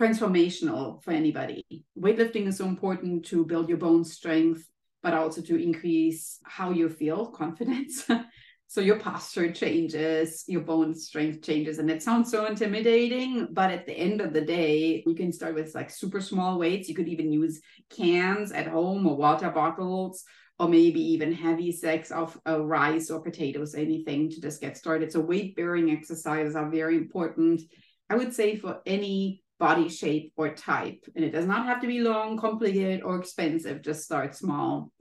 transformational 0.00 1.02
for 1.02 1.12
anybody. 1.12 1.64
Weightlifting 1.98 2.46
is 2.46 2.58
so 2.58 2.66
important 2.66 3.26
to 3.26 3.44
build 3.44 3.68
your 3.68 3.78
bone 3.78 4.04
strength, 4.04 4.64
but 5.02 5.14
also 5.14 5.40
to 5.42 5.56
increase 5.56 6.38
how 6.44 6.70
you 6.70 6.88
feel 6.88 7.26
confidence. 7.26 8.04
So 8.70 8.82
your 8.82 9.00
posture 9.00 9.50
changes, 9.50 10.44
your 10.46 10.60
bone 10.60 10.94
strength 10.94 11.42
changes, 11.42 11.78
and 11.78 11.90
it 11.90 12.02
sounds 12.02 12.30
so 12.30 12.44
intimidating. 12.44 13.48
But 13.50 13.70
at 13.70 13.86
the 13.86 13.94
end 13.94 14.20
of 14.20 14.34
the 14.34 14.42
day, 14.42 15.02
you 15.06 15.14
can 15.14 15.32
start 15.32 15.54
with 15.54 15.74
like 15.74 15.88
super 15.88 16.20
small 16.20 16.58
weights. 16.58 16.86
You 16.86 16.94
could 16.94 17.08
even 17.08 17.32
use 17.32 17.62
cans 17.88 18.52
at 18.52 18.66
home 18.66 19.06
or 19.06 19.16
water 19.16 19.48
bottles, 19.48 20.22
or 20.58 20.68
maybe 20.68 21.00
even 21.00 21.32
heavy 21.32 21.72
sacks 21.72 22.10
of 22.10 22.38
uh, 22.46 22.62
rice 22.62 23.10
or 23.10 23.22
potatoes, 23.22 23.74
anything 23.74 24.28
to 24.28 24.40
just 24.40 24.60
get 24.60 24.76
started. 24.76 25.10
So 25.10 25.20
weight 25.20 25.56
bearing 25.56 25.90
exercises 25.90 26.54
are 26.54 26.70
very 26.70 26.98
important. 26.98 27.62
I 28.10 28.16
would 28.16 28.34
say 28.34 28.56
for 28.56 28.82
any 28.84 29.42
body 29.58 29.88
shape 29.88 30.34
or 30.36 30.52
type, 30.54 31.06
and 31.16 31.24
it 31.24 31.30
does 31.30 31.46
not 31.46 31.64
have 31.64 31.80
to 31.80 31.86
be 31.86 32.00
long, 32.00 32.36
complicated, 32.36 33.02
or 33.02 33.18
expensive. 33.18 33.80
Just 33.80 34.04
start 34.04 34.36
small. 34.36 34.92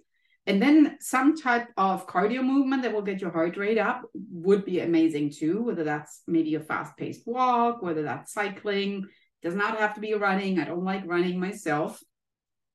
And 0.47 0.61
then 0.61 0.97
some 1.01 1.37
type 1.37 1.67
of 1.75 2.07
cardio 2.07 2.41
movement 2.41 2.81
that 2.83 2.93
will 2.93 3.01
get 3.01 3.19
your 3.19 3.31
heart 3.31 3.57
rate 3.57 3.77
up 3.77 4.03
would 4.31 4.63
be 4.63 4.79
amazing 4.79 5.31
too, 5.31 5.61
whether 5.61 5.83
that's 5.83 6.23
maybe 6.25 6.55
a 6.55 6.61
fast 6.61 6.95
paced 6.95 7.27
walk, 7.27 7.81
whether 7.81 8.01
that's 8.03 8.31
cycling. 8.31 9.05
Does 9.43 9.55
not 9.55 9.77
have 9.77 9.93
to 9.95 10.01
be 10.01 10.13
running. 10.13 10.57
I 10.57 10.63
don't 10.63 10.85
like 10.85 11.05
running 11.05 11.37
myself. 11.37 12.01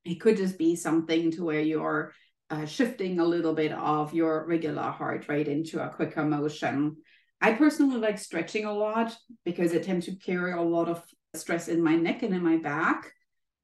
It 0.05 0.17
could 0.17 0.37
just 0.37 0.59
be 0.59 0.77
something 0.77 1.31
to 1.33 1.45
where 1.45 1.63
you're 1.63 2.13
uh, 2.51 2.67
shifting 2.67 3.19
a 3.19 3.25
little 3.25 3.55
bit 3.55 3.73
of 3.73 4.13
your 4.13 4.45
regular 4.47 4.83
heart 4.83 5.27
rate 5.29 5.49
into 5.49 5.83
a 5.83 5.89
quicker 5.89 6.25
motion. 6.25 6.97
I 7.41 7.53
personally 7.53 7.97
like 7.97 8.19
stretching 8.19 8.67
a 8.67 8.73
lot 8.73 9.17
because 9.47 9.73
I 9.73 9.79
tend 9.79 10.03
to 10.05 10.15
carry 10.15 10.53
a 10.53 10.61
lot 10.61 10.91
of 10.91 11.03
stress 11.35 11.69
in 11.69 11.83
my 11.83 11.97
neck 11.97 12.23
and 12.23 12.35
in 12.35 12.45
my 12.45 12.59
back. 12.59 13.11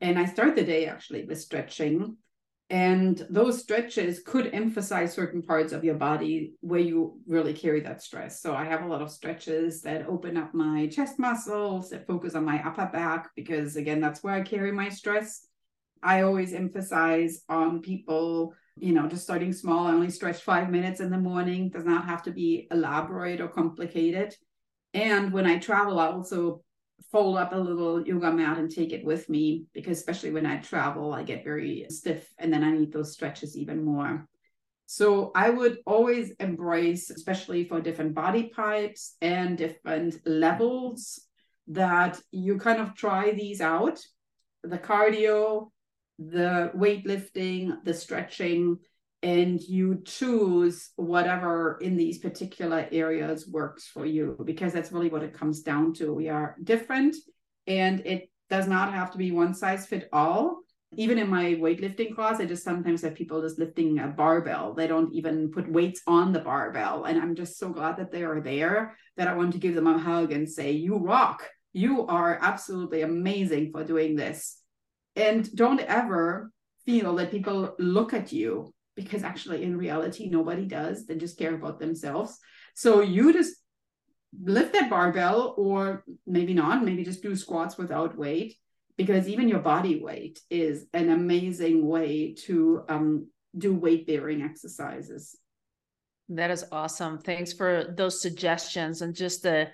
And 0.01 0.19
I 0.19 0.25
start 0.25 0.57
the 0.57 0.65
day 0.65 0.87
actually 0.87 1.27
with 1.27 1.41
stretching 1.41 2.17
and 2.71 3.27
those 3.31 3.63
stretches 3.63 4.21
could 4.21 4.53
emphasize 4.53 5.15
certain 5.15 5.43
parts 5.43 5.73
of 5.73 5.85
your 5.85 5.95
body 5.95 6.53
where 6.61 6.81
you 6.81 7.19
really 7.27 7.55
carry 7.55 7.81
that 7.81 8.03
stress. 8.03 8.43
So 8.43 8.55
I 8.55 8.65
have 8.65 8.83
a 8.83 8.87
lot 8.87 9.01
of 9.01 9.11
stretches 9.11 9.81
that 9.83 10.07
open 10.07 10.37
up 10.37 10.53
my 10.53 10.87
chest 10.89 11.19
muscles, 11.19 11.89
that 11.91 12.07
focus 12.07 12.35
on 12.35 12.45
my 12.45 12.63
upper 12.63 12.87
back, 12.93 13.31
because 13.35 13.77
again, 13.77 14.01
that's 14.01 14.23
where 14.23 14.35
I 14.35 14.43
carry 14.43 14.71
my 14.71 14.91
stress. 14.91 15.47
I 16.03 16.23
always 16.23 16.53
emphasize 16.53 17.41
on 17.49 17.81
people, 17.81 18.55
you 18.77 18.93
know, 18.93 19.09
just 19.09 19.23
starting 19.23 19.55
small. 19.55 19.87
I 19.87 19.93
only 19.93 20.11
stretch 20.11 20.43
five 20.43 20.69
minutes 20.69 21.01
in 21.01 21.11
the 21.11 21.19
morning, 21.19 21.71
does 21.71 21.87
not 21.87 22.05
have 22.05 22.23
to 22.25 22.31
be 22.31 22.69
elaborate 22.71 23.41
or 23.41 23.49
complicated. 23.49 24.35
And 24.93 25.33
when 25.33 25.47
I 25.47 25.59
travel, 25.59 25.99
I 25.99 26.09
also 26.09 26.63
fold 27.11 27.39
up 27.39 27.53
a 27.53 27.57
little 27.57 28.07
yoga 28.07 28.33
mat 28.33 28.59
and 28.59 28.71
take 28.71 28.93
it 28.93 29.05
with 29.05 29.29
me 29.29 29.65
because 29.73 29.99
especially 29.99 30.31
when 30.31 30.47
I 30.47 30.59
travel, 30.59 31.15
I 31.15 31.23
get 31.23 31.45
very 31.45 31.87
stiff 31.89 32.29
and 32.39 32.53
then 32.53 32.65
I 32.65 32.71
need 32.71 32.93
those 32.93 33.13
stretches 33.13 33.57
even 33.57 33.85
more. 33.85 34.29
So 34.87 35.33
I 35.35 35.51
would 35.51 35.79
always 35.87 36.31
embrace, 36.41 37.11
especially 37.11 37.65
for 37.65 37.81
different 37.81 38.15
body 38.15 38.51
types 38.55 39.17
and 39.21 39.59
different 39.59 40.17
levels, 40.27 41.21
that 41.69 42.19
you 42.31 42.59
kind 42.59 42.81
of 42.81 42.95
try 42.95 43.33
these 43.33 43.61
out 43.61 44.01
the 44.65 44.79
cardio, 44.79 45.71
the 46.19 46.73
weightlifting, 46.75 47.85
the 47.85 47.95
stretching, 47.95 48.79
and 49.23 49.61
you 49.61 50.01
choose 50.05 50.91
whatever 50.97 51.79
in 51.81 51.97
these 51.97 52.19
particular 52.19 52.87
areas 52.93 53.49
works 53.49 53.87
for 53.87 54.07
you 54.07 54.39
because 54.45 54.73
that's 54.73 54.93
really 54.93 55.09
what 55.09 55.25
it 55.25 55.35
comes 55.35 55.63
down 55.63 55.93
to. 55.95 56.15
We 56.15 56.29
are 56.29 56.57
different 56.63 57.17
and 57.67 58.01
it 58.07 58.31
does 58.49 58.69
not 58.69 58.93
have 58.93 59.11
to 59.13 59.19
be 59.19 59.33
one 59.33 59.55
size 59.55 59.87
fit 59.87 60.09
all. 60.13 60.61
Even 60.97 61.19
in 61.19 61.29
my 61.29 61.55
weightlifting 61.55 62.15
class 62.15 62.41
i 62.41 62.47
just 62.47 62.65
sometimes 62.65 63.03
have 63.03 63.15
people 63.15 63.43
just 63.43 63.59
lifting 63.59 63.99
a 63.99 64.07
barbell. 64.07 64.73
They 64.73 64.87
don't 64.87 65.13
even 65.13 65.51
put 65.51 65.71
weights 65.71 66.01
on 66.07 66.33
the 66.33 66.39
barbell 66.39 67.05
and 67.05 67.21
i'm 67.21 67.35
just 67.35 67.59
so 67.59 67.71
glad 67.71 67.97
that 67.99 68.11
they 68.11 68.23
are 68.23 68.41
there 68.41 68.97
that 69.17 69.29
i 69.29 69.35
want 69.35 69.53
to 69.53 69.59
give 69.59 69.75
them 69.75 69.87
a 69.87 69.99
hug 69.99 70.33
and 70.33 70.49
say 70.49 70.71
you 70.71 70.97
rock. 70.97 71.43
You 71.73 72.07
are 72.07 72.39
absolutely 72.41 73.03
amazing 73.03 73.73
for 73.73 73.85
doing 73.85 74.17
this. 74.17 74.63
And 75.15 75.51
don't 75.55 75.81
ever 75.81 76.53
feel 76.87 77.17
that 77.17 77.33
people 77.33 77.75
look 77.79 78.15
at 78.15 78.33
you 78.33 78.73
because 78.99 79.23
actually 79.23 79.63
in 79.63 79.79
reality 79.79 80.29
nobody 80.29 80.67
does. 80.67 81.07
They 81.07 81.15
just 81.15 81.39
care 81.39 81.55
about 81.55 81.79
themselves. 81.79 82.37
So 82.75 83.01
you 83.01 83.33
just 83.33 83.55
lift 84.43 84.73
that 84.73 84.91
barbell 84.91 85.55
or 85.57 86.05
maybe 86.27 86.53
not 86.53 86.85
maybe 86.85 87.05
just 87.05 87.23
do 87.23 87.35
squats 87.37 87.79
without 87.79 88.19
weight 88.19 88.57
because 88.97 89.29
even 89.29 89.49
your 89.49 89.61
body 89.61 90.03
weight 90.03 90.41
is 90.51 90.87
an 90.93 91.11
amazing 91.11 91.87
way 91.87 92.35
to 92.47 92.83
um, 92.89 93.29
do 93.57 93.73
weight 93.73 94.07
bearing 94.07 94.43
exercises. 94.43 95.39
That 96.31 96.51
is 96.51 96.65
awesome. 96.73 97.19
Thanks 97.19 97.53
for 97.53 97.95
those 97.97 98.21
suggestions 98.21 99.01
and 99.01 99.15
just 99.15 99.45
the 99.45 99.69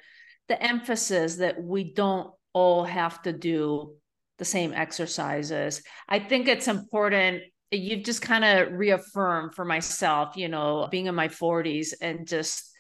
the 0.49 0.63
emphasis 0.63 1.37
that 1.37 1.63
we 1.63 1.95
don't 1.95 2.31
all 2.53 2.85
have 2.85 3.23
to 3.23 3.33
do 3.33 3.95
the 4.37 4.45
same 4.45 4.75
exercises. 4.75 5.83
I 6.07 6.19
think 6.19 6.47
it's 6.47 6.69
important 6.69 7.43
you've 7.79 8.05
just 8.05 8.23
kind 8.23 8.45
of 8.45 8.73
reaffirmed 8.73 9.55
for 9.55 9.65
myself, 9.65 10.37
you 10.37 10.49
know, 10.49 10.89
being 10.91 11.07
in 11.07 11.15
my 11.15 11.29
40s 11.29 11.95
and 12.01 12.27
just 12.27 12.71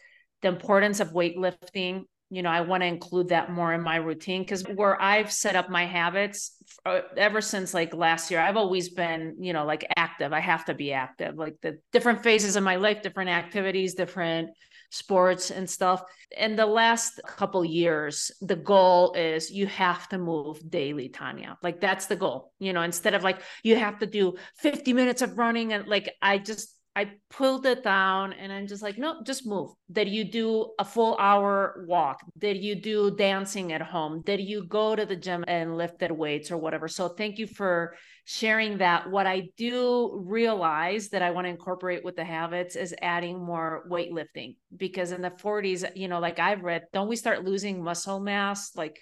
the 0.42 0.48
importance 0.48 1.00
of 1.00 1.12
weightlifting. 1.12 2.02
You 2.30 2.42
know, 2.42 2.50
I 2.50 2.62
want 2.62 2.82
to 2.82 2.86
include 2.86 3.28
that 3.28 3.50
more 3.50 3.72
in 3.72 3.82
my 3.82 3.96
routine 3.96 4.42
because 4.42 4.62
where 4.62 5.00
I've 5.00 5.30
set 5.30 5.56
up 5.56 5.70
my 5.70 5.86
habits 5.86 6.56
uh, 6.84 7.00
ever 7.16 7.40
since 7.40 7.74
like 7.74 7.94
last 7.94 8.30
year, 8.30 8.40
I've 8.40 8.56
always 8.56 8.88
been, 8.88 9.36
you 9.38 9.52
know, 9.52 9.64
like 9.64 9.86
active. 9.96 10.32
I 10.32 10.40
have 10.40 10.64
to 10.66 10.74
be 10.74 10.92
active, 10.92 11.36
like 11.36 11.56
the 11.62 11.78
different 11.92 12.22
phases 12.22 12.56
of 12.56 12.64
my 12.64 12.76
life, 12.76 13.02
different 13.02 13.30
activities, 13.30 13.94
different 13.94 14.50
sports 14.94 15.50
and 15.50 15.68
stuff. 15.68 16.04
In 16.36 16.54
the 16.56 16.66
last 16.66 17.20
couple 17.26 17.64
years, 17.64 18.30
the 18.40 18.56
goal 18.56 19.12
is 19.14 19.50
you 19.50 19.66
have 19.66 20.08
to 20.10 20.18
move 20.18 20.58
daily, 20.70 21.08
Tania. 21.08 21.58
Like 21.62 21.80
that's 21.80 22.06
the 22.06 22.16
goal. 22.16 22.52
You 22.60 22.72
know, 22.72 22.82
instead 22.82 23.14
of 23.14 23.24
like 23.24 23.40
you 23.62 23.76
have 23.76 23.98
to 23.98 24.06
do 24.06 24.36
50 24.58 24.92
minutes 24.92 25.20
of 25.22 25.36
running 25.36 25.72
and 25.72 25.88
like 25.88 26.14
I 26.22 26.38
just 26.38 26.74
I 26.96 27.10
pulled 27.28 27.66
it 27.66 27.82
down 27.82 28.32
and 28.34 28.52
I'm 28.52 28.68
just 28.68 28.82
like, 28.82 28.98
no, 28.98 29.20
just 29.24 29.46
move. 29.46 29.70
Did 29.90 30.08
you 30.08 30.24
do 30.24 30.72
a 30.78 30.84
full 30.84 31.16
hour 31.18 31.84
walk? 31.88 32.20
Did 32.38 32.58
you 32.58 32.76
do 32.76 33.16
dancing 33.16 33.72
at 33.72 33.82
home? 33.82 34.22
Did 34.24 34.40
you 34.40 34.64
go 34.64 34.94
to 34.94 35.04
the 35.04 35.16
gym 35.16 35.44
and 35.48 35.76
lifted 35.76 36.12
weights 36.12 36.52
or 36.52 36.56
whatever? 36.56 36.86
So 36.86 37.08
thank 37.08 37.38
you 37.38 37.48
for 37.48 37.96
sharing 38.26 38.78
that. 38.78 39.10
What 39.10 39.26
I 39.26 39.48
do 39.56 40.22
realize 40.24 41.08
that 41.08 41.22
I 41.22 41.32
want 41.32 41.46
to 41.46 41.50
incorporate 41.50 42.04
with 42.04 42.14
the 42.14 42.24
habits 42.24 42.76
is 42.76 42.94
adding 43.02 43.44
more 43.44 43.86
weightlifting 43.90 44.54
because 44.76 45.10
in 45.10 45.20
the 45.20 45.30
40s, 45.30 45.84
you 45.96 46.06
know, 46.06 46.20
like 46.20 46.38
I've 46.38 46.62
read, 46.62 46.84
don't 46.92 47.08
we 47.08 47.16
start 47.16 47.44
losing 47.44 47.82
muscle 47.82 48.20
mass 48.20 48.76
like 48.76 49.00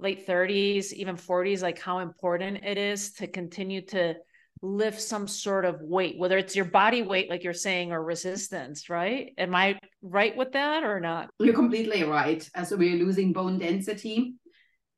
late 0.00 0.26
30s, 0.26 0.92
even 0.94 1.14
40s, 1.14 1.62
like 1.62 1.78
how 1.78 2.00
important 2.00 2.64
it 2.64 2.78
is 2.78 3.12
to 3.12 3.28
continue 3.28 3.82
to 3.86 4.14
lift 4.62 5.00
some 5.00 5.26
sort 5.26 5.64
of 5.64 5.80
weight, 5.80 6.18
whether 6.18 6.36
it's 6.36 6.54
your 6.54 6.66
body 6.66 7.02
weight, 7.02 7.30
like 7.30 7.44
you're 7.44 7.54
saying, 7.54 7.92
or 7.92 8.02
resistance, 8.02 8.90
right? 8.90 9.32
Am 9.38 9.54
I 9.54 9.78
right 10.02 10.36
with 10.36 10.52
that 10.52 10.84
or 10.84 11.00
not? 11.00 11.30
You're 11.38 11.54
completely 11.54 12.04
right. 12.04 12.48
Uh, 12.54 12.64
so 12.64 12.76
we're 12.76 12.96
losing 12.96 13.32
bone 13.32 13.58
density. 13.58 14.34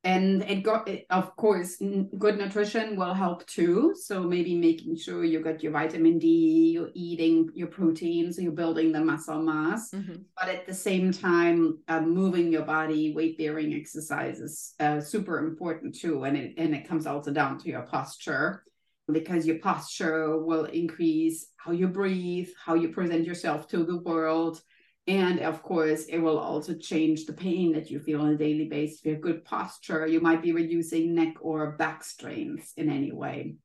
And 0.04 0.42
it 0.42 0.64
got, 0.64 0.90
of 1.10 1.36
course, 1.36 1.80
good 2.18 2.36
nutrition 2.36 2.96
will 2.96 3.14
help 3.14 3.46
too. 3.46 3.94
So 3.96 4.24
maybe 4.24 4.56
making 4.56 4.96
sure 4.96 5.22
you 5.22 5.38
got 5.38 5.62
your 5.62 5.70
vitamin 5.70 6.18
D, 6.18 6.72
you're 6.74 6.90
eating 6.92 7.50
your 7.54 7.68
protein, 7.68 8.32
so 8.32 8.42
you're 8.42 8.50
building 8.50 8.90
the 8.90 9.00
muscle 9.00 9.40
mass. 9.40 9.90
Mm-hmm. 9.92 10.22
But 10.36 10.48
at 10.48 10.66
the 10.66 10.74
same 10.74 11.12
time, 11.12 11.78
uh, 11.86 12.00
moving 12.00 12.50
your 12.50 12.64
body, 12.64 13.14
weight 13.14 13.38
bearing 13.38 13.74
exercises, 13.74 14.74
uh, 14.80 15.00
super 15.00 15.38
important 15.38 15.94
too. 15.94 16.24
And 16.24 16.36
it 16.36 16.54
and 16.58 16.74
it 16.74 16.88
comes 16.88 17.06
also 17.06 17.32
down 17.32 17.58
to 17.58 17.68
your 17.68 17.82
posture 17.82 18.64
because 19.12 19.46
your 19.46 19.58
posture 19.58 20.38
will 20.38 20.64
increase 20.64 21.48
how 21.56 21.72
you 21.72 21.88
breathe, 21.88 22.48
how 22.64 22.74
you 22.74 22.88
present 22.88 23.24
yourself 23.24 23.68
to 23.68 23.84
the 23.84 23.98
world. 23.98 24.60
And 25.06 25.40
of 25.40 25.62
course, 25.62 26.04
it 26.04 26.18
will 26.18 26.38
also 26.38 26.74
change 26.74 27.26
the 27.26 27.32
pain 27.32 27.72
that 27.72 27.90
you 27.90 27.98
feel 27.98 28.20
on 28.20 28.30
a 28.30 28.36
daily 28.36 28.68
basis. 28.68 29.00
If 29.00 29.06
you 29.06 29.12
have 29.12 29.20
good 29.20 29.44
posture, 29.44 30.06
you 30.06 30.20
might 30.20 30.42
be 30.42 30.52
reducing 30.52 31.14
neck 31.14 31.34
or 31.40 31.72
back 31.72 32.04
strains 32.04 32.72
in 32.76 32.88
any 32.88 33.12
way. 33.12 33.56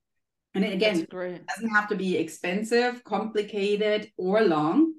And 0.55 0.65
again, 0.65 0.99
it 1.01 1.47
doesn't 1.47 1.69
have 1.69 1.89
to 1.89 1.95
be 1.95 2.17
expensive, 2.17 3.03
complicated, 3.03 4.11
or 4.17 4.41
long. 4.41 4.93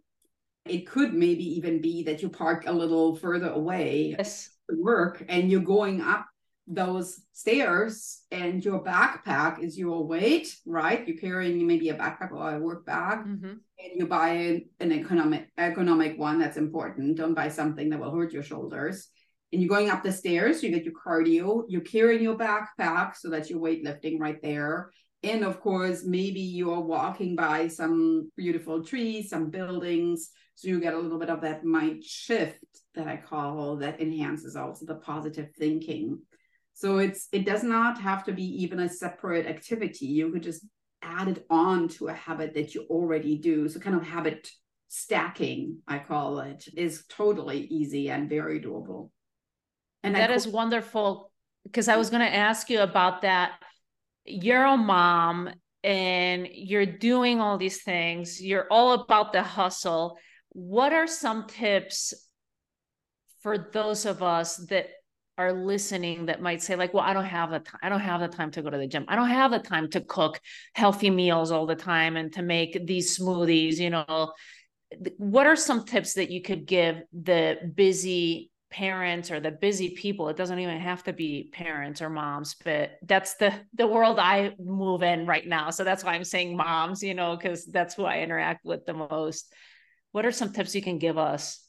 It 0.65 0.87
could 0.87 1.15
maybe 1.15 1.57
even 1.57 1.81
be 1.81 2.05
that 2.05 2.23
you 2.23 2.29
park 2.29 2.65
a 2.67 2.73
little 2.73 3.17
further 3.17 3.49
away 3.49 4.15
yes. 4.17 4.51
to 4.71 4.81
work 4.81 5.25
and 5.29 5.51
you're 5.51 5.61
going 5.61 6.01
up 6.01 6.27
those 6.69 7.21
stairs 7.33 8.21
and 8.31 8.63
your 8.65 8.85
backpack 8.85 9.63
is 9.63 9.79
your 9.79 10.07
weight, 10.07 10.55
right? 10.67 11.07
You're 11.09 11.17
carrying 11.17 11.67
maybe 11.67 11.89
a 11.89 11.95
backpack 11.95 12.31
or 12.31 12.55
a 12.55 12.59
work 12.59 12.85
bag, 12.85 13.21
mm-hmm. 13.21 13.47
and 13.47 13.93
you 13.95 14.07
buy 14.07 14.65
an 14.81 14.93
economic 14.93 15.49
economic 15.57 16.19
one 16.19 16.39
that's 16.39 16.59
important. 16.59 17.17
Don't 17.17 17.35
buy 17.35 17.49
something 17.49 17.89
that 17.91 17.99
will 17.99 18.15
hurt 18.15 18.33
your 18.33 18.43
shoulders. 18.43 19.09
And 19.51 19.63
you're 19.63 19.69
going 19.69 19.89
up 19.89 20.03
the 20.03 20.13
stairs, 20.13 20.63
you 20.63 20.71
get 20.71 20.85
your 20.85 20.93
cardio, 20.95 21.65
you're 21.69 21.81
carrying 21.81 22.23
your 22.23 22.37
backpack 22.37 23.17
so 23.17 23.31
that 23.31 23.49
you're 23.49 23.61
weightlifting 23.61 24.21
right 24.21 24.41
there. 24.43 24.91
And 25.23 25.43
of 25.43 25.61
course, 25.61 26.05
maybe 26.05 26.41
you're 26.41 26.81
walking 26.81 27.35
by 27.35 27.69
some 27.69 28.31
beautiful 28.37 28.85
trees, 28.85 29.31
some 29.31 29.49
buildings. 29.49 30.31
So 30.55 30.69
you 30.69 30.81
get 30.81 30.95
a 30.95 30.99
little 30.99 31.19
bit 31.19 31.31
of 31.31 31.41
that 31.41 31.65
mind 31.65 32.05
shift 32.05 32.63
that 32.95 33.09
I 33.09 33.17
call 33.17 33.77
that 33.77 34.01
enhances 34.01 34.55
also 34.55 34.85
the 34.85 34.97
positive 34.97 35.49
thinking. 35.59 36.21
So 36.79 36.99
it's 36.99 37.27
it 37.33 37.45
does 37.45 37.65
not 37.65 38.01
have 38.01 38.23
to 38.27 38.33
be 38.33 38.63
even 38.63 38.79
a 38.79 38.89
separate 38.89 39.47
activity. 39.47 40.07
You 40.07 40.31
could 40.31 40.45
just 40.45 40.65
add 41.03 41.27
it 41.27 41.45
on 41.51 41.89
to 41.89 42.07
a 42.07 42.13
habit 42.13 42.55
that 42.55 42.73
you 42.73 42.83
already 42.89 43.37
do. 43.37 43.69
So 43.69 43.81
kind 43.81 43.97
of 43.97 44.07
habit 44.07 44.49
stacking, 44.87 45.79
I 45.89 45.99
call 45.99 46.39
it, 46.39 46.69
is 46.77 47.05
totally 47.09 47.63
easy 47.63 48.11
and 48.11 48.31
very 48.31 48.61
doable. 48.61 49.11
And 50.05 50.15
that 50.15 50.31
is 50.31 50.47
wonderful 50.47 51.33
because 51.65 51.89
I 51.89 51.97
was 51.97 52.11
going 52.11 52.23
to 52.23 52.33
ask 52.33 52.71
you 52.71 52.81
about 52.81 53.23
that. 53.23 53.55
You're 54.25 54.65
a 54.65 54.77
mom 54.77 55.51
and 55.83 56.47
you're 56.49 56.87
doing 56.87 57.41
all 57.41 57.59
these 57.59 57.83
things. 57.83 58.41
You're 58.41 58.69
all 58.71 58.93
about 58.93 59.33
the 59.33 59.43
hustle. 59.43 60.17
What 60.51 60.93
are 60.93 61.09
some 61.09 61.49
tips 61.49 62.15
for 63.43 63.59
those 63.73 64.07
of 64.07 64.23
us 64.23 64.59
that 64.69 64.91
are 65.39 65.53
listening 65.53 66.27
that 66.27 66.43
might 66.43 66.61
say 66.61 66.75
like 66.75 66.93
well 66.93 67.05
i 67.05 67.15
don't 67.15 67.25
have 67.25 67.51
the 67.51 67.61
time 67.61 67.79
i 67.83 67.89
don't 67.89 68.01
have 68.01 68.21
the 68.21 68.29
time 68.29 68.51
to 68.51 68.61
go 68.61 68.69
to 68.69 68.77
the 68.77 68.89
gym. 68.89 69.05
I 69.07 69.15
don't 69.15 69.29
have 69.29 69.53
the 69.53 69.61
time 69.61 69.89
to 69.91 70.01
cook 70.01 70.41
healthy 70.75 71.11
meals 71.11 71.53
all 71.53 71.65
the 71.65 71.77
time 71.77 72.17
and 72.17 72.33
to 72.33 72.43
make 72.43 72.87
these 72.87 73.17
smoothies 73.19 73.79
you 73.79 73.91
know? 73.91 74.33
What 75.17 75.47
are 75.47 75.57
some 75.57 75.85
tips 75.85 76.15
that 76.15 76.31
you 76.31 76.43
could 76.43 76.67
give 76.67 77.03
the 77.13 77.73
busy 77.75 78.51
parents 78.71 79.31
or 79.31 79.39
the 79.39 79.51
busy 79.51 79.91
people? 79.91 80.29
It 80.29 80.37
doesn't 80.37 80.59
even 80.59 80.81
have 80.81 81.05
to 81.05 81.13
be 81.13 81.51
parents 81.53 82.03
or 82.03 82.11
moms 82.11 82.57
but 82.65 82.99
that's 83.03 83.35
the 83.37 83.55
the 83.75 83.87
world 83.87 84.19
i 84.19 84.55
move 84.59 85.03
in 85.03 85.25
right 85.25 85.47
now. 85.47 85.71
So 85.71 85.85
that's 85.85 86.03
why 86.03 86.15
i'm 86.15 86.25
saying 86.25 86.57
moms 86.57 87.03
you 87.03 87.15
know 87.15 87.37
because 87.37 87.65
that's 87.65 87.95
who 87.95 88.05
i 88.05 88.21
interact 88.21 88.65
with 88.65 88.87
the 88.87 88.95
most. 88.95 89.53
What 90.11 90.27
are 90.27 90.33
some 90.33 90.53
tips 90.53 90.75
you 90.75 90.83
can 90.83 90.99
give 90.99 91.17
us 91.17 91.68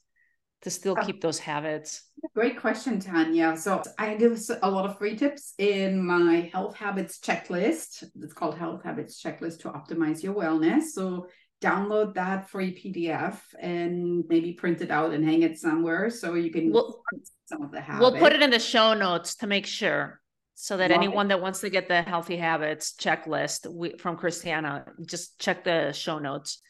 to 0.62 0.70
still 0.70 0.96
oh. 1.00 1.06
keep 1.06 1.22
those 1.22 1.40
habits? 1.40 2.04
Great 2.36 2.60
question, 2.60 3.00
Tania. 3.00 3.56
So 3.58 3.82
I 3.98 4.16
give 4.16 4.40
a 4.62 4.70
lot 4.70 4.90
of 4.90 4.98
free 4.98 5.16
tips 5.16 5.54
in 5.58 6.06
my 6.06 6.50
health 6.52 6.76
habits 6.76 7.20
checklist. 7.20 8.04
It's 8.22 8.34
called 8.34 8.58
Health 8.58 8.84
Habits 8.84 9.22
Checklist 9.22 9.60
to 9.60 9.70
Optimize 9.70 10.22
Your 10.22 10.34
Wellness. 10.34 10.84
So 10.94 11.28
download 11.62 12.14
that 12.16 12.50
free 12.50 12.74
PDF 12.74 13.38
and 13.60 14.24
maybe 14.28 14.54
print 14.54 14.82
it 14.82 14.92
out 14.92 15.14
and 15.14 15.24
hang 15.24 15.44
it 15.44 15.58
somewhere 15.58 16.10
so 16.10 16.36
you 16.36 16.52
can 16.52 16.72
we'll, 16.72 17.02
some 17.46 17.62
of 17.62 17.72
the 17.72 17.82
habits. 17.82 18.02
We'll 18.02 18.20
put 18.20 18.34
it 18.34 18.42
in 18.42 18.50
the 18.50 18.60
show 18.60 18.94
notes 18.94 19.36
to 19.38 19.48
make 19.48 19.66
sure 19.66 20.22
so 20.56 20.76
that 20.76 20.92
anyone 20.92 21.30
that 21.30 21.42
wants 21.42 21.62
to 21.62 21.70
get 21.70 21.88
the 21.88 22.02
healthy 22.02 22.36
habits 22.36 22.94
checklist 23.00 23.66
we, 23.74 23.96
from 23.98 24.18
Christiane, 24.18 24.84
just 25.06 25.40
check 25.40 25.64
the 25.64 25.94
show 25.94 26.20
notes 26.20 26.62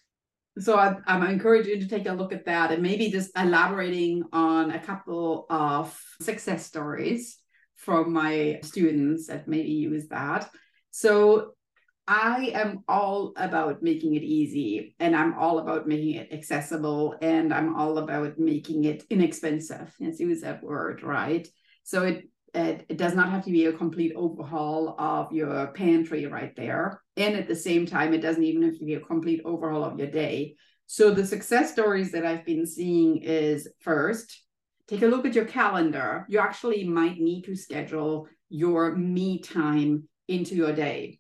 so 0.60 0.78
I, 0.78 0.96
I'm 1.08 1.24
encouraging 1.24 1.76
you 1.76 1.82
to 1.82 1.88
take 1.88 2.08
a 2.08 2.14
look 2.14 2.34
at 2.34 2.46
that 2.46 2.72
and 2.72 2.84
maybe 2.84 3.10
just 3.10 3.32
elaborating 3.38 4.24
on 4.34 4.72
a 4.72 4.80
couple 4.80 5.46
of 5.50 5.98
success 6.22 6.66
stories 6.66 7.38
from 7.76 8.14
my 8.14 8.60
students 8.64 9.28
that 9.28 9.48
maybe 9.48 9.70
use 9.70 10.08
that. 10.10 10.50
So 10.92 11.54
I 12.08 12.52
am 12.56 12.84
all 12.88 13.34
about 13.38 13.84
making 13.84 14.16
it 14.16 14.24
easy 14.24 14.96
and 15.00 15.16
I'm 15.16 15.36
all 15.36 15.60
about 15.60 15.88
making 15.88 16.16
it 16.16 16.34
accessible 16.34 17.16
and 17.22 17.54
I'm 17.54 17.76
all 17.76 18.00
about 18.00 18.40
making 18.40 18.86
it 18.86 19.04
inexpensive. 19.10 19.94
Let's 20.00 20.20
use 20.20 20.42
that 20.42 20.64
word, 20.64 21.04
right? 21.04 21.48
So 21.84 22.04
it 22.04 22.28
it, 22.54 22.86
it 22.90 22.98
does 22.98 23.16
not 23.16 23.30
have 23.30 23.44
to 23.46 23.52
be 23.52 23.66
a 23.66 23.74
complete 23.74 24.14
overhaul 24.16 24.96
of 25.00 25.32
your 25.32 25.68
pantry 25.68 26.26
right 26.26 26.56
there. 26.56 27.02
And 27.18 27.36
at 27.36 27.48
the 27.48 27.56
same 27.56 27.86
time, 27.86 28.14
it 28.14 28.22
doesn't 28.22 28.44
even 28.44 28.64
have 28.64 28.78
to 28.78 28.86
be 28.86 28.96
a 28.96 29.00
complete 29.00 29.42
overhaul 29.46 29.84
of 29.84 29.98
your 29.98 30.10
day. 30.10 30.56
So 30.88 31.12
the 31.12 31.26
success 31.26 31.72
stories 31.72 32.12
that 32.14 32.26
I've 32.26 32.46
been 32.46 32.66
seeing 32.66 33.18
is 33.18 33.68
first, 33.82 34.44
take 34.88 35.04
a 35.04 35.08
look 35.08 35.26
at 35.26 35.36
your 35.36 35.46
calendar. 35.46 36.26
You 36.30 36.40
actually 36.40 36.84
might 36.84 37.20
need 37.20 37.44
to 37.44 37.56
schedule 37.56 38.28
your 38.50 38.96
me 38.96 39.40
time 39.40 40.08
into 40.28 40.56
your 40.56 40.74
day. 40.74 41.20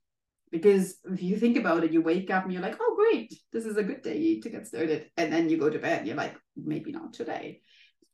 Because 0.51 0.95
if 1.05 1.21
you 1.21 1.37
think 1.37 1.57
about 1.57 1.83
it, 1.83 1.91
you 1.91 2.01
wake 2.01 2.31
up 2.31 2.43
and 2.43 2.51
you're 2.51 2.63
like, 2.63 2.77
oh, 2.81 2.95
great, 2.95 3.31
this 3.53 3.65
is 3.65 3.77
a 3.77 3.83
good 3.83 4.01
day 4.01 4.39
to 4.39 4.49
get 4.49 4.65
started. 4.65 5.11
And 5.15 5.31
then 5.31 5.47
you 5.47 5.57
go 5.57 5.69
to 5.69 5.77
bed 5.77 5.99
and 5.99 6.07
you're 6.07 6.17
like, 6.17 6.35
maybe 6.57 6.91
not 6.91 7.13
today. 7.13 7.61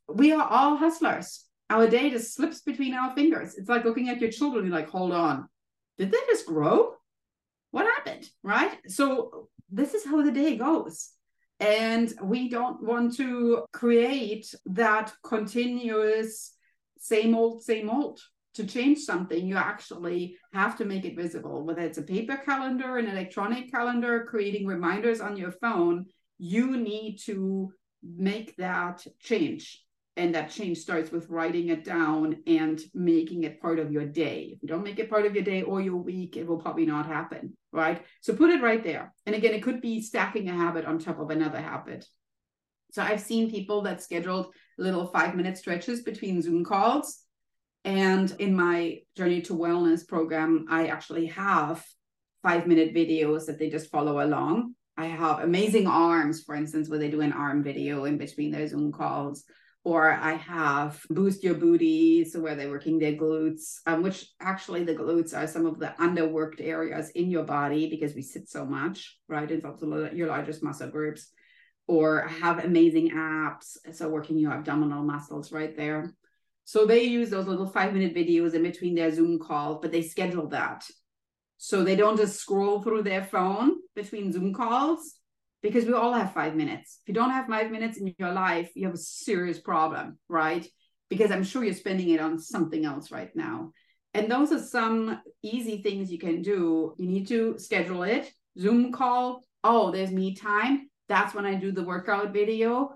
We 0.06 0.32
are 0.32 0.46
all 0.46 0.76
hustlers 0.76 1.45
our 1.70 1.88
day 1.88 2.10
just 2.10 2.34
slips 2.34 2.60
between 2.60 2.94
our 2.94 3.14
fingers. 3.14 3.54
It's 3.56 3.68
like 3.68 3.84
looking 3.84 4.08
at 4.08 4.20
your 4.20 4.30
children, 4.30 4.66
you're 4.66 4.74
like, 4.74 4.90
hold 4.90 5.12
on, 5.12 5.48
did 5.98 6.10
they 6.10 6.18
just 6.28 6.46
grow? 6.46 6.94
What 7.70 7.86
happened? 7.86 8.28
Right? 8.42 8.76
So 8.88 9.48
this 9.70 9.94
is 9.94 10.04
how 10.04 10.22
the 10.22 10.32
day 10.32 10.56
goes. 10.56 11.10
And 11.58 12.12
we 12.22 12.48
don't 12.48 12.82
want 12.82 13.16
to 13.16 13.64
create 13.72 14.54
that 14.66 15.12
continuous 15.24 16.52
same 16.98 17.34
old, 17.34 17.62
same 17.62 17.88
old. 17.90 18.20
To 18.54 18.66
change 18.66 19.00
something, 19.00 19.46
you 19.46 19.56
actually 19.56 20.38
have 20.54 20.78
to 20.78 20.86
make 20.86 21.04
it 21.04 21.14
visible, 21.14 21.66
whether 21.66 21.82
it's 21.82 21.98
a 21.98 22.02
paper 22.02 22.38
calendar, 22.38 22.96
an 22.96 23.06
electronic 23.06 23.70
calendar, 23.70 24.24
creating 24.26 24.66
reminders 24.66 25.20
on 25.20 25.36
your 25.36 25.50
phone. 25.50 26.06
You 26.38 26.78
need 26.78 27.18
to 27.24 27.70
make 28.02 28.56
that 28.56 29.06
change 29.20 29.84
and 30.16 30.34
that 30.34 30.50
change 30.50 30.78
starts 30.78 31.10
with 31.10 31.28
writing 31.28 31.68
it 31.68 31.84
down 31.84 32.38
and 32.46 32.80
making 32.94 33.44
it 33.44 33.60
part 33.60 33.78
of 33.78 33.92
your 33.92 34.06
day. 34.06 34.50
If 34.54 34.62
you 34.62 34.68
don't 34.68 34.84
make 34.84 34.98
it 34.98 35.10
part 35.10 35.26
of 35.26 35.34
your 35.34 35.44
day 35.44 35.62
or 35.62 35.80
your 35.80 35.96
week, 35.96 36.36
it 36.36 36.46
will 36.46 36.58
probably 36.58 36.86
not 36.86 37.06
happen, 37.06 37.56
right? 37.72 38.02
So 38.22 38.34
put 38.34 38.50
it 38.50 38.62
right 38.62 38.82
there. 38.82 39.12
And 39.26 39.34
again, 39.34 39.54
it 39.54 39.62
could 39.62 39.80
be 39.80 40.00
stacking 40.00 40.48
a 40.48 40.54
habit 40.54 40.86
on 40.86 40.98
top 40.98 41.20
of 41.20 41.30
another 41.30 41.60
habit. 41.60 42.06
So 42.92 43.02
I've 43.02 43.20
seen 43.20 43.50
people 43.50 43.82
that 43.82 44.02
scheduled 44.02 44.54
little 44.78 45.06
five 45.06 45.34
minute 45.34 45.58
stretches 45.58 46.02
between 46.02 46.40
Zoom 46.40 46.64
calls. 46.64 47.22
And 47.84 48.34
in 48.38 48.56
my 48.56 49.00
Journey 49.16 49.42
to 49.42 49.52
Wellness 49.54 50.06
program, 50.06 50.66
I 50.70 50.86
actually 50.86 51.26
have 51.26 51.84
five 52.42 52.66
minute 52.66 52.94
videos 52.94 53.46
that 53.46 53.58
they 53.58 53.68
just 53.68 53.90
follow 53.90 54.24
along 54.24 54.74
I 54.96 55.06
have 55.06 55.40
amazing 55.40 55.86
arms, 55.86 56.42
for 56.42 56.54
instance, 56.54 56.88
where 56.88 56.98
they 56.98 57.10
do 57.10 57.20
an 57.20 57.32
arm 57.32 57.62
video 57.62 58.04
in 58.06 58.16
between 58.16 58.50
their 58.50 58.66
Zoom 58.66 58.92
calls. 58.92 59.44
Or 59.86 60.10
I 60.10 60.32
have 60.32 61.00
Boost 61.10 61.44
Your 61.44 61.54
Booty, 61.54 62.24
so 62.24 62.40
where 62.40 62.56
they're 62.56 62.68
working 62.68 62.98
their 62.98 63.12
glutes, 63.12 63.76
um, 63.86 64.02
which 64.02 64.26
actually 64.40 64.82
the 64.82 64.96
glutes 64.96 65.32
are 65.32 65.46
some 65.46 65.64
of 65.64 65.78
the 65.78 65.94
underworked 66.00 66.60
areas 66.60 67.10
in 67.10 67.30
your 67.30 67.44
body 67.44 67.88
because 67.88 68.12
we 68.12 68.22
sit 68.22 68.48
so 68.48 68.66
much, 68.66 69.16
right? 69.28 69.48
Also 69.64 70.10
your 70.12 70.26
largest 70.26 70.60
muscle 70.60 70.90
groups. 70.90 71.28
Or 71.86 72.22
have 72.22 72.64
amazing 72.64 73.12
abs, 73.12 73.78
so 73.92 74.08
working 74.08 74.38
your 74.38 74.54
abdominal 74.54 75.04
muscles 75.04 75.52
right 75.52 75.76
there. 75.76 76.12
So 76.64 76.84
they 76.84 77.04
use 77.04 77.30
those 77.30 77.46
little 77.46 77.68
five 77.68 77.92
minute 77.92 78.12
videos 78.12 78.54
in 78.54 78.64
between 78.64 78.96
their 78.96 79.14
Zoom 79.14 79.38
calls, 79.38 79.78
but 79.80 79.92
they 79.92 80.02
schedule 80.02 80.48
that. 80.48 80.84
So 81.58 81.84
they 81.84 81.94
don't 81.94 82.16
just 82.16 82.40
scroll 82.40 82.82
through 82.82 83.04
their 83.04 83.22
phone 83.22 83.76
between 83.94 84.32
Zoom 84.32 84.52
calls 84.52 85.14
because 85.66 85.84
we 85.84 85.94
all 85.94 86.12
have 86.12 86.32
five 86.32 86.54
minutes. 86.54 87.00
If 87.02 87.08
you 87.08 87.14
don't 87.14 87.32
have 87.32 87.48
five 87.48 87.72
minutes 87.72 87.98
in 87.98 88.14
your 88.18 88.30
life, 88.30 88.70
you 88.76 88.86
have 88.86 88.94
a 88.94 88.98
serious 88.98 89.58
problem, 89.58 90.16
right? 90.28 90.64
Because 91.10 91.32
I'm 91.32 91.42
sure 91.42 91.64
you're 91.64 91.74
spending 91.74 92.10
it 92.10 92.20
on 92.20 92.38
something 92.38 92.84
else 92.84 93.10
right 93.10 93.34
now. 93.34 93.72
And 94.14 94.30
those 94.30 94.52
are 94.52 94.60
some 94.60 95.20
easy 95.42 95.82
things 95.82 96.12
you 96.12 96.20
can 96.20 96.40
do. 96.40 96.94
You 96.98 97.08
need 97.08 97.26
to 97.26 97.58
schedule 97.58 98.04
it, 98.04 98.32
Zoom 98.56 98.92
call. 98.92 99.42
Oh, 99.64 99.90
there's 99.90 100.12
me 100.12 100.36
time. 100.36 100.88
That's 101.08 101.34
when 101.34 101.44
I 101.44 101.56
do 101.56 101.72
the 101.72 101.82
workout 101.82 102.32
video 102.32 102.92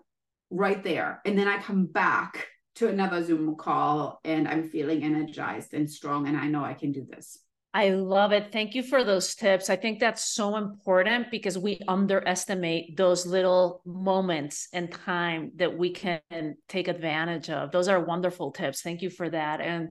right 0.50 0.82
there. 0.84 1.20
And 1.24 1.36
then 1.36 1.48
I 1.48 1.58
come 1.58 1.86
back 1.86 2.46
to 2.76 2.86
another 2.86 3.24
Zoom 3.24 3.56
call 3.56 4.20
and 4.22 4.46
I'm 4.46 4.70
feeling 4.70 5.02
energized 5.02 5.74
and 5.74 5.90
strong 5.90 6.28
and 6.28 6.36
I 6.36 6.46
know 6.46 6.64
I 6.64 6.74
can 6.74 6.92
do 6.92 7.04
this. 7.04 7.36
I 7.72 7.90
love 7.90 8.32
it. 8.32 8.50
Thank 8.50 8.74
you 8.74 8.82
for 8.82 9.04
those 9.04 9.36
tips. 9.36 9.70
I 9.70 9.76
think 9.76 10.00
that's 10.00 10.24
so 10.24 10.56
important 10.56 11.30
because 11.30 11.56
we 11.56 11.78
underestimate 11.86 12.96
those 12.96 13.26
little 13.26 13.80
moments 13.86 14.66
and 14.72 14.90
time 14.90 15.52
that 15.56 15.78
we 15.78 15.90
can 15.90 16.56
take 16.68 16.88
advantage 16.88 17.48
of. 17.48 17.70
Those 17.70 17.86
are 17.86 18.00
wonderful 18.00 18.50
tips. 18.50 18.82
Thank 18.82 19.02
you 19.02 19.10
for 19.10 19.30
that. 19.30 19.60
And 19.60 19.88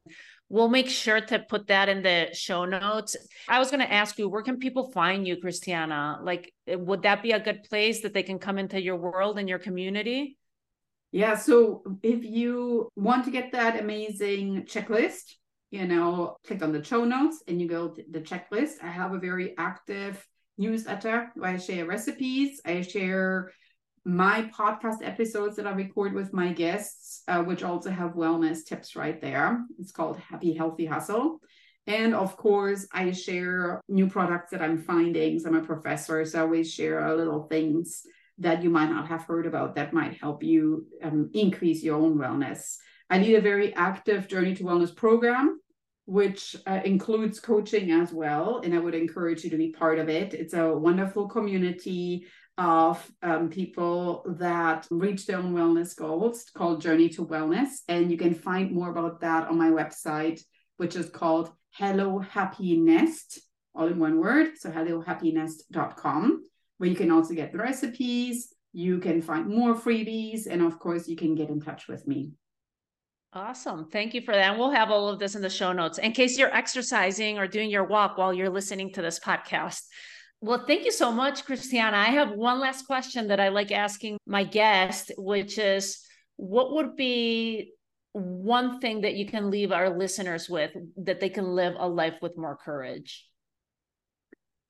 we'll 0.50 0.68
make 0.68 0.90
sure 0.90 1.22
to 1.22 1.40
put 1.40 1.68
that 1.68 1.88
in 1.88 2.02
the 2.04 2.28
show 2.34 2.66
notes. 2.66 3.16
I 3.48 3.60
was 3.60 3.72
going 3.72 3.80
to 3.80 3.94
ask 3.94 4.20
you, 4.20 4.28
where 4.28 4.44
can 4.44 4.58
people 4.58 4.92
find 4.92 5.26
you, 5.26 5.38
Christiane? 5.38 6.26
Like, 6.26 6.54
eh, 6.68 6.76
would 6.76 7.04
that 7.04 7.24
be 7.24 7.32
a 7.32 7.40
good 7.40 7.64
place 7.64 8.02
that 8.02 8.14
they 8.14 8.24
can 8.24 8.40
come 8.40 8.58
into 8.58 8.82
your 8.82 8.98
world 8.98 9.40
and 9.40 9.48
your 9.48 9.60
community? 9.60 10.38
Yeah. 11.14 11.38
So 11.38 11.84
if 12.04 12.26
you 12.26 12.90
want 12.98 13.24
to 13.24 13.32
get 13.32 13.54
that 13.54 13.80
amazing 13.80 14.64
checklist, 14.64 15.36
you 15.72 15.86
know, 15.86 16.38
click 16.46 16.64
on 16.64 16.72
the 16.72 16.84
show 16.84 17.06
notes 17.06 17.44
and 17.48 17.62
you 17.62 17.68
go 17.68 17.90
to 17.90 18.04
the 18.10 18.22
checklist. 18.22 18.84
I 18.84 18.88
have 18.88 19.14
a 19.14 19.20
very 19.20 19.56
active 19.58 20.26
newsletter 20.58 21.32
where 21.36 21.52
I 21.52 21.58
share 21.58 21.86
recipes. 21.86 22.62
I 22.66 22.82
share 22.82 23.52
my 24.06 24.50
podcast 24.58 24.98
episodes 25.04 25.56
that 25.58 25.68
I 25.68 25.72
record 25.72 26.14
with 26.14 26.34
my 26.34 26.54
guests, 26.54 27.22
uh, 27.28 27.44
which 27.44 27.64
also 27.64 27.92
have 27.92 28.12
wellness 28.12 28.66
tips 28.66 28.96
right 28.96 29.22
there. 29.22 29.64
It's 29.78 29.92
called 29.92 30.18
Happy 30.18 30.54
Healthy 30.54 30.86
Hustle. 30.86 31.40
And 31.86 32.14
of 32.14 32.38
course, 32.38 32.88
I 32.92 33.12
share 33.12 33.82
new 33.88 34.08
products 34.08 34.52
that 34.52 34.62
I'm 34.62 34.82
finding. 34.82 35.40
So 35.40 35.50
I'm 35.50 35.56
a 35.56 35.62
professor, 35.62 36.24
so 36.26 36.40
I 36.40 36.42
always 36.44 36.74
share 36.74 37.16
little 37.16 37.44
things 37.44 38.04
that 38.38 38.64
you 38.64 38.70
might 38.70 38.90
not 38.90 39.08
have 39.08 39.26
heard 39.26 39.46
about 39.46 39.76
that 39.76 39.94
might 39.94 40.18
help 40.20 40.44
you 40.44 40.86
um, 41.04 41.30
increase 41.34 41.84
your 41.84 41.98
own 41.98 42.18
wellness. 42.18 42.78
I 43.10 43.18
lead 43.18 43.36
a 43.36 43.42
very 43.42 43.74
active 43.74 44.28
Journey 44.28 44.56
to 44.56 44.64
Wellness 44.64 44.96
program, 44.96 45.60
which 46.06 46.56
uh, 46.68 46.82
includes 46.86 47.40
coaching 47.40 47.92
as 47.92 48.14
well. 48.14 48.62
And 48.64 48.74
I 48.74 48.80
would 48.80 48.96
encourage 48.96 49.44
you 49.44 49.50
to 49.50 49.58
be 49.58 49.72
part 49.72 50.00
of 50.00 50.10
it. 50.10 50.34
It's 50.34 50.54
a 50.54 50.76
wonderful 50.76 51.28
community 51.28 52.28
of 52.60 53.10
um, 53.24 53.50
people 53.50 54.26
that 54.38 54.86
reach 54.92 55.26
their 55.26 55.38
own 55.38 55.54
wellness 55.54 55.96
goals 55.96 56.46
called 56.54 56.82
Journey 56.82 57.08
to 57.10 57.26
Wellness. 57.26 57.70
And 57.88 58.12
you 58.12 58.18
can 58.18 58.36
find 58.36 58.72
more 58.72 58.90
about 58.90 59.22
that 59.22 59.48
on 59.48 59.58
my 59.58 59.70
website, 59.70 60.42
which 60.78 60.96
is 60.96 61.10
called 61.10 61.52
Hello 61.72 62.20
Happy 62.20 62.78
Nest, 62.78 63.40
all 63.74 63.88
in 63.88 63.98
one 63.98 64.20
word. 64.20 64.58
So 64.58 64.70
hellohappynest.com, 64.70 66.44
where 66.78 66.90
you 66.90 66.96
can 66.96 67.12
also 67.12 67.34
get 67.34 67.54
the 67.54 67.60
recipes. 67.60 68.54
You 68.74 69.00
can 69.00 69.22
find 69.22 69.48
more 69.48 69.74
freebies. 69.74 70.46
And 70.46 70.62
of 70.62 70.80
course, 70.80 71.08
you 71.08 71.16
can 71.16 71.36
get 71.36 71.50
in 71.50 71.62
touch 71.62 71.88
with 71.88 72.06
me. 72.08 72.34
Awesome. 73.32 73.88
Thank 73.92 74.16
you 74.16 74.22
for 74.22 74.34
that. 74.34 74.52
And 74.52 74.60
we'll 74.60 74.72
have 74.72 74.90
all 74.90 75.08
of 75.08 75.20
this 75.20 75.36
in 75.36 75.42
the 75.44 75.50
show 75.50 75.72
notes 75.72 76.00
in 76.00 76.14
case 76.14 76.38
you're 76.38 76.54
exercising 76.54 77.38
or 77.38 77.48
doing 77.48 77.70
your 77.70 77.84
walk 77.84 78.18
while 78.18 78.34
you're 78.34 78.50
listening 78.50 78.92
to 78.94 79.04
this 79.04 79.20
podcast. 79.20 79.82
Well, 80.42 80.64
thank 80.66 80.86
you 80.86 80.92
so 80.92 81.12
much, 81.12 81.46
Christiane. 81.46 81.94
I 81.94 82.06
have 82.06 82.32
one 82.32 82.60
last 82.60 82.88
question 82.88 83.28
that 83.28 83.40
I 83.40 83.50
like 83.50 83.72
asking 83.72 84.18
my 84.26 84.44
guest, 84.46 85.12
which 85.18 85.60
is 85.60 86.00
what 86.38 86.74
would 86.74 86.96
be 86.96 87.74
one 88.14 88.80
thing 88.80 89.02
that 89.02 89.16
you 89.16 89.28
can 89.28 89.52
leave 89.52 89.72
our 89.72 89.96
listeners 89.96 90.50
with 90.50 90.72
that 90.98 91.20
they 91.20 91.30
can 91.30 91.46
live 91.46 91.76
a 91.78 91.88
life 91.88 92.16
with 92.22 92.38
more 92.38 92.58
courage? 92.58 93.28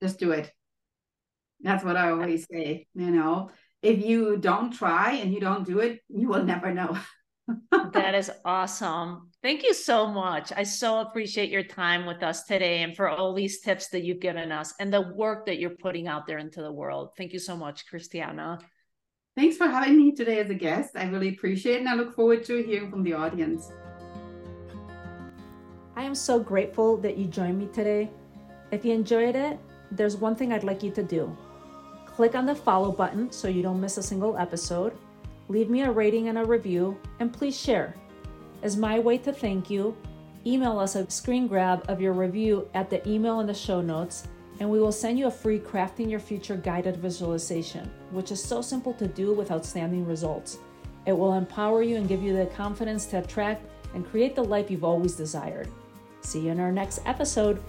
Just 0.02 0.18
do 0.18 0.32
it. 0.32 0.52
That's 1.62 1.84
what 1.84 1.96
I 1.96 2.10
always 2.10 2.46
say. 2.50 2.88
You 2.94 3.10
know, 3.10 3.50
if 3.82 4.04
you 4.04 4.36
don't 4.36 4.72
try 4.72 5.12
and 5.12 5.32
you 5.32 5.40
don't 5.40 5.66
do 5.66 5.78
it, 5.78 6.00
you 6.08 6.28
will 6.28 6.44
never 6.44 6.74
know. 6.74 6.98
that 7.92 8.14
is 8.14 8.30
awesome. 8.44 9.30
Thank 9.42 9.62
you 9.62 9.74
so 9.74 10.06
much. 10.06 10.52
I 10.54 10.62
so 10.62 11.00
appreciate 11.00 11.50
your 11.50 11.62
time 11.62 12.06
with 12.06 12.22
us 12.22 12.44
today 12.44 12.82
and 12.82 12.96
for 12.96 13.08
all 13.08 13.32
these 13.32 13.60
tips 13.60 13.88
that 13.88 14.04
you've 14.04 14.20
given 14.20 14.52
us 14.52 14.74
and 14.78 14.92
the 14.92 15.00
work 15.00 15.46
that 15.46 15.58
you're 15.58 15.70
putting 15.70 16.08
out 16.08 16.26
there 16.26 16.38
into 16.38 16.62
the 16.62 16.72
world. 16.72 17.10
Thank 17.16 17.32
you 17.32 17.38
so 17.38 17.56
much, 17.56 17.86
Christiane. 17.86 18.58
Thanks 19.36 19.56
for 19.56 19.66
having 19.66 19.96
me 19.96 20.12
today 20.12 20.40
as 20.40 20.50
a 20.50 20.54
guest. 20.54 20.90
I 20.96 21.04
really 21.04 21.30
appreciate 21.30 21.76
it 21.76 21.80
and 21.80 21.88
I 21.88 21.94
look 21.94 22.14
forward 22.14 22.44
to 22.44 22.62
hearing 22.62 22.90
from 22.90 23.02
the 23.02 23.14
audience. 23.14 23.72
I 25.96 26.02
am 26.02 26.14
so 26.14 26.38
grateful 26.38 26.96
that 26.98 27.16
you 27.16 27.26
joined 27.26 27.58
me 27.58 27.68
today. 27.72 28.10
If 28.70 28.84
you 28.84 28.92
enjoyed 28.92 29.36
it, 29.36 29.58
there's 29.90 30.16
one 30.16 30.36
thing 30.36 30.52
I'd 30.52 30.64
like 30.64 30.82
you 30.82 30.90
to 30.92 31.02
do. 31.02 31.36
Click 32.06 32.34
on 32.34 32.44
the 32.44 32.54
follow 32.54 32.92
button 32.92 33.30
so 33.32 33.48
you 33.48 33.62
don't 33.62 33.80
miss 33.80 33.96
a 33.96 34.02
single 34.02 34.36
episode 34.36 34.96
leave 35.50 35.68
me 35.68 35.82
a 35.82 35.90
rating 35.90 36.28
and 36.28 36.38
a 36.38 36.44
review, 36.44 36.96
and 37.18 37.32
please 37.32 37.60
share. 37.60 37.92
As 38.62 38.76
my 38.76 39.00
way 39.00 39.18
to 39.18 39.32
thank 39.32 39.68
you, 39.68 39.96
email 40.46 40.78
us 40.78 40.94
a 40.94 41.10
screen 41.10 41.48
grab 41.48 41.84
of 41.88 42.00
your 42.00 42.12
review 42.12 42.68
at 42.72 42.88
the 42.88 43.06
email 43.08 43.40
in 43.40 43.48
the 43.48 43.52
show 43.52 43.80
notes, 43.80 44.28
and 44.60 44.70
we 44.70 44.78
will 44.78 44.92
send 44.92 45.18
you 45.18 45.26
a 45.26 45.30
free 45.30 45.58
Crafting 45.58 46.08
Your 46.08 46.20
Future 46.20 46.56
guided 46.56 46.98
visualization, 46.98 47.90
which 48.12 48.30
is 48.30 48.40
so 48.40 48.62
simple 48.62 48.94
to 48.94 49.08
do 49.08 49.32
with 49.32 49.50
outstanding 49.50 50.06
results. 50.06 50.58
It 51.04 51.12
will 51.12 51.32
empower 51.32 51.82
you 51.82 51.96
and 51.96 52.08
give 52.08 52.22
you 52.22 52.36
the 52.36 52.46
confidence 52.46 53.06
to 53.06 53.18
attract 53.18 53.66
and 53.92 54.08
create 54.08 54.36
the 54.36 54.44
life 54.44 54.70
you've 54.70 54.84
always 54.84 55.16
desired. 55.16 55.68
See 56.20 56.42
you 56.42 56.52
in 56.52 56.60
our 56.60 56.70
next 56.70 57.00
episode. 57.06 57.60